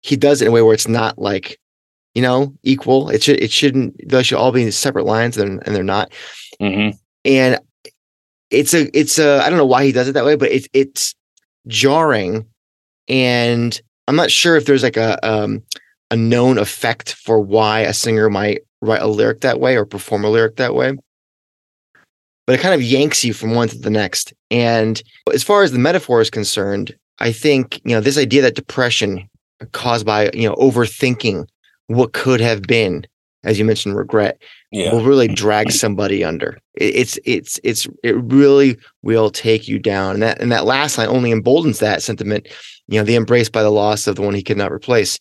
[0.02, 1.58] he does it in a way where it's not like
[2.14, 3.08] you know, equal.
[3.10, 6.12] It should it shouldn't those should all be in separate lines and, and they're not.
[6.60, 6.96] Mm-hmm.
[7.24, 7.60] And
[8.50, 10.68] it's a it's a I don't know why he does it that way, but it's
[10.72, 11.14] it's
[11.66, 12.46] jarring
[13.08, 15.62] and I'm not sure if there's like a um
[16.10, 20.24] a known effect for why a singer might write a lyric that way or perform
[20.24, 20.96] a lyric that way.
[22.46, 24.34] But it kind of yanks you from one to the next.
[24.50, 25.00] And
[25.32, 29.28] as far as the metaphor is concerned, I think, you know, this idea that depression
[29.70, 31.46] caused by, you know, overthinking
[31.96, 33.06] what could have been,
[33.44, 34.40] as you mentioned, regret,
[34.70, 34.92] Yeah.
[34.92, 36.58] will really drag somebody under.
[36.74, 40.14] It, it's it's it's it really will take you down.
[40.14, 42.48] And that and that last line only emboldens that sentiment.
[42.88, 45.18] You know, the embrace by the loss of the one he could not replace.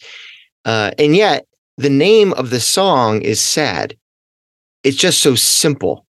[0.66, 1.46] Uh, and yet,
[1.78, 3.96] the name of the song is sad.
[4.84, 6.06] It's just so simple,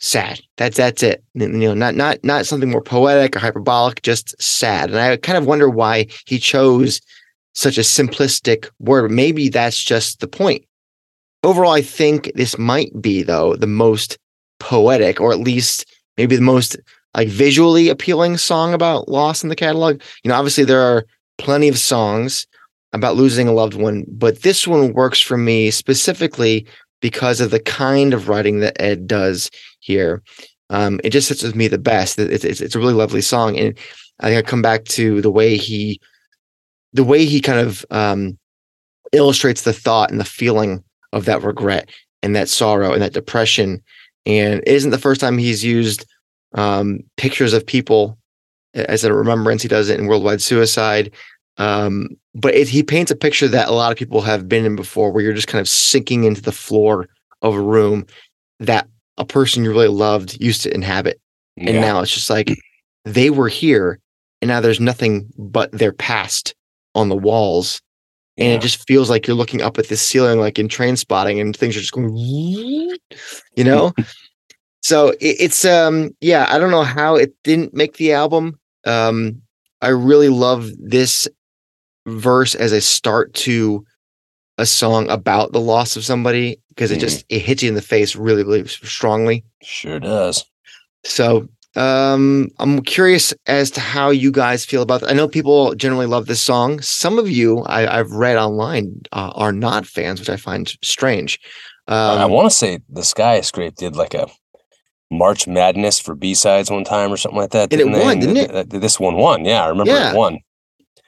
[0.00, 0.40] sad.
[0.56, 1.22] That's that's it.
[1.34, 4.02] You know, not not not something more poetic or hyperbolic.
[4.02, 4.90] Just sad.
[4.90, 7.00] And I kind of wonder why he chose
[7.54, 9.10] such a simplistic word.
[9.10, 10.64] Maybe that's just the point
[11.44, 14.18] overall, I think this might be though the most
[14.58, 15.84] poetic, or at least
[16.16, 16.76] maybe the most
[17.14, 20.00] like visually appealing song about loss in the catalog.
[20.24, 21.04] You know, obviously there are
[21.38, 22.46] plenty of songs
[22.92, 26.66] about losing a loved one, but this one works for me specifically
[27.00, 29.50] because of the kind of writing that Ed does
[29.80, 30.22] here.
[30.70, 32.18] Um, it just sits with me the best.
[32.18, 33.78] It's, it's it's a really lovely song, and
[34.20, 36.00] I think I come back to the way he,
[36.94, 38.38] the way he kind of um,
[39.12, 41.90] illustrates the thought and the feeling of that regret
[42.22, 43.82] and that sorrow and that depression.
[44.24, 46.06] And it isn't the first time he's used
[46.54, 48.16] um, pictures of people
[48.74, 49.60] as a remembrance.
[49.62, 51.12] He does it in Worldwide Suicide.
[51.58, 54.74] Um, but it, he paints a picture that a lot of people have been in
[54.74, 57.08] before, where you're just kind of sinking into the floor
[57.42, 58.06] of a room
[58.60, 58.88] that
[59.18, 61.20] a person you really loved used to inhabit.
[61.56, 61.80] And Yeah.
[61.80, 62.50] now it's just like
[63.04, 64.00] they were here
[64.40, 66.54] and now there's nothing but their past
[66.94, 67.80] on the walls
[68.36, 68.54] and Yeah.
[68.54, 71.76] it just feels like you're looking up at the ceiling like in Trainspotting and things
[71.76, 72.14] are just going
[73.56, 73.92] you know
[74.82, 79.40] so it, it's um yeah i don't know how it didn't make the album um
[79.82, 81.28] i really love this
[82.06, 83.84] verse as a start to
[84.58, 87.82] a song about the loss of somebody because it just it hits you in the
[87.82, 90.44] face really really strongly Sure does.
[91.04, 95.08] so um, I'm curious as to how you guys feel about.
[95.08, 96.80] I know people generally love this song.
[96.80, 101.38] Some of you I, I've read online uh, are not fans, which I find strange.
[101.88, 104.26] Um, I want to say the Sky I Scrape did like a
[105.10, 107.72] March Madness for B sides one time or something like that.
[107.72, 108.02] And it they?
[108.04, 108.50] won, didn't it?
[108.50, 109.44] th- th- This one won.
[109.44, 110.12] Yeah, I remember Yeah.
[110.12, 110.38] it won.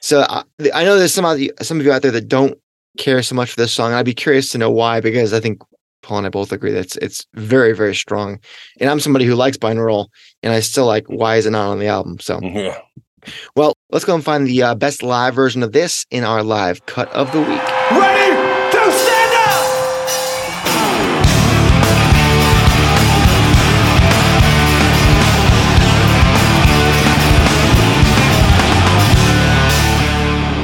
[0.01, 2.57] so I, I know there's some of you, some of you out there that don't
[2.97, 3.93] care so much for this song.
[3.93, 5.61] I'd be curious to know why because I think
[6.07, 8.39] Paul and I both agree that it's it's very very strong.
[8.79, 10.07] And I'm somebody who likes binaural,
[10.41, 12.17] and I still like why is it not on the album?
[12.19, 12.79] So Yeah.
[13.57, 16.85] well, let's go and find the uh, best live version of this in our live
[16.85, 17.61] cut of the week.
[17.91, 18.31] Ready
[18.71, 20.77] to stand up!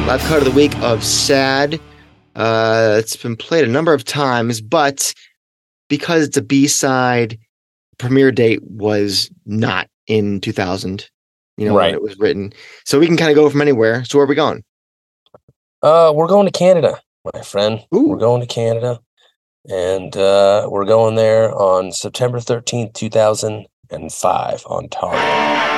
[0.07, 1.79] live cut of the week of sad
[2.35, 5.13] uh it's been played a number of times but
[5.89, 7.37] because it's a b-side
[7.97, 11.09] premiere date was not in 2000
[11.57, 12.51] you know when it was written
[12.85, 14.63] so we can kind of go from anywhere so where are we going
[15.83, 16.97] Uh, we're going to Canada,
[17.33, 17.83] my friend.
[17.93, 18.07] Ooh.
[18.07, 19.01] We're going to Canada,
[19.69, 25.72] and uh, we're going there on September thirteenth, two thousand and five, Ontario.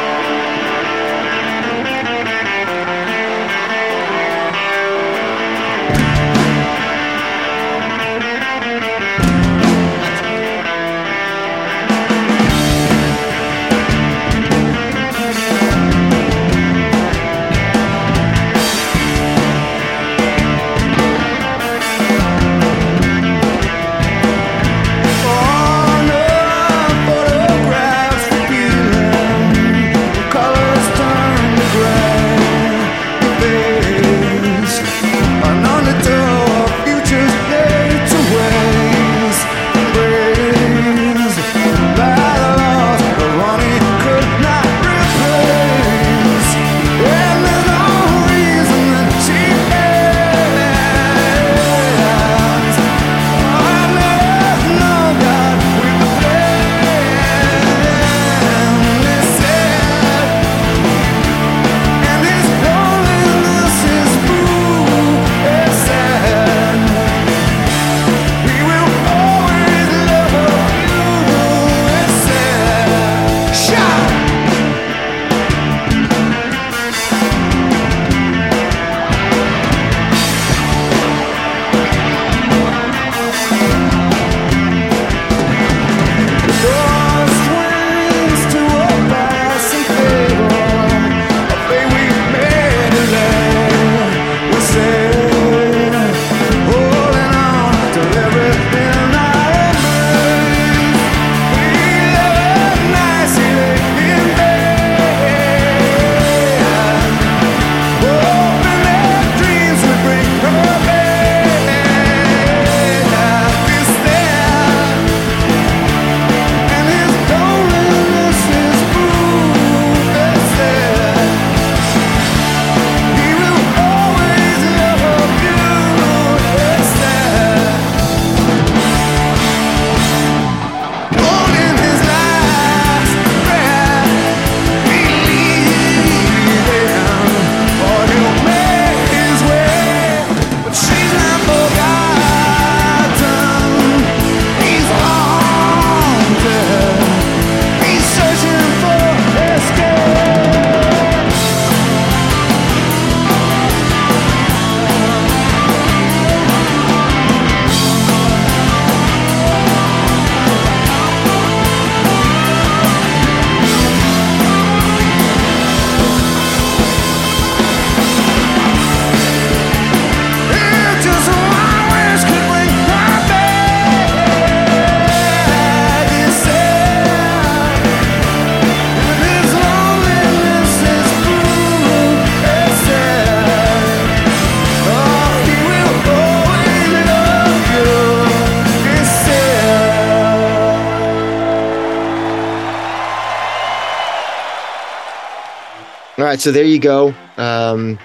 [196.35, 197.13] Right, so there you go.
[197.37, 197.97] Um,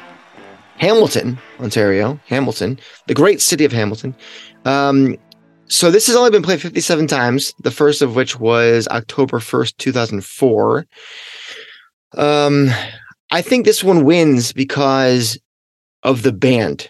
[0.79, 2.79] Hamilton, Ontario, Hamilton,
[3.09, 4.15] the great city of Hamilton.
[4.65, 5.17] Um,
[5.67, 9.77] so this has only been played 57 times, the first of which was October 1st,
[9.79, 10.87] 2004.
[12.17, 12.69] Um,
[13.33, 15.37] I think this one wins because
[16.05, 16.89] of the band.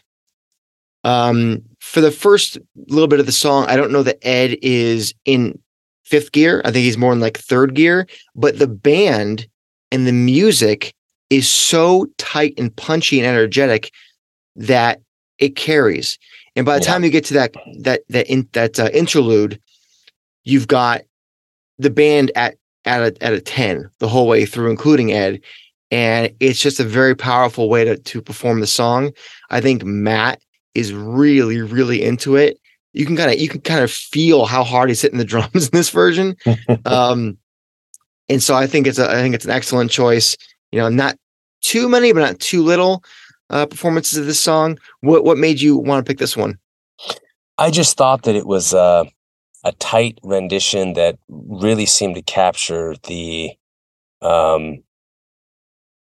[1.04, 2.58] Um, for the first
[2.88, 5.58] little bit of the song, I don't know that Ed is in
[6.04, 6.60] fifth gear.
[6.66, 9.48] I think he's more in like third gear, but the band
[9.90, 10.94] and the music
[11.30, 13.92] is so tight and punchy and energetic
[14.56, 15.00] that
[15.38, 16.18] it carries.
[16.56, 16.92] And by the Yeah.
[16.92, 19.60] time you get to that that that in, that uh, interlude,
[20.44, 21.02] you've got
[21.78, 25.40] the band at at a at a ten the whole way through, including Ed,
[25.90, 29.12] and it's just a very powerful way to to perform the song.
[29.50, 30.40] I think Matt
[30.74, 32.58] is really really into it.
[32.92, 35.66] You can kind of you can kind of feel how hard he's hitting the drums
[35.66, 36.36] in this version.
[36.84, 37.38] um,
[38.28, 40.36] and so I think it's a I think it's an excellent choice.
[40.72, 41.16] You know, not
[41.60, 43.02] too many, but not too little
[43.50, 44.78] uh, performances of this song.
[45.00, 46.58] What what made you want to pick this one?
[47.58, 49.04] I just thought that it was uh,
[49.64, 53.50] a tight rendition that really seemed to capture the
[54.22, 54.82] um,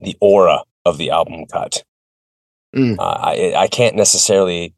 [0.01, 1.83] the aura of the album cut.
[2.75, 2.99] Mm.
[2.99, 4.75] Uh, I I can't necessarily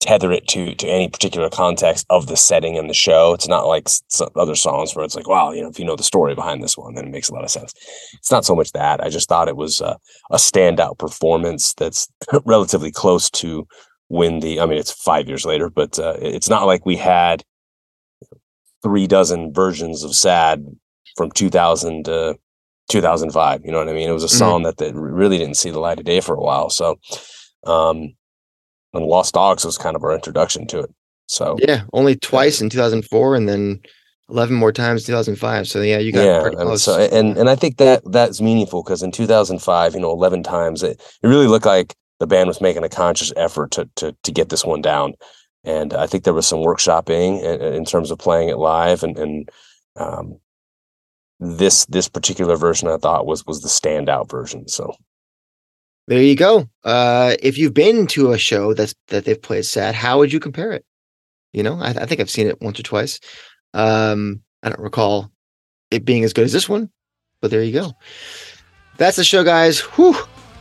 [0.00, 3.32] tether it to to any particular context of the setting and the show.
[3.32, 5.96] It's not like some other songs where it's like, wow, you know, if you know
[5.96, 7.72] the story behind this one, then it makes a lot of sense.
[8.14, 9.02] It's not so much that.
[9.02, 9.96] I just thought it was uh,
[10.30, 12.08] a standout performance that's
[12.44, 13.66] relatively close to
[14.08, 14.60] when the.
[14.60, 17.42] I mean, it's five years later, but uh, it's not like we had
[18.82, 20.64] three dozen versions of "Sad"
[21.16, 22.36] from 2000 to
[22.90, 23.62] 2005.
[23.64, 24.08] You know what I mean?
[24.08, 24.38] It was a Mhm.
[24.38, 26.70] song that, that really didn't see the light of day for a while.
[26.70, 26.96] So,
[27.64, 28.14] um,
[28.96, 30.90] and Lost Dogs was kind of our introduction to it.
[31.26, 33.80] So Yeah, only twice in 2004, and then
[34.28, 35.68] 11 more times in 2005.
[35.68, 38.82] So yeah, you got yeah, pretty and so and and I think that that's meaningful
[38.82, 42.60] because in 2005, you know, 11 times it, it really looked like the band was
[42.60, 45.14] making a conscious effort to to to get this one down,
[45.64, 49.18] and I think there was some workshopping in, in terms of playing it live, and
[49.18, 49.50] and
[49.96, 50.38] um,
[51.38, 54.68] this this particular version I thought was was the standout version.
[54.68, 54.94] So
[56.06, 56.68] there you go.
[56.84, 60.40] Uh, if you've been to a show that's that they've played sad, how would you
[60.40, 60.84] compare it?
[61.52, 63.18] You know, I, I think I've seen it once or twice.
[63.74, 65.30] Um, I don't recall
[65.90, 66.90] it being as good as this one,
[67.40, 67.92] but there you go.
[68.96, 69.80] That's the show, guys.
[69.80, 70.16] Whew,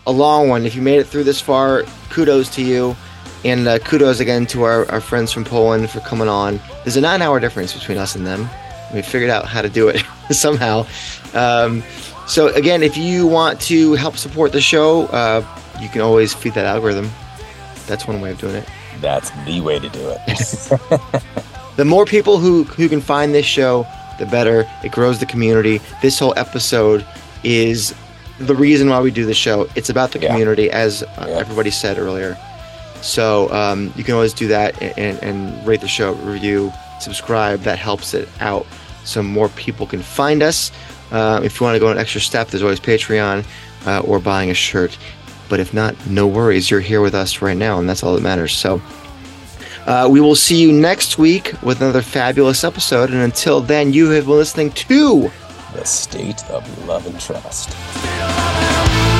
[0.07, 0.65] a long one.
[0.65, 2.95] If you made it through this far, kudos to you.
[3.43, 6.59] And uh, kudos again to our, our friends from Poland for coming on.
[6.83, 8.49] There's a nine hour difference between us and them.
[8.93, 10.87] We figured out how to do it somehow.
[11.33, 11.83] Um,
[12.27, 15.45] so, again, if you want to help support the show, uh,
[15.81, 17.09] you can always feed that algorithm.
[17.87, 18.67] That's one way of doing it.
[19.01, 21.01] that's the way to do it.
[21.75, 23.85] The more people who, who can find this show,
[24.17, 24.65] the better.
[24.81, 25.81] It grows the community.
[26.01, 27.05] This whole episode
[27.43, 27.93] is
[28.39, 29.67] the reason why we do the show.
[29.75, 30.29] It's about the Yeah.
[30.29, 31.35] community, as uh, Yeah.
[31.35, 32.37] everybody said earlier.
[33.01, 36.71] So um, you can always do that and, and, and rate the show, review,
[37.01, 37.59] subscribe.
[37.63, 38.65] That helps it out
[39.03, 40.71] so more people can find us.
[41.15, 43.45] Uh, if you want to go an extra step, there's always Patreon
[43.85, 44.97] uh, or buying a shirt.
[45.47, 46.69] But if not, no worries.
[46.69, 48.51] You're here with us right now, and that's all that matters.
[48.51, 48.81] So
[49.85, 53.11] uh, we will see you next week with another fabulous episode.
[53.11, 55.31] And until then, you have been listening to
[55.73, 57.69] the state of love and trust.
[57.71, 59.14] Still